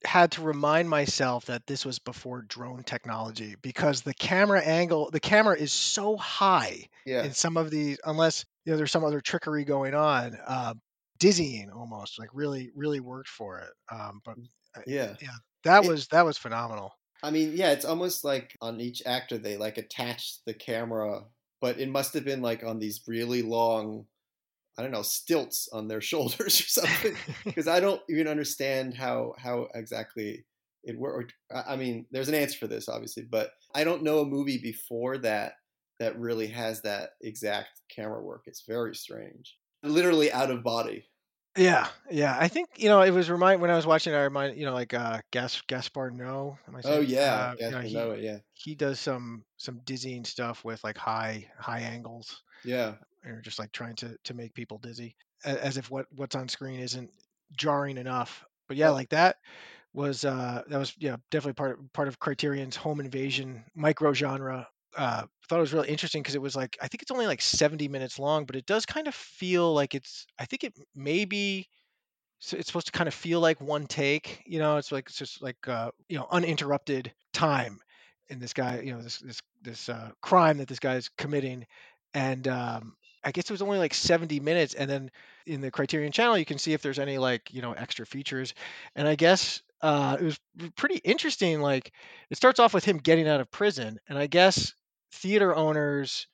had 0.05 0.31
to 0.33 0.41
remind 0.41 0.89
myself 0.89 1.45
that 1.45 1.65
this 1.67 1.85
was 1.85 1.99
before 1.99 2.41
drone 2.43 2.83
technology 2.83 3.55
because 3.61 4.01
the 4.01 4.13
camera 4.13 4.61
angle, 4.61 5.09
the 5.11 5.19
camera 5.19 5.57
is 5.57 5.73
so 5.73 6.17
high 6.17 6.87
Yeah, 7.05 7.23
in 7.23 7.33
some 7.33 7.57
of 7.57 7.71
these, 7.71 7.99
unless 8.05 8.45
you 8.65 8.71
know 8.71 8.77
there's 8.77 8.91
some 8.91 9.03
other 9.03 9.21
trickery 9.21 9.63
going 9.65 9.93
on. 9.93 10.37
Uh, 10.45 10.73
dizzying 11.19 11.69
almost, 11.71 12.19
like 12.19 12.29
really, 12.33 12.71
really 12.75 12.99
worked 12.99 13.29
for 13.29 13.59
it. 13.59 13.71
Um, 13.91 14.21
but 14.25 14.35
uh, 14.75 14.81
yeah. 14.85 15.15
yeah, 15.21 15.29
that 15.63 15.83
It, 15.83 15.87
was 15.87 16.07
that 16.09 16.25
was 16.25 16.37
phenomenal. 16.37 16.91
I 17.23 17.31
mean, 17.31 17.53
yeah, 17.55 17.71
it's 17.71 17.85
almost 17.85 18.23
like 18.23 18.55
on 18.61 18.79
each 18.79 19.01
actor 19.05 19.37
they 19.37 19.57
like 19.57 19.77
attach 19.77 20.43
the 20.45 20.53
camera, 20.53 21.21
but 21.61 21.79
it 21.79 21.89
must 21.89 22.13
have 22.13 22.25
been 22.25 22.41
like 22.41 22.63
on 22.63 22.79
these 22.79 23.01
really 23.07 23.41
long, 23.41 24.05
I 24.77 24.81
don't 24.83 24.91
know, 24.91 25.01
stilts 25.03 25.69
on 25.71 25.87
their 25.87 26.01
shoulders 26.11 26.59
or 26.61 26.65
something. 26.65 27.15
Because 27.45 27.67
I 27.67 27.79
don't 27.79 28.01
even 28.09 28.27
understand 28.27 28.93
how 28.95 29.33
how 29.37 29.67
exactly 29.75 30.45
it 30.83 30.99
worked. 30.99 31.33
I 31.51 31.75
mean, 31.75 32.05
there's 32.11 32.29
an 32.29 32.35
answer 32.35 32.59
for 32.59 32.67
this, 32.67 32.87
obviously, 32.87 33.23
but 33.23 33.51
I 33.73 33.83
don't 33.83 34.03
know 34.03 34.19
a 34.19 34.25
movie 34.25 34.59
before 34.59 35.17
that 35.19 35.53
that 35.99 36.19
really 36.19 36.47
has 36.47 36.81
that 36.83 37.11
exact 37.21 37.81
camera 37.89 38.21
work. 38.23 38.43
It's 38.47 38.65
very 38.67 38.95
strange, 38.95 39.57
literally 39.83 40.31
out 40.31 40.51
of 40.51 40.63
body. 40.63 41.05
Yeah, 41.57 41.89
yeah. 42.11 42.35
I 42.37 42.49
think 42.49 42.69
you 42.77 42.89
know 42.89 43.01
it 43.01 43.11
was 43.11 43.29
remind 43.29 43.61
when 43.61 43.69
I 43.71 43.75
was 43.77 43.85
watching. 43.85 44.13
I 44.13 44.23
remind 44.23 44.57
you 44.57 44.65
know 44.65 44.73
like 44.73 44.93
uh 44.93 45.21
Gas 45.31 45.61
Gaspar 45.61 46.11
Noé. 46.11 46.57
Oh 46.83 46.99
yeah, 46.99 47.47
Uh, 47.51 47.55
you 47.59 47.71
know 47.71 47.79
Gaspar 47.81 48.15
he 48.15 48.25
yeah, 48.25 48.39
he 48.53 48.75
does 48.75 48.99
some 48.99 49.45
some 49.57 49.79
dizzying 49.85 50.25
stuff 50.25 50.65
with 50.65 50.83
like 50.83 50.97
high 50.97 51.49
high 51.57 51.79
angles 51.79 52.43
yeah, 52.63 52.97
or 53.25 53.41
just 53.41 53.59
like 53.59 53.71
trying 53.71 53.95
to 53.97 54.17
to 54.25 54.33
make 54.33 54.53
people 54.53 54.79
dizzy 54.79 55.15
as 55.45 55.77
if 55.77 55.89
what 55.89 56.07
what's 56.11 56.35
on 56.35 56.49
screen 56.49 56.79
isn't 56.79 57.11
jarring 57.57 57.97
enough. 57.97 58.45
But 58.67 58.77
yeah, 58.77 58.89
like 58.89 59.09
that 59.09 59.37
was 59.93 60.25
uh 60.25 60.63
that 60.67 60.77
was 60.77 60.95
yeah 60.99 61.17
definitely 61.31 61.53
part 61.53 61.79
of, 61.79 61.93
part 61.93 62.07
of 62.09 62.19
Criterion's 62.19 62.75
home 62.75 62.99
invasion 62.99 63.65
micro 63.75 64.13
genre. 64.13 64.67
Uh, 64.97 65.23
thought 65.47 65.57
it 65.57 65.61
was 65.61 65.73
really 65.73 65.89
interesting 65.89 66.21
because 66.21 66.35
it 66.35 66.41
was 66.41 66.55
like 66.55 66.77
I 66.81 66.87
think 66.87 67.01
it's 67.01 67.11
only 67.11 67.27
like 67.27 67.41
70 67.41 67.87
minutes 67.87 68.17
long, 68.19 68.45
but 68.45 68.55
it 68.55 68.65
does 68.65 68.85
kind 68.85 69.07
of 69.07 69.15
feel 69.15 69.73
like 69.73 69.95
it's 69.95 70.25
I 70.39 70.45
think 70.45 70.63
it 70.63 70.73
maybe 70.95 71.69
it's 72.51 72.67
supposed 72.67 72.87
to 72.87 72.91
kind 72.91 73.07
of 73.07 73.13
feel 73.13 73.39
like 73.39 73.59
one 73.61 73.87
take 73.87 74.43
you 74.45 74.59
know 74.59 74.77
it's 74.77 74.91
like 74.91 75.07
it's 75.07 75.17
just 75.17 75.41
like 75.41 75.67
uh 75.67 75.89
you 76.09 76.17
know 76.17 76.27
uninterrupted 76.31 77.11
time 77.33 77.79
in 78.29 78.39
this 78.39 78.53
guy 78.53 78.81
you 78.81 78.93
know 78.93 79.01
this 79.01 79.19
this 79.19 79.41
this 79.61 79.89
uh 79.89 80.11
crime 80.21 80.57
that 80.57 80.67
this 80.67 80.79
guy 80.79 80.95
is 80.95 81.09
committing 81.17 81.65
and 82.13 82.47
um 82.47 82.95
i 83.23 83.31
guess 83.31 83.45
it 83.45 83.51
was 83.51 83.61
only 83.61 83.79
like 83.79 83.93
70 83.93 84.39
minutes 84.39 84.73
and 84.73 84.89
then 84.89 85.09
in 85.45 85.61
the 85.61 85.71
criterion 85.71 86.11
channel 86.11 86.37
you 86.37 86.45
can 86.45 86.57
see 86.57 86.73
if 86.73 86.81
there's 86.81 86.99
any 86.99 87.17
like 87.17 87.53
you 87.53 87.61
know 87.61 87.73
extra 87.73 88.05
features 88.05 88.53
and 88.95 89.07
i 89.07 89.15
guess 89.15 89.61
uh 89.81 90.17
it 90.19 90.23
was 90.23 90.39
pretty 90.75 90.97
interesting 90.97 91.61
like 91.61 91.91
it 92.29 92.37
starts 92.37 92.59
off 92.59 92.73
with 92.73 92.85
him 92.85 92.97
getting 92.97 93.27
out 93.27 93.41
of 93.41 93.49
prison 93.51 93.97
and 94.07 94.17
i 94.17 94.27
guess 94.27 94.73
theater 95.15 95.55
owners 95.55 96.27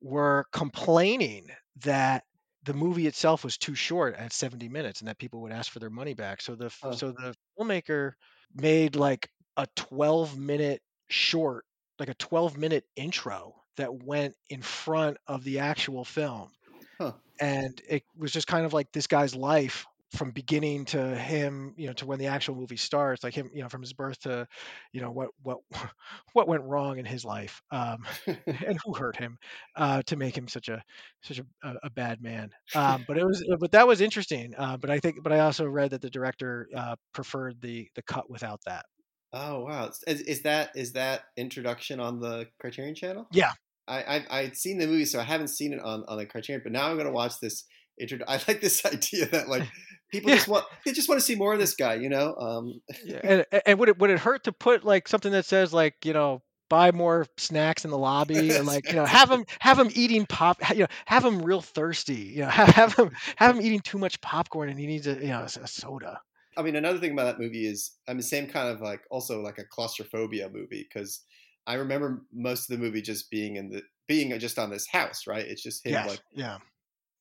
were 0.00 0.46
complaining 0.52 1.48
that 1.76 2.24
the 2.64 2.74
movie 2.74 3.06
itself 3.06 3.44
was 3.44 3.58
too 3.58 3.74
short 3.74 4.14
at 4.14 4.32
70 4.32 4.68
minutes 4.68 5.00
and 5.00 5.08
that 5.08 5.18
people 5.18 5.42
would 5.42 5.52
ask 5.52 5.72
for 5.72 5.78
their 5.78 5.90
money 5.90 6.14
back. 6.14 6.40
So 6.40 6.54
the 6.54 6.72
huh, 6.82 6.96
so 6.96 7.12
the 7.12 7.34
filmmaker 7.58 8.12
made 8.54 8.96
like 8.96 9.30
a 9.56 9.66
12 9.76 10.38
minute 10.38 10.82
short, 11.08 11.64
like 11.98 12.08
a 12.08 12.14
12 12.14 12.56
minute 12.58 12.84
intro 12.96 13.54
that 13.76 13.94
went 13.94 14.34
in 14.50 14.62
front 14.62 15.18
of 15.26 15.44
the 15.44 15.60
actual 15.60 16.04
film. 16.04 16.52
huh. 16.98 17.12
And 17.40 17.80
it 17.88 18.04
was 18.16 18.32
just 18.32 18.46
kind 18.46 18.66
of 18.66 18.72
like 18.72 18.92
this 18.92 19.06
guy's 19.06 19.34
life 19.34 19.86
from 20.12 20.30
beginning 20.30 20.84
to 20.86 21.14
him, 21.14 21.74
you 21.76 21.86
know, 21.86 21.92
to 21.94 22.06
when 22.06 22.18
the 22.18 22.26
actual 22.26 22.54
movie 22.54 22.76
starts, 22.76 23.22
like 23.22 23.34
him, 23.34 23.50
you 23.52 23.62
know, 23.62 23.68
from 23.68 23.82
his 23.82 23.92
birth 23.92 24.18
to, 24.20 24.46
you 24.92 25.00
know, 25.00 25.10
what 25.10 25.28
what 25.42 25.58
what 26.32 26.48
went 26.48 26.64
wrong 26.64 26.98
in 26.98 27.04
his 27.04 27.24
life. 27.24 27.60
Um 27.70 27.98
and 28.26 28.78
who 28.84 28.94
hurt 28.94 29.16
him 29.16 29.38
uh, 29.76 30.02
to 30.06 30.16
make 30.16 30.36
him 30.36 30.48
such 30.48 30.68
a 30.68 30.82
such 31.22 31.40
a, 31.40 31.74
a, 31.82 31.90
bad 31.90 32.22
man. 32.22 32.50
Um, 32.74 33.04
but 33.06 33.18
it 33.18 33.24
was 33.24 33.44
but 33.60 33.72
that 33.72 33.86
was 33.86 34.00
interesting. 34.00 34.54
Uh, 34.56 34.76
but 34.76 34.90
I 34.90 34.98
think 34.98 35.22
but 35.22 35.32
I 35.32 35.40
also 35.40 35.66
read 35.66 35.90
that 35.90 36.00
the 36.00 36.10
director 36.10 36.68
uh, 36.74 36.96
preferred 37.12 37.60
the 37.60 37.88
the 37.94 38.02
cut 38.02 38.30
without 38.30 38.60
that. 38.66 38.86
Oh 39.32 39.64
wow! 39.64 39.90
Is, 40.06 40.22
is 40.22 40.42
that 40.42 40.70
is 40.74 40.92
that 40.94 41.24
introduction 41.36 42.00
on 42.00 42.20
the 42.20 42.46
Criterion 42.60 42.94
Channel? 42.94 43.26
Yeah. 43.30 43.52
I, 43.86 44.02
I 44.02 44.26
I'd 44.30 44.56
seen 44.56 44.78
the 44.78 44.86
movie, 44.86 45.04
so 45.04 45.18
I 45.18 45.24
haven't 45.24 45.48
seen 45.48 45.72
it 45.72 45.80
on, 45.80 46.04
on 46.08 46.18
the 46.18 46.26
Criterion. 46.26 46.62
But 46.62 46.72
now 46.72 46.88
I'm 46.88 46.96
gonna 46.96 47.12
watch 47.12 47.40
this. 47.40 47.64
Intro- 48.00 48.24
I 48.28 48.40
like 48.48 48.60
this 48.60 48.84
idea 48.86 49.26
that 49.26 49.48
like 49.48 49.68
people 50.10 50.30
Yeah. 50.30 50.36
just 50.36 50.48
want 50.48 50.64
they 50.84 50.92
just 50.92 51.08
want 51.08 51.20
to 51.20 51.24
see 51.24 51.34
more 51.34 51.52
of 51.52 51.58
this 51.58 51.74
guy. 51.74 51.94
You 51.94 52.08
know? 52.08 52.34
Um, 52.34 52.80
Yeah, 53.04 53.20
and 53.24 53.62
and 53.66 53.78
would 53.78 53.88
it 53.88 53.98
would 53.98 54.10
it 54.10 54.18
hurt 54.18 54.44
to 54.44 54.52
put 54.52 54.84
like 54.84 55.08
something 55.08 55.32
that 55.32 55.44
says 55.44 55.72
like 55.72 56.04
you 56.04 56.12
know 56.12 56.42
buy 56.68 56.92
more 56.92 57.26
snacks 57.38 57.86
in 57.86 57.90
the 57.90 57.96
lobby 57.98 58.54
and 58.54 58.66
like 58.66 58.90
you 58.90 58.96
know 58.96 59.04
have 59.06 59.30
them 59.30 59.44
have 59.58 59.78
them 59.78 59.88
eating 59.94 60.26
pop 60.26 60.58
you 60.70 60.80
know 60.80 60.86
have 61.06 61.22
them 61.22 61.40
real 61.40 61.62
thirsty 61.62 62.14
you 62.14 62.42
know 62.42 62.48
have, 62.48 62.68
have 62.68 62.94
him 62.94 63.10
have 63.36 63.54
them 63.56 63.64
eating 63.64 63.80
too 63.80 63.98
much 63.98 64.20
popcorn 64.20 64.68
and 64.68 64.78
he 64.78 64.86
needs 64.86 65.06
a 65.06 65.14
you 65.14 65.28
know 65.28 65.40
a, 65.40 65.44
a 65.62 65.66
soda. 65.66 66.20
I 66.56 66.62
mean, 66.62 66.74
another 66.74 66.98
thing 66.98 67.12
about 67.12 67.26
that 67.26 67.38
movie 67.38 67.66
is, 67.66 67.92
I 68.08 68.14
mean, 68.14 68.22
same 68.22 68.48
kind 68.48 68.68
of 68.68 68.80
like 68.80 69.02
also 69.12 69.40
like 69.40 69.58
a 69.58 69.64
claustrophobia 69.64 70.50
movie 70.52 70.84
because 70.88 71.22
I 71.68 71.74
remember 71.74 72.22
most 72.32 72.68
of 72.68 72.76
the 72.76 72.84
movie 72.84 73.00
just 73.00 73.30
being 73.30 73.54
in 73.54 73.70
the 73.70 73.82
being 74.08 74.36
just 74.40 74.58
on 74.58 74.70
this 74.70 74.88
house, 74.90 75.26
right? 75.28 75.46
It's 75.46 75.62
just 75.62 75.86
him 75.86 75.92
Yes, 75.92 76.08
like 76.08 76.20
yeah, 76.34 76.58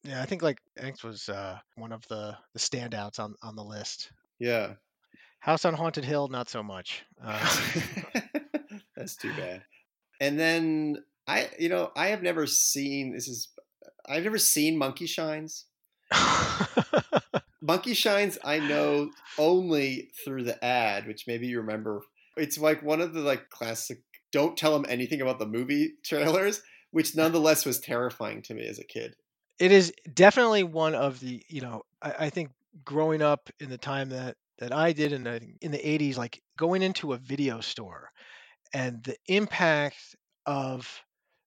yeah. 0.03 0.21
I 0.21 0.25
think 0.25 0.41
like 0.41 0.59
Hanks 0.77 1.03
was 1.03 1.29
uh, 1.29 1.57
one 1.75 1.91
of 1.91 2.07
the 2.07 2.35
the 2.53 2.59
standouts 2.59 3.19
on 3.19 3.35
on 3.41 3.55
the 3.55 3.63
list. 3.63 4.11
yeah. 4.39 4.73
House 5.39 5.65
on 5.65 5.75
Haunted 5.75 6.03
Hill, 6.03 6.27
not 6.29 6.49
so 6.49 6.63
much. 6.63 7.05
Uh, 7.23 7.57
That's 8.95 9.15
too 9.15 9.31
bad. 9.37 9.63
And 10.19 10.37
then 10.39 11.03
I, 11.27 11.49
you 11.59 11.69
know, 11.69 11.91
I 11.95 12.07
have 12.07 12.23
never 12.23 12.47
seen 12.47 13.13
this 13.13 13.27
is 13.27 13.49
I've 14.07 14.23
never 14.23 14.39
seen 14.39 14.77
Monkey 14.77 15.05
Shines. 15.05 15.65
Monkey 17.61 17.93
Shines 17.93 18.37
I 18.43 18.59
know 18.59 19.11
only 19.37 20.09
through 20.25 20.43
the 20.43 20.63
ad, 20.63 21.05
which 21.05 21.25
maybe 21.27 21.47
you 21.47 21.59
remember. 21.59 22.01
It's 22.35 22.57
like 22.57 22.81
one 22.81 23.01
of 23.01 23.13
the 23.13 23.21
like 23.21 23.49
classic 23.49 23.99
don't 24.31 24.57
tell 24.57 24.73
them 24.73 24.85
anything 24.89 25.21
about 25.21 25.39
the 25.39 25.45
movie 25.45 25.93
trailers, 26.03 26.61
which 26.91 27.15
nonetheless 27.15 27.65
was 27.65 27.79
terrifying 27.79 28.41
to 28.43 28.53
me 28.53 28.65
as 28.65 28.79
a 28.79 28.83
kid. 28.83 29.15
It 29.59 29.71
is 29.71 29.93
definitely 30.13 30.63
one 30.63 30.95
of 30.95 31.19
the 31.19 31.43
you 31.47 31.61
know 31.61 31.83
I, 32.01 32.15
I 32.19 32.29
think 32.29 32.51
growing 32.83 33.21
up 33.21 33.49
in 33.59 33.69
the 33.69 33.77
time 33.77 34.09
that 34.09 34.37
that 34.59 34.73
I 34.73 34.93
did 34.93 35.13
in 35.13 35.23
the 35.23 35.41
in 35.61 35.71
the 35.71 35.87
80s 35.87 36.17
like 36.17 36.41
going 36.57 36.81
into 36.83 37.13
a 37.13 37.17
video 37.17 37.61
store 37.61 38.11
and 38.73 39.03
the 39.03 39.17
impact 39.27 40.15
of 40.45 41.03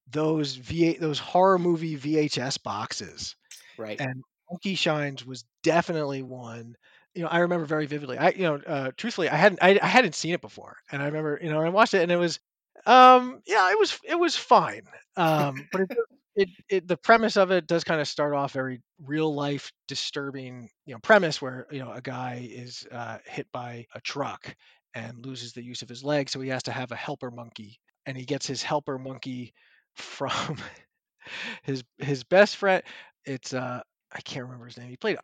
those 0.09 0.57
V 0.57 0.95
those 0.99 1.19
horror 1.19 1.59
movie 1.59 1.97
VHS 1.97 2.59
boxes 2.59 3.37
Right. 3.77 4.01
and 4.01 4.23
Monkey 4.51 4.75
Shines 4.75 5.25
was 5.25 5.45
definitely 5.63 6.23
one. 6.23 6.77
You 7.15 7.23
know, 7.23 7.29
I 7.29 7.41
remember 7.41 7.67
very 7.67 7.87
vividly. 7.87 8.19
I, 8.19 8.31
you 8.31 8.43
know, 8.43 8.57
uh, 8.57 8.93
truthfully, 8.97 9.29
I 9.29 9.37
hadn't, 9.37 9.61
I, 9.63 9.79
I 9.83 9.87
hadn't 9.87 10.15
seen 10.15 10.35
it 10.35 10.41
before, 10.41 10.77
and 10.91 11.03
I 11.03 11.07
remember, 11.07 11.39
you 11.43 11.51
know, 11.51 11.61
I 11.61 11.69
watched 11.71 11.95
it, 11.95 12.03
and 12.03 12.13
it 12.13 12.17
was, 12.17 12.39
um, 12.87 13.43
yeah, 13.47 13.71
it 13.71 13.79
was, 13.79 13.99
it 14.05 14.15
was 14.15 14.37
fine. 14.37 14.83
Um, 15.17 15.69
but 15.73 15.83
it, 15.83 15.91
it, 16.37 16.49
it, 16.69 16.89
the 16.89 16.97
premise 16.97 17.37
of 17.37 17.51
it 17.51 17.67
does 17.67 17.85
kind 17.85 18.01
of 18.01 18.09
start 18.09 18.35
off 18.35 18.53
very 18.53 18.81
real 19.05 19.35
life, 19.35 19.73
disturbing, 19.89 20.69
you 20.87 20.95
know, 20.95 21.01
premise 21.01 21.43
where 21.43 21.67
you 21.71 21.81
know 21.81 21.93
a 21.93 22.01
guy 22.01 22.49
is 22.51 22.87
uh, 22.93 23.19
hit 23.27 23.47
by 23.53 23.87
a 23.95 24.01
truck 24.01 24.55
and 24.95 25.25
loses 25.25 25.53
the 25.53 25.63
use 25.63 25.83
of 25.83 25.89
his 25.89 26.05
leg, 26.05 26.29
so 26.31 26.41
he 26.41 26.49
has 26.49 26.63
to 26.65 26.73
have 26.73 26.93
a 26.93 26.97
helper 26.97 27.31
monkey, 27.31 27.79
and 28.07 28.17
he 28.17 28.25
gets 28.25 28.47
his 28.47 28.63
helper 28.63 28.99
monkey 28.99 29.53
from 29.95 30.57
his 31.63 31.85
his 31.99 32.25
best 32.25 32.57
friend. 32.57 32.83
It's 33.25 33.53
uh 33.55 33.83
I 34.13 34.21
can't 34.23 34.45
remember 34.45 34.67
his 34.67 34.77
name. 34.77 34.89
He 34.91 34.97
played. 34.97 35.19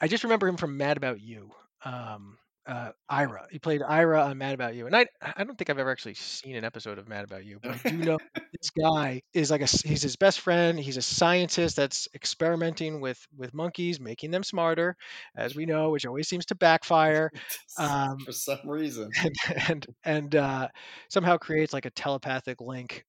I 0.00 0.08
just 0.08 0.24
remember 0.24 0.48
him 0.48 0.56
from 0.56 0.76
Mad 0.76 0.96
About 0.96 1.20
You. 1.20 1.52
Um, 1.84 2.38
uh, 2.66 2.90
Ira. 3.08 3.46
He 3.50 3.58
played 3.58 3.82
Ira 3.82 4.22
on 4.22 4.38
Mad 4.38 4.54
About 4.54 4.74
You, 4.74 4.86
and 4.86 4.96
I 4.96 5.06
I 5.22 5.44
don't 5.44 5.56
think 5.56 5.70
I've 5.70 5.78
ever 5.78 5.90
actually 5.90 6.14
seen 6.14 6.56
an 6.56 6.64
episode 6.64 6.98
of 6.98 7.08
Mad 7.08 7.24
About 7.24 7.44
You, 7.44 7.58
but 7.62 7.78
I 7.84 7.90
do 7.90 7.96
know 7.96 8.18
this 8.34 8.70
guy 8.70 9.22
is 9.34 9.50
like 9.50 9.60
a 9.60 9.66
he's 9.66 10.02
his 10.02 10.16
best 10.16 10.40
friend. 10.40 10.78
He's 10.78 10.96
a 10.96 11.02
scientist 11.02 11.76
that's 11.76 12.08
experimenting 12.14 13.00
with 13.00 13.24
with 13.36 13.54
monkeys, 13.54 14.00
making 14.00 14.30
them 14.30 14.42
smarter, 14.42 14.96
as 15.36 15.54
we 15.54 15.66
know, 15.66 15.90
which 15.90 16.06
always 16.06 16.28
seems 16.28 16.46
to 16.46 16.54
backfire. 16.54 17.30
Um, 17.78 18.18
For 18.24 18.32
some 18.32 18.60
reason. 18.64 19.10
and 19.22 19.36
and, 19.68 19.86
and 20.04 20.36
uh, 20.36 20.68
somehow 21.08 21.36
creates 21.36 21.72
like 21.72 21.86
a 21.86 21.90
telepathic 21.90 22.60
link. 22.60 23.04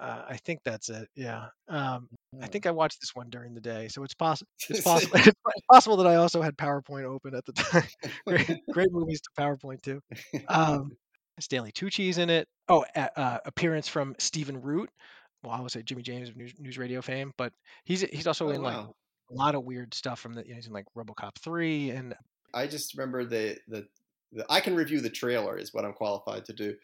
Uh, 0.00 0.22
I 0.28 0.36
think 0.38 0.60
that's 0.64 0.88
it. 0.88 1.08
Yeah. 1.14 1.46
Um, 1.68 2.08
I 2.40 2.46
think 2.46 2.66
I 2.66 2.70
watched 2.70 3.00
this 3.00 3.14
one 3.14 3.28
during 3.30 3.54
the 3.54 3.60
day, 3.60 3.88
so 3.88 4.02
it's 4.04 4.14
possible. 4.14 4.48
It's 4.70 4.80
possible. 4.80 5.16
It's 5.56 5.66
possible 5.70 5.96
that 5.98 6.06
I 6.06 6.16
also 6.16 6.40
had 6.40 6.56
PowerPoint 6.56 7.04
open 7.04 7.34
at 7.34 7.44
the 7.44 7.52
time. 7.52 7.82
great, 8.26 8.60
great 8.72 8.92
movies 8.92 9.20
to 9.20 9.42
PowerPoint 9.42 9.82
too. 9.82 10.00
Um, 10.48 10.92
Stanley 11.40 11.72
Tucci's 11.72 12.18
in 12.18 12.30
it. 12.30 12.48
Oh, 12.68 12.84
uh, 12.94 13.38
appearance 13.44 13.88
from 13.88 14.14
Stephen 14.18 14.60
Root. 14.62 14.88
Well, 15.42 15.52
I 15.52 15.60
would 15.60 15.70
say 15.72 15.82
Jimmy 15.82 16.02
James 16.02 16.28
of 16.28 16.36
News, 16.36 16.54
News 16.58 16.78
Radio 16.78 17.02
fame, 17.02 17.32
but 17.36 17.52
he's 17.84 18.02
he's 18.02 18.26
also 18.26 18.48
Oh, 18.48 18.50
in 18.50 18.62
like 18.62 18.76
wow. 18.76 18.94
a 19.30 19.34
lot 19.34 19.54
of 19.54 19.64
weird 19.64 19.92
stuff 19.92 20.20
from 20.20 20.34
the. 20.34 20.42
You 20.44 20.50
know, 20.50 20.56
he's 20.56 20.66
in 20.68 20.72
like 20.72 20.86
RoboCop 20.96 21.36
three 21.42 21.90
and 21.90 22.14
I 22.54 22.66
just 22.66 22.94
remember 22.96 23.24
the, 23.24 23.58
the 23.68 23.86
the 24.32 24.46
I 24.50 24.60
can 24.60 24.74
review 24.76 25.00
the 25.00 25.10
trailer 25.10 25.56
is 25.58 25.74
what 25.74 25.84
I'm 25.84 25.92
qualified 25.94 26.44
to 26.46 26.52
do. 26.52 26.74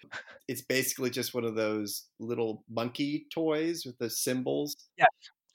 It's 0.48 0.62
basically 0.62 1.10
just 1.10 1.34
one 1.34 1.44
of 1.44 1.54
those 1.54 2.04
little 2.18 2.64
monkey 2.70 3.26
toys 3.32 3.84
with 3.86 3.98
the 3.98 4.10
cymbals. 4.10 4.76
Yes. 4.98 5.08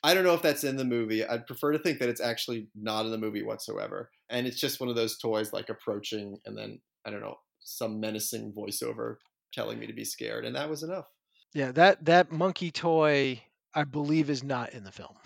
I 0.03 0.13
don't 0.13 0.23
know 0.25 0.33
if 0.33 0.41
that's 0.41 0.63
in 0.63 0.75
the 0.75 0.83
movie. 0.83 1.25
I'd 1.25 1.47
prefer 1.47 1.71
to 1.71 1.79
think 1.79 1.99
that 1.99 2.09
it's 2.09 2.21
actually 2.21 2.67
not 2.75 3.05
in 3.05 3.11
the 3.11 3.17
movie 3.17 3.43
whatsoever. 3.43 4.09
And 4.29 4.45
it's 4.45 4.59
just 4.59 4.79
one 4.79 4.89
of 4.89 4.95
those 4.95 5.17
toys 5.17 5.53
like 5.53 5.69
approaching 5.69 6.37
and 6.45 6.57
then 6.57 6.79
I 7.05 7.09
don't 7.09 7.21
know, 7.21 7.35
some 7.59 7.99
menacing 7.99 8.53
voiceover 8.53 9.15
telling 9.53 9.79
me 9.79 9.87
to 9.87 9.93
be 9.93 10.03
scared 10.03 10.45
and 10.45 10.55
that 10.55 10.69
was 10.69 10.83
enough. 10.83 11.05
yeah, 11.53 11.71
that 11.73 12.03
that 12.05 12.31
monkey 12.31 12.71
toy 12.71 13.41
I 13.73 13.83
believe 13.85 14.29
is 14.29 14.43
not 14.43 14.73
in 14.73 14.83
the 14.83 14.91
film. 14.91 15.15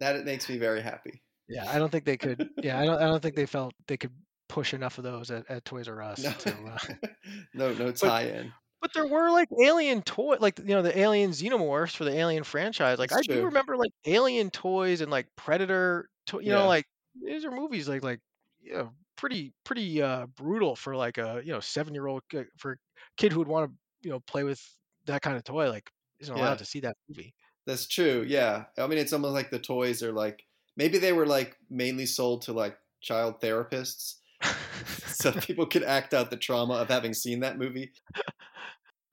That 0.00 0.16
it 0.16 0.24
makes 0.24 0.48
me 0.48 0.58
very 0.58 0.82
happy. 0.82 1.22
Yeah, 1.48 1.70
I 1.70 1.78
don't 1.78 1.90
think 1.90 2.04
they 2.04 2.16
could. 2.16 2.50
Yeah, 2.62 2.80
I 2.80 2.84
don't. 2.84 3.00
I 3.00 3.04
don't 3.04 3.22
think 3.22 3.36
they 3.36 3.46
felt 3.46 3.72
they 3.86 3.96
could 3.96 4.10
push 4.48 4.74
enough 4.74 4.98
of 4.98 5.04
those 5.04 5.30
at, 5.30 5.48
at 5.48 5.64
Toys 5.64 5.86
R 5.88 6.02
Us. 6.02 6.22
No, 6.22 6.32
To, 6.32 6.50
uh, 6.50 7.08
no, 7.54 7.72
no 7.74 7.92
tie-in. 7.92 8.52
But 8.84 8.92
there 8.92 9.06
were 9.06 9.30
like 9.30 9.48
alien 9.62 10.02
toy, 10.02 10.36
like 10.40 10.58
you 10.58 10.66
know 10.66 10.82
the 10.82 10.96
Alien 10.98 11.30
Xenomorphs 11.30 11.96
for 11.96 12.04
the 12.04 12.12
Alien 12.14 12.44
franchise. 12.44 12.98
Like 12.98 13.10
That's 13.10 13.16
I 13.16 13.22
do 13.22 13.42
remember 13.44 13.76
like 13.76 13.92
Alien 14.04 14.50
toys 14.50 15.00
and 15.00 15.10
like 15.10 15.28
Predator. 15.36 16.10
To, 16.26 16.40
you 16.40 16.52
Yeah. 16.52 16.52
know, 16.52 16.66
like 16.66 16.86
these 17.22 17.44
are 17.44 17.50
movies 17.50 17.88
like 17.88 18.02
like 18.04 18.20
you 18.60 18.74
know 18.74 18.92
pretty 19.16 19.54
pretty 19.64 20.02
uh 20.02 20.26
brutal 20.26 20.76
for 20.76 20.96
like 20.96 21.18
a 21.18 21.40
you 21.44 21.52
know 21.52 21.60
seven 21.60 21.94
year 21.94 22.06
old 22.06 22.22
for 22.58 22.72
a 22.72 22.76
kid 23.16 23.32
who 23.32 23.38
would 23.38 23.48
want 23.48 23.70
to 23.70 23.78
you 24.08 24.10
know 24.12 24.20
play 24.20 24.44
with 24.44 24.60
that 25.06 25.22
kind 25.22 25.36
of 25.36 25.44
toy. 25.44 25.68
Like 25.70 25.90
isn't 26.20 26.34
allowed 26.34 26.58
Yeah. 26.58 26.58
to 26.58 26.64
see 26.66 26.80
that 26.80 26.96
movie. 27.08 27.34
That's 27.66 27.86
true. 27.86 28.24
Yeah. 28.26 28.66
I 28.78 28.86
mean, 28.86 28.98
it's 28.98 29.12
almost 29.12 29.32
like 29.32 29.50
the 29.50 29.58
toys 29.58 30.02
are 30.02 30.12
like 30.12 30.44
maybe 30.76 30.98
they 30.98 31.12
were 31.12 31.26
like 31.26 31.56
mainly 31.70 32.06
sold 32.06 32.42
to 32.42 32.52
like 32.52 32.78
child 33.00 33.40
therapists, 33.40 34.16
so 35.12 35.32
people 35.40 35.66
could 35.66 35.82
act 35.84 36.12
out 36.14 36.30
the 36.30 36.36
trauma 36.36 36.74
of 36.74 36.88
having 36.88 37.14
seen 37.14 37.40
that 37.40 37.58
movie. 37.58 37.92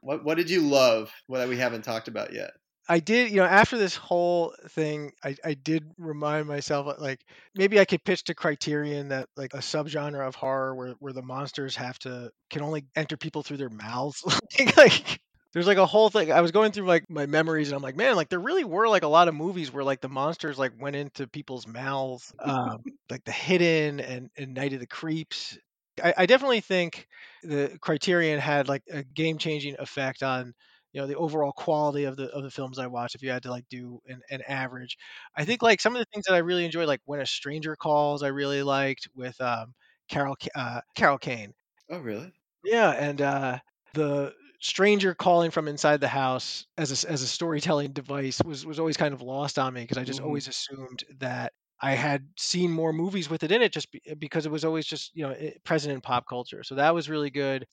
What 0.02 0.24
What 0.24 0.38
did 0.38 0.50
you 0.50 0.62
love? 0.62 1.12
What 1.28 1.48
we 1.48 1.58
haven't 1.58 1.84
talked 1.84 2.08
about 2.08 2.34
yet? 2.34 2.52
I 2.90 3.00
did, 3.00 3.30
you 3.30 3.38
know, 3.38 3.46
after 3.46 3.78
this 3.78 3.96
whole 3.96 4.54
thing, 4.70 5.12
I, 5.24 5.36
I 5.46 5.54
did 5.54 5.86
remind 5.98 6.48
myself 6.48 6.88
uh, 6.88 6.96
like 7.00 7.24
maybe 7.56 7.80
I 7.80 7.86
could 7.86 8.04
pitch 8.04 8.24
to 8.26 8.34
Criterion 8.34 9.10
that 9.10 9.30
like 9.38 9.54
a 9.54 9.60
subgenre 9.60 10.28
of 10.28 10.36
horror 10.36 10.76
where 10.76 10.94
where 11.00 11.14
the 11.14 11.22
monsters 11.22 11.76
have 11.76 11.98
to 12.00 12.32
can 12.50 12.64
only 12.64 12.86
enter 12.96 13.18
people 13.18 13.44
through 13.44 13.58
their 13.58 13.70
mouths. 13.70 14.24
like, 14.60 14.78
like, 14.78 15.22
there's 15.54 15.68
like 15.68 15.78
a 15.78 15.86
whole 15.86 16.10
thing. 16.10 16.32
I 16.32 16.42
was 16.42 16.52
going 16.52 16.72
through 16.72 16.88
like 16.88 17.10
my 17.10 17.26
memories 17.26 17.70
and 17.70 17.76
I'm 17.76 17.84
like, 17.84 17.98
man, 17.98 18.16
like 18.16 18.30
there 18.30 18.40
really 18.40 18.64
were 18.64 18.88
like 18.88 19.04
a 19.04 19.08
lot 19.08 19.28
of 19.28 19.36
movies 19.36 19.72
where 19.72 19.84
like 19.84 20.02
the 20.02 20.10
monsters 20.10 20.58
like 20.58 20.74
went 20.80 20.96
into 20.96 21.28
people's 21.28 21.68
mouths, 21.68 22.34
um, 22.40 22.84
like 23.10 23.24
The 23.26 23.32
Hidden 23.32 24.00
and, 24.00 24.30
and 24.38 24.54
Night 24.54 24.74
of 24.74 24.80
the 24.80 24.88
Creeps. 24.88 25.58
I, 26.04 26.14
I 26.20 26.26
definitely 26.26 26.62
think 26.62 27.08
the 27.44 27.78
Criterion 27.82 28.40
had 28.40 28.68
like 28.68 28.84
a 28.92 29.04
game 29.04 29.38
changing 29.38 29.76
effect 29.80 30.24
on 30.24 30.54
you 30.94 31.02
know 31.02 31.08
the 31.08 31.16
overall 31.16 31.54
quality 31.54 32.04
of 32.06 32.18
the 32.18 32.30
of 32.32 32.44
the 32.44 32.52
films 32.52 32.80
I 32.80 32.88
watched. 32.88 33.16
If 33.16 33.24
you 33.24 33.32
had 33.32 33.44
to 33.44 33.50
like 33.52 33.68
do 33.70 34.00
an, 34.08 34.22
an 34.30 34.42
average, 34.48 34.98
I 35.36 35.46
think 35.46 35.62
like 35.62 35.82
some 35.82 35.96
of 35.96 36.00
the 36.00 36.06
things 36.14 36.26
that 36.28 36.36
I 36.36 36.40
really 36.40 36.66
enjoyed, 36.66 36.88
like 36.88 37.02
When 37.06 37.22
a 37.22 37.26
Stranger 37.26 37.76
Calls, 37.76 38.24
I 38.24 38.28
really 38.30 38.64
liked 38.64 39.08
with 39.16 39.40
um, 39.42 39.74
Carol 40.10 40.36
uh, 40.56 40.82
Carol 40.96 41.18
Kane. 41.18 41.54
Oh, 41.90 42.00
really? 42.00 42.34
Yeah, 42.64 42.92
and 42.92 43.22
uh, 43.22 43.60
the 43.94 44.36
stranger 44.60 45.16
calling 45.16 45.52
from 45.52 45.68
inside 45.68 46.00
the 46.02 46.08
house 46.08 46.68
as 46.78 47.04
a, 47.04 47.10
as 47.10 47.22
a 47.24 47.28
storytelling 47.28 47.94
device 47.94 48.40
was 48.44 48.66
was 48.66 48.80
always 48.80 48.98
kind 48.98 49.14
of 49.14 49.22
lost 49.22 49.58
on 49.58 49.74
me 49.74 49.82
because 49.82 49.98
I 49.98 50.04
just 50.04 50.20
Mhm. 50.20 50.20
always 50.20 50.48
assumed 50.48 51.04
that 51.18 51.54
I 51.82 51.94
had 51.94 52.28
seen 52.38 52.72
more 52.72 52.94
movies 52.94 53.30
with 53.30 53.44
it 53.44 53.52
in 53.52 53.62
it 53.62 53.74
just 53.74 53.92
be, 53.92 54.02
because 54.20 54.46
it 54.46 54.52
was 54.52 54.66
always 54.66 54.86
just 54.86 55.12
you 55.16 55.24
know 55.24 55.32
i- 55.32 55.56
present 55.66 55.94
in 55.94 56.02
pop 56.02 56.26
culture. 56.28 56.64
So 56.64 56.76
that 56.76 56.94
was 56.96 57.10
really 57.10 57.30
good. 57.32 57.66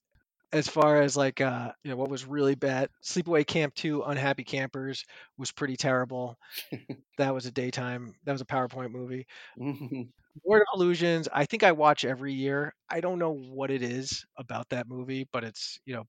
as 0.52 0.68
far 0.68 1.02
as 1.02 1.16
like 1.16 1.40
uh 1.42 1.72
you 1.84 1.90
know 1.90 1.96
what 1.98 2.10
was 2.10 2.26
really 2.26 2.54
bad 2.56 2.90
sleepaway 3.04 3.46
camp 3.46 3.74
2 3.74 4.02
unhappy 4.04 4.44
campers 4.44 5.04
was 5.38 5.52
pretty 5.52 5.76
terrible 5.76 6.38
that 7.18 7.34
was 7.34 7.46
a 7.46 7.52
daytime 7.52 8.14
that 8.24 8.32
was 8.32 8.40
a 8.42 8.46
powerpoint 8.46 8.92
movie. 8.92 9.26
Lord 10.46 10.62
of 10.62 10.66
Illusions, 10.74 11.28
I 11.32 11.46
think 11.46 11.62
I 11.62 11.72
watch 11.72 12.04
every 12.04 12.32
year. 12.32 12.74
I 12.88 13.00
don't 13.00 13.18
know 13.18 13.32
what 13.32 13.70
it 13.70 13.82
is 13.82 14.24
about 14.36 14.68
that 14.70 14.86
movie, 14.88 15.28
but 15.32 15.44
it's 15.44 15.80
you 15.84 15.94
know, 15.94 16.04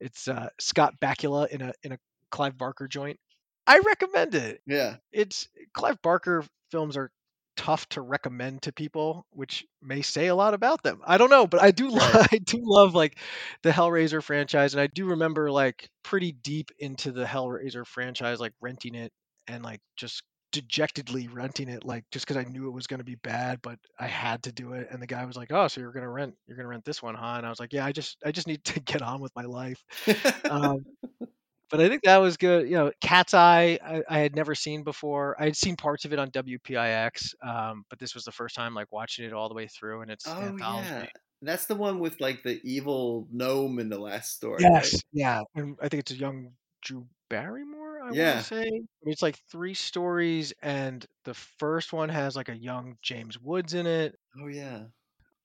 it's 0.00 0.28
uh, 0.28 0.50
Scott 0.60 0.94
Bakula 1.00 1.48
in 1.48 1.62
a 1.62 1.72
in 1.82 1.92
a 1.92 1.98
Clive 2.30 2.58
Barker 2.58 2.88
joint. 2.88 3.18
I 3.66 3.80
recommend 3.80 4.34
it. 4.34 4.62
yeah. 4.66 4.98
It's 5.12 5.48
Clive 5.74 6.00
Barker 6.02 6.44
films 6.70 6.96
are 6.96 7.10
tough 7.60 7.86
to 7.90 8.00
recommend 8.00 8.62
to 8.62 8.72
people, 8.72 9.26
which 9.30 9.66
may 9.82 10.00
say 10.00 10.28
a 10.28 10.34
lot 10.34 10.54
about 10.54 10.82
them. 10.82 11.00
I 11.06 11.18
don't 11.18 11.28
know, 11.30 11.46
but 11.46 11.60
I 11.60 11.70
do 11.70 11.88
lo- 11.90 11.98
Right. 12.14 12.28
I 12.32 12.38
do 12.38 12.58
love 12.62 12.94
like 12.94 13.18
the 13.62 13.70
Hellraiser 13.70 14.22
franchise, 14.22 14.72
and 14.74 14.80
I 14.80 14.86
do 14.86 15.06
remember 15.06 15.50
like 15.50 15.90
pretty 16.02 16.32
deep 16.32 16.70
into 16.78 17.12
the 17.12 17.24
Hellraiser 17.24 17.86
franchise, 17.86 18.40
like 18.40 18.52
renting 18.60 18.94
it 18.94 19.12
and 19.46 19.62
like 19.62 19.80
just 19.96 20.22
dejectedly 20.52 21.28
renting 21.28 21.68
it 21.68 21.84
like 21.84 22.04
just 22.10 22.26
because 22.26 22.36
I 22.36 22.48
knew 22.48 22.66
it 22.66 22.72
was 22.72 22.88
going 22.88 22.98
to 22.98 23.04
be 23.04 23.14
bad 23.14 23.60
but 23.62 23.78
I 24.00 24.08
had 24.08 24.42
to 24.44 24.52
do 24.52 24.72
it 24.72 24.88
and 24.90 25.00
the 25.00 25.06
guy 25.06 25.24
was 25.24 25.36
like 25.36 25.52
oh 25.52 25.68
so 25.68 25.80
you're 25.80 25.92
going 25.92 26.02
to 26.02 26.08
rent 26.10 26.34
you're 26.48 26.56
going 26.56 26.64
to 26.64 26.70
rent 26.70 26.84
this 26.84 27.00
one 27.00 27.14
huh 27.14 27.34
and 27.36 27.46
I 27.46 27.50
was 27.50 27.60
like 27.60 27.72
yeah 27.72 27.84
I 27.86 27.92
just 27.92 28.16
I 28.26 28.32
just 28.32 28.48
need 28.48 28.64
to 28.64 28.80
get 28.84 29.00
on 29.00 29.20
with 29.20 29.30
my 29.36 29.44
life 29.44 29.84
um, 30.48 30.84
but 31.70 31.80
I 31.80 31.88
think 31.88 32.02
that 32.02 32.18
was 32.18 32.36
good 32.36 32.68
you 32.68 32.74
know 32.74 32.92
Cat's 33.00 33.34
Eye 33.34 33.78
I, 33.84 34.02
I 34.08 34.18
had 34.18 34.36
never 34.36 34.54
seen 34.54 34.82
before 34.82 35.36
I 35.40 35.44
had 35.44 35.56
seen 35.56 35.76
parts 35.76 36.04
of 36.04 36.12
it 36.12 36.18
on 36.18 36.30
WPIX 36.30 37.34
um, 37.46 37.84
but 37.88 37.98
this 37.98 38.14
was 38.14 38.24
the 38.24 38.32
first 38.32 38.54
time 38.54 38.74
like 38.74 38.92
watching 38.92 39.24
it 39.24 39.32
all 39.32 39.48
the 39.48 39.54
way 39.54 39.66
through 39.66 40.02
and 40.02 40.10
it's 40.10 40.26
oh 40.28 40.40
anthology 40.40 40.88
yeah. 40.88 41.06
That's 41.42 41.66
the 41.66 41.74
one 41.74 42.00
with 42.00 42.20
like 42.20 42.42
the 42.42 42.60
evil 42.64 43.26
gnome 43.32 43.78
in 43.78 43.88
the 43.88 43.98
last 43.98 44.36
story. 44.36 44.58
Yes, 44.60 44.92
right? 44.92 45.02
yeah, 45.12 45.40
and 45.54 45.76
I 45.80 45.88
think 45.88 46.00
it's 46.00 46.10
a 46.10 46.16
young 46.16 46.52
Drew 46.82 47.06
Barrymore. 47.30 48.02
I 48.02 48.12
Yeah. 48.12 48.42
say 48.42 48.68
it's 49.02 49.22
like 49.22 49.38
three 49.50 49.72
stories, 49.72 50.52
and 50.62 51.04
the 51.24 51.32
first 51.32 51.92
one 51.92 52.10
has 52.10 52.36
like 52.36 52.50
a 52.50 52.56
young 52.56 52.98
James 53.00 53.38
Woods 53.40 53.72
in 53.72 53.86
it. 53.86 54.18
Oh 54.38 54.48
yeah. 54.48 54.84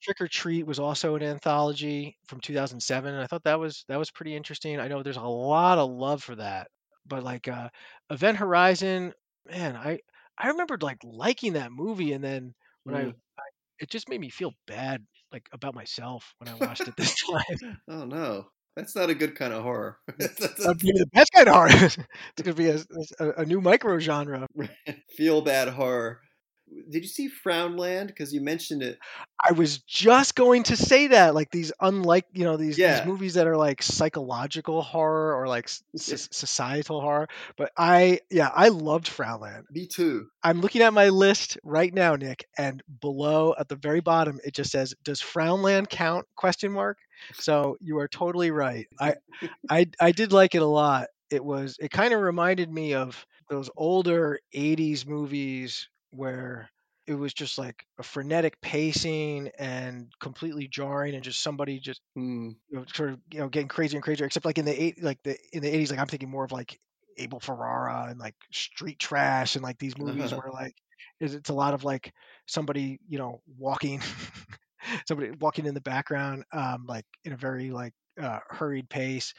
Trick 0.06 0.22
or 0.22 0.28
Treat 0.28 0.66
was 0.68 0.80
also 0.80 1.16
an 1.16 1.24
anthology 1.24 2.18
from 2.28 2.39
2007, 2.41 3.14
and 3.14 3.24
I 3.24 3.28
thought 3.28 3.43
that 3.45 3.60
was 3.60 3.86
that 3.89 3.97
was 3.99 4.12
pretty 4.12 4.36
interesting. 4.36 4.80
I 4.80 4.88
know 4.88 5.03
there's 5.03 5.18
a 5.18 5.22
lot 5.24 5.78
of 5.80 5.89
love 5.91 6.24
for 6.24 6.36
that, 6.36 6.70
but 7.08 7.24
like 7.24 7.47
uh, 7.47 7.70
Event 8.12 8.38
Horizon, 8.38 9.14
man, 9.47 9.76
I 9.76 9.99
I 10.38 10.49
remembered 10.49 10.84
like 10.84 10.99
liking 11.03 11.53
that 11.53 11.72
movie, 11.72 12.14
and 12.14 12.24
then 12.24 12.53
when 12.84 12.95
I, 12.95 13.06
Mm. 13.06 13.16
I 13.39 13.43
it 13.80 13.89
just 13.89 14.10
made 14.10 14.22
me 14.22 14.30
feel 14.30 14.53
bad 14.68 15.06
like 15.32 15.47
about 15.51 15.76
myself 15.76 16.34
when 16.38 16.49
I 16.49 16.56
watched 16.56 16.88
it 16.88 16.95
this 16.97 17.16
time. 17.16 17.80
Oh 17.88 18.06
no. 18.06 18.47
That's 18.76 18.93
not 18.95 19.10
a 19.10 19.16
good 19.16 19.36
kind 19.36 19.53
of 19.53 19.64
horror. 19.64 19.99
That'd 20.20 20.80
be 20.80 20.91
the 20.91 21.08
best 21.14 21.32
kind 21.32 21.47
of 21.47 21.56
horror. 21.56 21.70
it's 21.72 21.97
gonna 22.43 22.53
be 22.53 22.70
a, 22.70 22.80
a, 23.20 23.30
a 23.41 23.45
new 23.45 23.62
micro 23.62 23.99
genre. 23.99 24.45
Feel 25.16 25.41
bad 25.41 25.70
horror. 25.70 26.22
Did 26.89 27.03
you 27.03 27.07
see 27.09 27.30
Frownland? 27.30 28.07
Because 28.07 28.34
you 28.34 28.41
mentioned 28.41 28.84
it. 28.84 28.99
I 29.43 29.51
was 29.51 29.80
just 29.80 30.36
going 30.36 30.63
to 30.63 30.76
say 30.78 31.07
that, 31.07 31.34
like 31.36 31.51
these 31.51 31.71
unlike, 31.80 32.26
you 32.34 32.43
know, 32.43 32.57
these 32.57 32.78
Yeah. 32.78 32.97
these 32.99 33.05
movies 33.07 33.34
that 33.36 33.47
are 33.47 33.57
like 33.57 33.82
psychological 33.82 34.82
horror 34.82 35.36
or 35.36 35.47
like 35.47 35.65
s- 35.65 36.28
societal 36.32 37.01
horror. 37.01 37.28
But 37.57 37.71
I, 37.78 38.21
yeah, 38.30 38.49
I 38.53 38.69
loved 38.69 39.07
Frownland. 39.07 39.63
Me 39.71 39.88
too. 39.88 40.28
I'm 40.43 40.61
looking 40.61 40.82
at 40.82 40.93
my 40.93 41.09
list 41.09 41.57
right 41.63 41.93
now, 41.93 42.15
Nick, 42.15 42.47
and 42.57 42.82
below 43.01 43.55
at 43.59 43.67
the 43.69 43.76
very 43.76 43.99
bottom 44.01 44.39
it 44.43 44.53
just 44.53 44.71
says, 44.71 44.93
"Does 45.03 45.21
Frownland 45.21 45.89
count?" 45.89 46.26
Question 46.36 46.71
mark. 46.71 46.97
So 47.34 47.78
you 47.80 47.97
are 47.99 48.07
totally 48.07 48.51
right. 48.51 48.88
I, 48.99 49.15
I, 49.69 49.88
I 49.99 50.11
did 50.11 50.32
like 50.34 50.55
it 50.55 50.61
a 50.61 50.65
lot. 50.67 51.07
It 51.32 51.43
was, 51.43 51.78
it 51.80 51.89
kind 51.91 52.13
of 52.13 52.21
reminded 52.21 52.71
me 52.71 52.93
of 52.93 53.26
those 53.49 53.69
older 53.76 54.39
'80s 54.53 55.05
movies 55.05 55.88
where 56.16 56.70
it 57.07 57.16
was 57.16 57.34
just 57.34 57.57
like 57.57 57.86
a 57.99 58.03
frenetic 58.03 58.59
pacing 58.61 59.49
and 59.59 60.11
completely 60.20 60.68
jarring, 60.68 61.16
and 61.16 61.24
just 61.24 61.41
somebody 61.41 61.80
just 61.80 62.01
Hmm. 62.16 62.51
you 62.70 62.78
know, 62.80 62.86
sort 62.93 63.11
of 63.11 63.20
you 63.32 63.39
know 63.39 63.49
getting 63.49 63.68
crazier 63.68 63.97
and 63.97 64.03
crazier. 64.03 64.26
Except 64.26 64.45
like 64.45 64.57
in 64.57 64.66
the 64.66 64.82
eight, 64.84 65.01
like 65.03 65.22
the 65.24 65.38
in 65.53 65.61
the 65.61 65.70
'80s, 65.70 65.91
like 65.91 65.99
I'm 65.99 66.07
thinking 66.07 66.30
more 66.30 66.45
of 66.45 66.51
like 66.51 66.80
Abel 67.18 67.39
Ferrara 67.39 68.07
and 68.09 68.20
like 68.20 68.36
Street 68.51 68.99
Trash 68.99 69.55
and 69.55 69.63
like 69.63 69.78
these 69.80 69.97
movies 69.97 70.34
where 70.36 70.51
like 70.51 70.76
it's 71.20 71.34
it's 71.34 71.49
a 71.49 71.53
lot 71.53 71.74
of 71.74 71.84
like 71.84 72.13
somebody 72.47 72.99
you 73.07 73.18
know 73.18 73.41
walking 73.57 74.01
somebody 75.07 75.32
walking 75.39 75.66
in 75.66 75.74
the 75.74 75.82
background 75.82 76.43
um 76.51 76.86
like 76.88 77.05
in 77.24 77.34
a 77.34 77.38
very 77.38 77.72
like 77.72 77.93
uh 78.22 78.39
hurried 78.49 78.89
pace 78.89 79.34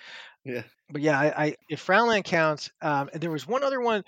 Yeah. 0.44 0.62
but 0.90 1.02
yeah 1.02 1.18
I, 1.18 1.44
I 1.46 1.54
if 1.68 1.84
Frownland 1.84 2.24
counts 2.24 2.70
um 2.82 3.10
and 3.12 3.22
there 3.22 3.30
was 3.30 3.46
one 3.46 3.62
other 3.62 3.80
one 3.80 4.02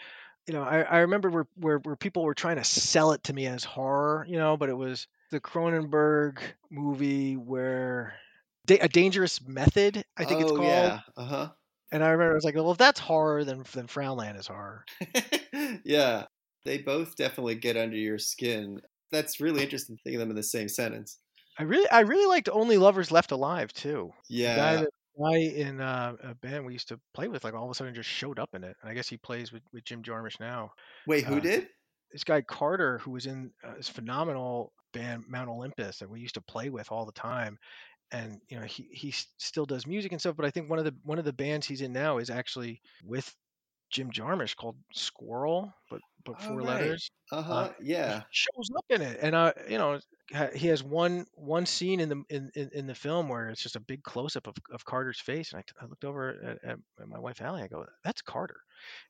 you 0.49 0.55
know 0.55 0.63
I, 0.63 0.81
I 0.81 0.99
remember 0.99 1.31
where, 1.31 1.47
where 1.57 1.79
where 1.79 1.97
people 1.97 2.25
were 2.25 2.35
trying 2.35 2.57
to 2.57 2.65
sell 2.65 3.13
it 3.13 3.23
to 3.25 3.33
me 3.33 3.47
as 3.47 3.65
horror 3.65 4.27
you 4.29 4.39
know 4.39 4.57
but 4.57 4.69
it 4.69 4.77
was 4.77 5.07
the 5.31 5.41
Cronenberg 5.41 6.41
movie 6.71 7.37
where 7.37 8.15
Da- 8.67 8.81
a 8.81 8.89
dangerous 8.89 9.47
method 9.47 10.05
I 10.17 10.25
think 10.25 10.41
it's 10.41 10.51
oh 10.51 10.57
called 10.57 10.69
yeah. 10.69 11.01
Uh 11.17 11.25
huh. 11.25 11.49
and 11.93 12.03
I 12.03 12.09
remember 12.11 12.33
I 12.33 12.35
was 12.35 12.45
like 12.45 12.55
well 12.55 12.71
if 12.73 12.79
that's 12.79 12.99
horror 12.99 13.45
then 13.45 13.63
then 13.73 13.87
Frownland 13.87 14.39
is 14.39 14.47
horror 14.47 14.85
yeah. 15.85 16.25
They 16.65 16.79
both 16.79 17.17
definitely 17.17 17.55
get 17.55 17.77
under 17.77 17.97
your 17.97 18.19
skin. 18.19 18.83
That's 19.11 19.41
really 19.41 19.63
interesting 19.63 19.97
to 19.97 20.03
think 20.03 20.15
of 20.15 20.21
them 20.21 20.31
in 20.31 20.37
the 20.37 20.43
same 20.43 20.69
sentence. 20.69 21.19
I 21.59 21.63
really 21.63 21.89
I 21.91 22.01
really 22.01 22.27
liked 22.27 22.49
Only 22.51 22.77
Lovers 22.77 23.11
Left 23.11 23.31
Alive 23.31 23.73
too 23.73 24.13
Yeah. 24.29 24.85
Guy 25.23 25.37
in 25.37 25.81
uh, 25.81 26.15
a 26.23 26.35
band 26.35 26.67
we 26.67 26.73
used 26.73 26.89
to 26.89 27.01
play 27.15 27.29
with, 27.29 27.45
like 27.45 27.55
all 27.55 27.65
of 27.65 27.71
a 27.71 27.75
sudden 27.75 27.95
just 27.95 28.09
showed 28.09 28.39
up 28.39 28.51
in 28.55 28.65
it. 28.65 28.77
And 28.81 28.91
I 28.91 28.95
guess 28.95 29.09
he 29.09 29.17
plays 29.17 29.53
with, 29.53 29.63
with 29.73 29.85
Jim 29.85 30.03
Jarmusch 30.03 30.41
now. 30.41 30.73
Wait, 31.07 31.25
who 31.25 31.37
uh, 31.37 31.41
did? 31.41 31.69
This 32.13 32.25
guy 32.25 32.41
Carter, 32.41 32.99
who 32.99 33.13
was 33.13 33.27
in 33.27 33.51
uh, 33.67 33.75
this 33.77 33.89
phenomenal 33.89 34.73
band 34.93 35.25
Mount 35.29 35.51
Olympus 35.51 35.99
that 35.99 36.09
we 36.09 36.21
used 36.21 36.35
to 36.35 36.41
play 36.41 36.71
with 36.71 36.91
all 36.91 37.05
the 37.05 37.13
time, 37.13 37.59
and 38.11 38.41
you 38.49 38.59
know 38.59 38.65
he 38.65 38.89
he 38.93 39.13
still 39.37 39.67
does 39.67 39.87
music 39.87 40.13
and 40.13 40.21
stuff. 40.21 40.37
But 40.37 40.47
I 40.47 40.51
think 40.51 40.71
one 40.71 40.79
of 40.79 40.85
the 40.85 40.95
one 41.05 41.19
of 41.19 41.25
the 41.25 41.33
bands 41.33 41.67
he's 41.67 41.83
in 41.83 41.93
now 41.93 42.19
is 42.19 42.31
actually 42.31 42.81
with 43.05 43.31
Jim 43.91 44.11
Jarmusch 44.11 44.57
called 44.57 44.77
Squirrel, 44.93 45.73
but 45.91 46.01
but 46.25 46.41
four 46.41 46.63
right. 46.63 46.65
letters. 46.65 47.11
Uh 47.31 47.43
Uh, 47.51 47.67
huh. 47.67 47.75
Yeah. 47.81 48.25
shows 48.31 48.69
up 48.77 48.85
in 48.91 49.01
it, 49.03 49.19
and 49.23 49.35
uh, 49.35 49.53
you 49.69 49.79
know, 49.79 50.01
he 50.55 50.69
has 50.69 50.83
one 50.83 51.27
one 51.35 51.67
scene 51.67 52.01
in 52.01 52.09
the 52.11 52.23
in, 52.29 52.51
in, 52.55 52.71
in 52.73 52.87
the 52.87 52.95
film 52.95 53.29
where 53.29 53.49
it's 53.49 53.63
just 53.63 53.77
a 53.77 53.81
big 53.81 54.03
close 54.03 54.37
up 54.37 54.47
of, 54.47 54.55
of 54.71 54.85
Carter's 54.85 55.21
face, 55.21 55.53
and 55.53 55.63
I, 55.81 55.85
I 55.85 55.87
looked 55.87 56.05
over 56.05 56.31
at, 56.31 56.65
at, 56.65 56.79
at 57.01 57.09
my 57.09 57.19
wife 57.19 57.41
Allie. 57.41 57.63
I 57.63 57.69
go, 57.69 57.87
"That's 58.05 58.23
Carter," 58.23 58.61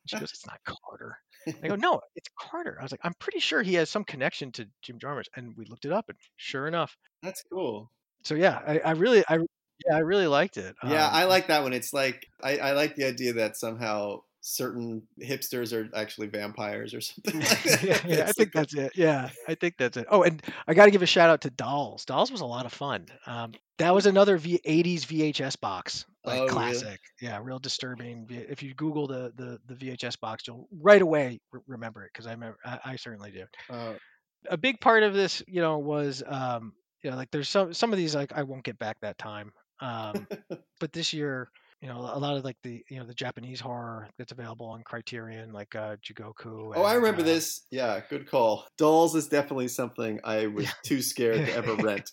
and 0.02 0.10
she 0.10 0.18
goes, 0.18 0.30
"It's 0.32 0.46
not 0.46 0.60
Carter." 0.64 1.18
I 1.62 1.68
go, 1.68 1.74
"No, 1.76 2.00
it's 2.14 2.28
Carter." 2.38 2.78
I 2.78 2.84
was 2.84 2.92
like, 2.92 3.00
"I'm 3.04 3.14
pretty 3.14 3.40
sure 3.40 3.62
he 3.62 3.74
has 3.74 3.90
some 3.90 4.04
connection 4.04 4.52
to 4.52 4.68
Jim 4.82 4.98
Jarmusch," 5.00 5.28
and 5.36 5.56
we 5.56 5.64
looked 5.66 5.84
it 5.84 5.92
up, 5.92 6.08
and 6.08 6.18
sure 6.36 6.68
enough. 6.68 6.96
That's 7.22 7.44
cool. 7.44 7.92
So 8.24 8.34
yeah, 8.34 8.60
I, 8.66 8.78
I 8.80 8.90
really, 8.92 9.24
I 9.28 9.38
yeah, 9.86 9.96
I 9.96 10.00
really 10.00 10.26
liked 10.26 10.56
it. 10.56 10.76
Yeah, 10.80 11.08
Um, 11.08 11.08
I 11.08 11.24
like 11.24 11.48
that 11.48 11.62
one. 11.62 11.72
It's 11.72 11.92
like 11.92 12.30
I, 12.42 12.58
I 12.58 12.72
like 12.72 12.94
the 12.94 13.04
idea 13.04 13.32
that 13.34 13.56
somehow 13.56 14.20
certain 14.50 15.02
hipsters 15.22 15.72
are 15.72 15.88
actually 15.94 16.26
vampires 16.26 16.94
or 16.94 17.00
something 17.02 17.40
like 17.40 17.62
that. 17.64 17.82
yeah, 17.84 18.00
yeah, 18.06 18.24
I 18.28 18.32
think 18.32 18.52
that's 18.52 18.74
it. 18.74 18.92
Yeah, 18.94 19.28
I 19.46 19.54
think 19.54 19.74
that's 19.78 19.96
it. 19.96 20.06
Oh, 20.10 20.22
and 20.22 20.42
I 20.66 20.74
got 20.74 20.86
to 20.86 20.90
give 20.90 21.02
a 21.02 21.06
shout 21.06 21.28
out 21.30 21.42
to 21.42 21.50
Dolls. 21.50 22.04
Dolls 22.04 22.32
was 22.32 22.40
a 22.40 22.46
lot 22.46 22.66
of 22.66 22.72
fun. 22.72 23.06
Um, 23.26 23.52
that 23.78 23.94
was 23.94 24.06
another 24.06 24.38
v- 24.38 24.60
80s 24.66 25.02
VHS 25.06 25.60
box, 25.60 26.04
like 26.24 26.40
Oh, 26.40 26.46
classic. 26.48 26.98
Yeah, 27.20 27.38
real 27.42 27.58
disturbing. 27.58 28.26
If 28.30 28.62
you 28.62 28.74
Google 28.74 29.06
the 29.06 29.32
the, 29.36 29.60
the 29.66 29.74
VHS 29.74 30.18
box, 30.18 30.46
you'll 30.46 30.66
right 30.80 31.02
away 31.02 31.40
re- 31.52 31.60
remember 31.66 32.04
it 32.04 32.10
because 32.12 32.26
I 32.26 32.32
remember 32.32 32.58
I, 32.64 32.78
I 32.84 32.96
certainly 32.96 33.30
do. 33.30 33.44
uh, 33.70 33.94
A 34.48 34.56
big 34.56 34.80
part 34.80 35.02
of 35.02 35.14
this, 35.14 35.42
you 35.46 35.60
know, 35.60 35.78
was 35.78 36.22
um, 36.26 36.72
you 37.04 37.10
know, 37.10 37.16
like 37.16 37.30
there's 37.30 37.48
some 37.48 37.72
some 37.74 37.92
of 37.92 37.98
these 37.98 38.14
like 38.14 38.32
I 38.34 38.42
won't 38.44 38.64
get 38.64 38.78
back 38.78 38.96
that 39.02 39.18
time. 39.18 39.52
Um, 39.80 40.26
but 40.80 40.92
this 40.92 41.12
year, 41.12 41.48
you 41.80 41.88
know, 41.88 41.98
a 41.98 42.18
lot 42.18 42.36
of 42.36 42.44
like 42.44 42.56
the 42.62 42.82
you 42.88 42.98
know 42.98 43.06
the 43.06 43.14
Japanese 43.14 43.60
horror 43.60 44.08
that's 44.18 44.32
available 44.32 44.66
on 44.66 44.82
Criterion, 44.82 45.52
like 45.52 45.74
uh, 45.76 45.96
Jigoku. 45.96 46.72
oh, 46.74 46.82
I 46.82 46.94
remember 46.94 47.22
uh, 47.22 47.24
this. 47.24 47.66
Yeah, 47.70 48.00
good 48.08 48.28
call. 48.28 48.66
Dolls 48.76 49.14
is 49.14 49.28
definitely 49.28 49.68
something 49.68 50.20
I 50.24 50.46
was 50.54 50.68
too 50.84 51.02
scared 51.02 51.46
to 51.46 51.54
ever 51.54 51.74
rent. 51.76 52.10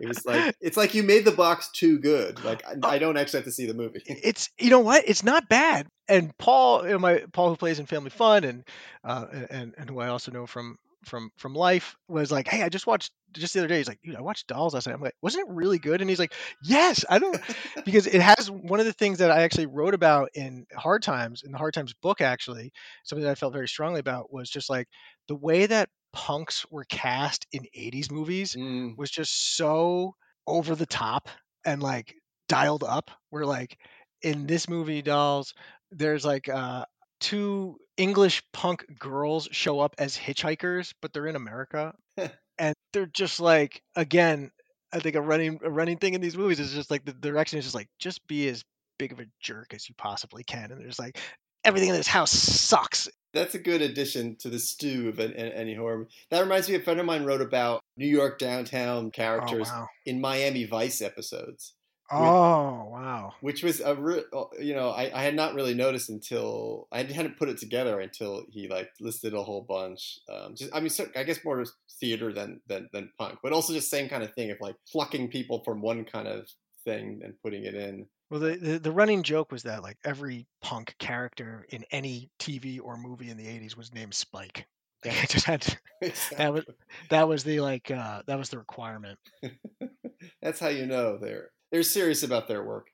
It 0.00 0.08
was 0.08 0.26
like 0.26 0.54
it's 0.60 0.76
like 0.76 0.94
you 0.94 1.02
made 1.02 1.24
the 1.24 1.32
box 1.32 1.70
too 1.72 1.98
good. 1.98 2.44
Like 2.44 2.62
I, 2.66 2.96
I 2.96 2.98
don't 2.98 3.16
actually 3.16 3.38
have 3.38 3.46
to 3.46 3.52
see 3.52 3.66
the 3.66 3.74
movie. 3.74 4.02
it's 4.06 4.50
you 4.58 4.68
know 4.68 4.80
what 4.80 5.04
it's 5.06 5.22
not 5.22 5.48
bad 5.48 5.86
and 6.08 6.36
paul 6.38 6.84
you 6.84 6.92
know, 6.92 6.98
my 6.98 7.22
paul 7.32 7.50
who 7.50 7.56
plays 7.56 7.78
in 7.78 7.86
family 7.86 8.10
fun 8.10 8.44
and 8.44 8.64
uh 9.04 9.26
and 9.50 9.74
and 9.76 9.90
who 9.90 9.98
i 9.98 10.08
also 10.08 10.30
know 10.30 10.46
from 10.46 10.78
from 11.06 11.30
from 11.38 11.54
life 11.54 11.96
was 12.08 12.30
like 12.32 12.48
hey 12.48 12.62
i 12.62 12.68
just 12.68 12.86
watched 12.86 13.12
just 13.32 13.54
the 13.54 13.60
other 13.60 13.68
day 13.68 13.78
he's 13.78 13.88
like 13.88 14.00
dude 14.02 14.16
i 14.16 14.20
watched 14.20 14.46
dolls 14.46 14.74
last 14.74 14.86
night. 14.86 14.94
I'm 14.94 15.00
like 15.02 15.14
wasn't 15.22 15.48
it 15.48 15.54
really 15.54 15.78
good? 15.78 16.00
And 16.00 16.10
he's 16.10 16.18
like 16.18 16.34
yes 16.62 17.04
i 17.08 17.18
don't 17.18 17.40
because 17.84 18.06
it 18.06 18.20
has 18.20 18.50
one 18.50 18.80
of 18.80 18.86
the 18.86 18.92
things 18.92 19.18
that 19.18 19.30
i 19.30 19.42
actually 19.42 19.66
wrote 19.66 19.94
about 19.94 20.30
in 20.34 20.66
hard 20.76 21.02
times 21.02 21.42
in 21.44 21.52
the 21.52 21.58
hard 21.58 21.74
times 21.74 21.94
book 22.02 22.20
actually 22.20 22.72
something 23.04 23.24
that 23.24 23.30
i 23.32 23.34
felt 23.34 23.52
very 23.52 23.68
strongly 23.68 24.00
about 24.00 24.32
was 24.32 24.50
just 24.50 24.68
like 24.70 24.88
the 25.28 25.34
way 25.36 25.66
that 25.66 25.88
punks 26.12 26.64
were 26.70 26.84
cast 26.84 27.46
in 27.52 27.66
80s 27.74 28.10
movies 28.10 28.56
Mm, 28.56 28.96
was 28.96 29.10
just 29.10 29.56
so 29.56 30.14
over 30.46 30.74
the 30.74 30.86
top 30.86 31.28
and 31.64 31.82
like 31.82 32.14
dialed 32.48 32.84
up. 32.84 33.10
Where 33.30 33.44
like 33.46 33.78
in 34.22 34.46
this 34.46 34.68
movie, 34.68 35.02
dolls, 35.02 35.54
there's 35.90 36.24
like 36.24 36.48
uh, 36.48 36.84
two 37.20 37.78
English 37.96 38.42
punk 38.52 38.84
girls 38.98 39.48
show 39.52 39.80
up 39.80 39.94
as 39.98 40.16
hitchhikers, 40.16 40.92
but 41.00 41.12
they're 41.12 41.26
in 41.26 41.36
America, 41.36 41.94
and 42.58 42.74
they're 42.92 43.06
just 43.06 43.40
like 43.40 43.82
again. 43.94 44.50
I 44.92 45.00
think 45.00 45.16
a 45.16 45.20
running 45.20 45.58
a 45.62 45.70
running 45.70 45.98
thing 45.98 46.14
in 46.14 46.20
these 46.20 46.36
movies 46.36 46.60
is 46.60 46.72
just 46.72 46.90
like 46.90 47.04
the 47.04 47.12
direction 47.12 47.58
is 47.58 47.64
just 47.64 47.74
like 47.74 47.88
just 47.98 48.26
be 48.28 48.48
as 48.48 48.64
big 48.98 49.12
of 49.12 49.20
a 49.20 49.26
jerk 49.40 49.74
as 49.74 49.88
you 49.88 49.94
possibly 49.98 50.44
can, 50.44 50.70
and 50.70 50.80
there's 50.80 50.98
like 50.98 51.18
everything 51.64 51.90
in 51.90 51.96
this 51.96 52.06
house 52.06 52.30
sucks. 52.30 53.08
That's 53.34 53.54
a 53.54 53.58
good 53.58 53.82
addition 53.82 54.36
to 54.36 54.48
the 54.48 54.58
stew 54.58 55.08
of 55.08 55.18
an, 55.18 55.32
an, 55.32 55.52
any 55.52 55.74
horror. 55.74 56.06
That 56.30 56.40
reminds 56.40 56.68
me, 56.68 56.76
a 56.76 56.80
friend 56.80 57.00
of 57.00 57.04
mine 57.04 57.24
wrote 57.24 57.42
about 57.42 57.80
New 57.98 58.06
York 58.06 58.38
downtown 58.38 59.06
oh, 59.06 59.10
characters 59.10 59.68
Oh 59.70 59.80
wow! 59.80 59.88
in 60.06 60.20
Miami 60.20 60.64
Vice 60.64 61.02
episodes. 61.02 61.74
Oh 62.10 62.88
wow! 62.90 63.34
which 63.40 63.62
was 63.62 63.80
a 63.80 63.94
re- 63.94 64.24
you 64.60 64.74
know 64.74 64.90
I, 64.90 65.10
I 65.12 65.24
had 65.24 65.34
not 65.34 65.54
really 65.54 65.74
noticed 65.74 66.08
until 66.08 66.86
I 66.92 67.02
hadn't 67.02 67.36
put 67.36 67.48
it 67.48 67.58
together 67.58 68.00
until 68.00 68.44
he 68.48 68.68
like 68.68 68.90
listed 69.00 69.34
a 69.34 69.42
whole 69.42 69.62
bunch. 69.62 70.20
Um, 70.28 70.54
just 70.54 70.74
I 70.74 70.80
mean, 70.80 70.90
so, 70.90 71.06
I 71.16 71.24
guess 71.24 71.44
more 71.44 71.64
theater 72.00 72.32
than, 72.32 72.60
than 72.68 72.88
than 72.92 73.10
punk, 73.18 73.40
but 73.42 73.52
also 73.52 73.72
just 73.72 73.90
same 73.90 74.08
kind 74.08 74.22
of 74.22 74.32
thing 74.34 74.50
of 74.50 74.58
like 74.60 74.76
plucking 74.90 75.28
people 75.28 75.62
from 75.64 75.80
one 75.80 76.04
kind 76.04 76.28
of 76.28 76.48
thing 76.84 77.20
and 77.24 77.34
putting 77.42 77.64
it 77.64 77.74
in. 77.74 78.06
Well, 78.30 78.40
the, 78.40 78.56
the 78.56 78.78
the 78.78 78.92
running 78.92 79.22
joke 79.22 79.50
was 79.50 79.64
that 79.64 79.82
like 79.82 79.98
every 80.04 80.46
punk 80.62 80.94
character 80.98 81.66
in 81.70 81.84
any 81.90 82.30
TV 82.38 82.80
or 82.80 82.96
movie 82.96 83.30
in 83.30 83.36
the 83.36 83.46
'80s 83.46 83.76
was 83.76 83.92
named 83.92 84.14
Spike. 84.14 84.66
I 85.04 85.26
just 85.28 85.46
had 85.46 85.60
to, 85.62 85.78
that 86.36 86.52
was 86.52 86.64
that 87.10 87.28
was 87.28 87.44
the 87.44 87.60
like 87.60 87.90
uh, 87.90 88.22
that 88.26 88.38
was 88.38 88.50
the 88.50 88.58
requirement. 88.58 89.18
That's 90.42 90.58
how 90.58 90.68
you 90.68 90.86
know 90.86 91.18
they're 91.18 91.50
they're 91.76 91.82
serious 91.82 92.22
about 92.22 92.48
their 92.48 92.64
work. 92.64 92.88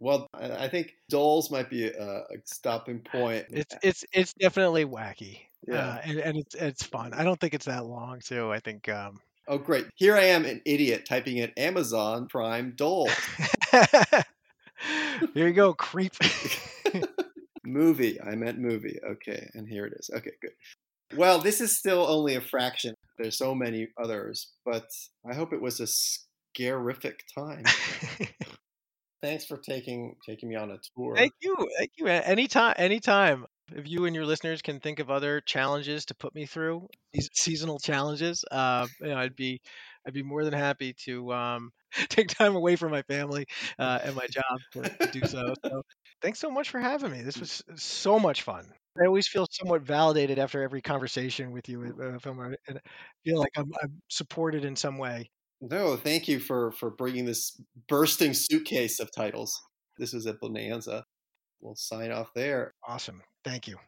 Well, 0.00 0.26
I 0.34 0.66
think 0.66 0.94
Dolls 1.08 1.48
might 1.48 1.70
be 1.70 1.86
a, 1.86 2.18
a 2.18 2.24
stopping 2.44 2.98
point. 2.98 3.46
It's 3.50 3.74
it's 3.84 4.04
it's 4.12 4.34
definitely 4.34 4.84
wacky. 4.84 5.42
Yeah. 5.68 5.76
Uh, 5.76 6.00
and, 6.02 6.18
and 6.18 6.36
it's 6.38 6.54
it's 6.56 6.82
fun. 6.82 7.14
I 7.14 7.22
don't 7.22 7.38
think 7.38 7.54
it's 7.54 7.66
that 7.66 7.86
long 7.86 8.18
too. 8.18 8.50
I 8.50 8.58
think 8.58 8.88
um 8.88 9.20
Oh, 9.46 9.58
great! 9.58 9.86
Here 9.94 10.16
I 10.16 10.24
am, 10.24 10.44
an 10.44 10.60
idiot, 10.64 11.06
typing 11.08 11.36
in 11.36 11.52
Amazon 11.56 12.26
Prime 12.26 12.74
Dolls. 12.74 13.12
Here 15.34 15.46
you 15.46 15.52
go, 15.52 15.72
creep. 15.72 16.14
movie. 17.64 18.20
I 18.20 18.34
meant 18.34 18.58
movie. 18.58 18.98
Okay, 19.08 19.48
and 19.54 19.68
here 19.68 19.86
it 19.86 19.92
is. 20.00 20.10
Okay, 20.12 20.32
good. 20.42 20.50
Well, 21.16 21.38
this 21.38 21.60
is 21.60 21.78
still 21.78 22.04
only 22.04 22.34
a 22.34 22.40
fraction. 22.40 22.96
There's 23.18 23.38
so 23.38 23.54
many 23.54 23.86
others, 24.02 24.50
but 24.64 24.88
I 25.30 25.32
hope 25.32 25.52
it 25.52 25.62
was 25.62 25.78
a 25.78 25.86
scarific 26.56 27.24
time. 27.36 27.64
Thanks 29.22 29.44
for 29.44 29.56
taking 29.56 30.16
taking 30.24 30.48
me 30.48 30.56
on 30.56 30.70
a 30.70 30.78
tour. 30.94 31.16
Thank 31.16 31.32
you. 31.40 31.56
Thank 31.78 31.92
you. 31.96 32.06
Anytime 32.06 32.74
anytime. 32.76 33.46
If 33.74 33.88
you 33.88 34.04
and 34.04 34.14
your 34.14 34.26
listeners 34.26 34.62
can 34.62 34.78
think 34.78 35.00
of 35.00 35.10
other 35.10 35.40
challenges 35.40 36.04
to 36.04 36.14
put 36.14 36.32
me 36.36 36.46
through, 36.46 36.86
these 37.12 37.28
seasonal 37.34 37.80
challenges, 37.80 38.44
uh, 38.52 38.86
you 39.00 39.08
know, 39.08 39.16
I'd 39.16 39.34
be 39.34 39.60
I'd 40.06 40.14
be 40.14 40.22
more 40.22 40.44
than 40.44 40.52
happy 40.52 40.94
to 41.04 41.32
um, 41.32 41.72
take 42.08 42.28
time 42.28 42.54
away 42.54 42.76
from 42.76 42.92
my 42.92 43.02
family 43.02 43.46
uh, 43.76 43.98
and 44.04 44.14
my 44.14 44.26
job 44.28 44.60
to, 44.74 44.82
to 45.06 45.20
do 45.20 45.26
so. 45.26 45.54
So 45.64 45.82
thanks 46.22 46.38
so 46.38 46.48
much 46.48 46.70
for 46.70 46.78
having 46.78 47.10
me. 47.10 47.22
This 47.22 47.38
was 47.38 47.64
so 47.74 48.20
much 48.20 48.42
fun. 48.42 48.66
I 49.02 49.06
always 49.06 49.26
feel 49.26 49.48
somewhat 49.50 49.82
validated 49.82 50.38
after 50.38 50.62
every 50.62 50.80
conversation 50.80 51.50
with 51.50 51.68
you, 51.68 51.92
uh, 52.00 52.20
Film, 52.20 52.38
and 52.40 52.56
I 52.68 52.80
feel 53.24 53.40
like 53.40 53.52
I'm, 53.56 53.72
I'm 53.82 54.00
supported 54.08 54.64
in 54.64 54.76
some 54.76 54.96
way. 54.96 55.28
No, 55.60 55.96
thank 55.96 56.28
you 56.28 56.38
for 56.38 56.70
for 56.72 56.90
bringing 56.90 57.24
this 57.24 57.60
bursting 57.88 58.34
suitcase 58.34 59.00
of 59.00 59.10
titles. 59.10 59.60
This 59.98 60.12
was 60.12 60.26
a 60.26 60.34
bonanza. 60.34 61.04
We'll 61.60 61.76
sign 61.76 62.12
off 62.12 62.32
there. 62.34 62.74
Awesome. 62.86 63.22
Thank 63.44 63.66
you. 63.66 63.78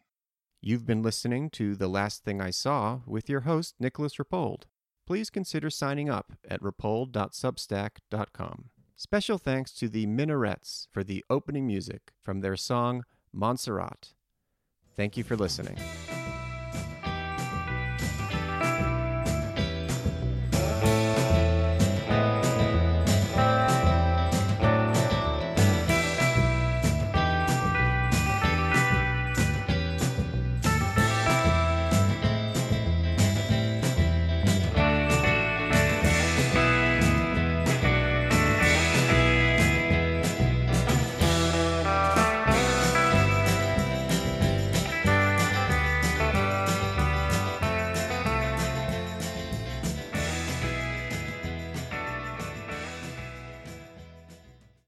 You've 0.61 0.87
been 0.87 1.03
listening 1.03 1.51
to 1.51 1.77
The 1.77 1.89
Last 1.89 2.25
Thing 2.25 2.41
I 2.41 2.51
Saw 2.51 3.01
with 3.07 3.29
your 3.29 3.43
host, 3.43 3.75
Nicolas 3.79 4.17
Rapold. 4.17 4.63
Please 5.07 5.31
consider 5.31 5.71
signing 5.71 6.11
up 6.11 6.33
at 6.49 6.61
rapold.substack.com. 6.61 8.65
Special 8.97 9.39
thanks 9.39 9.73
to 9.73 9.89
the 9.89 10.07
Minarets 10.07 10.89
for 10.91 11.05
the 11.05 11.25
opening 11.31 11.67
music 11.67 12.11
from 12.21 12.41
their 12.41 12.57
song 12.57 13.05
Monserrate. 13.35 14.15
Thank 14.97 15.17
you 15.17 15.23
for 15.23 15.37
listening. 15.37 15.79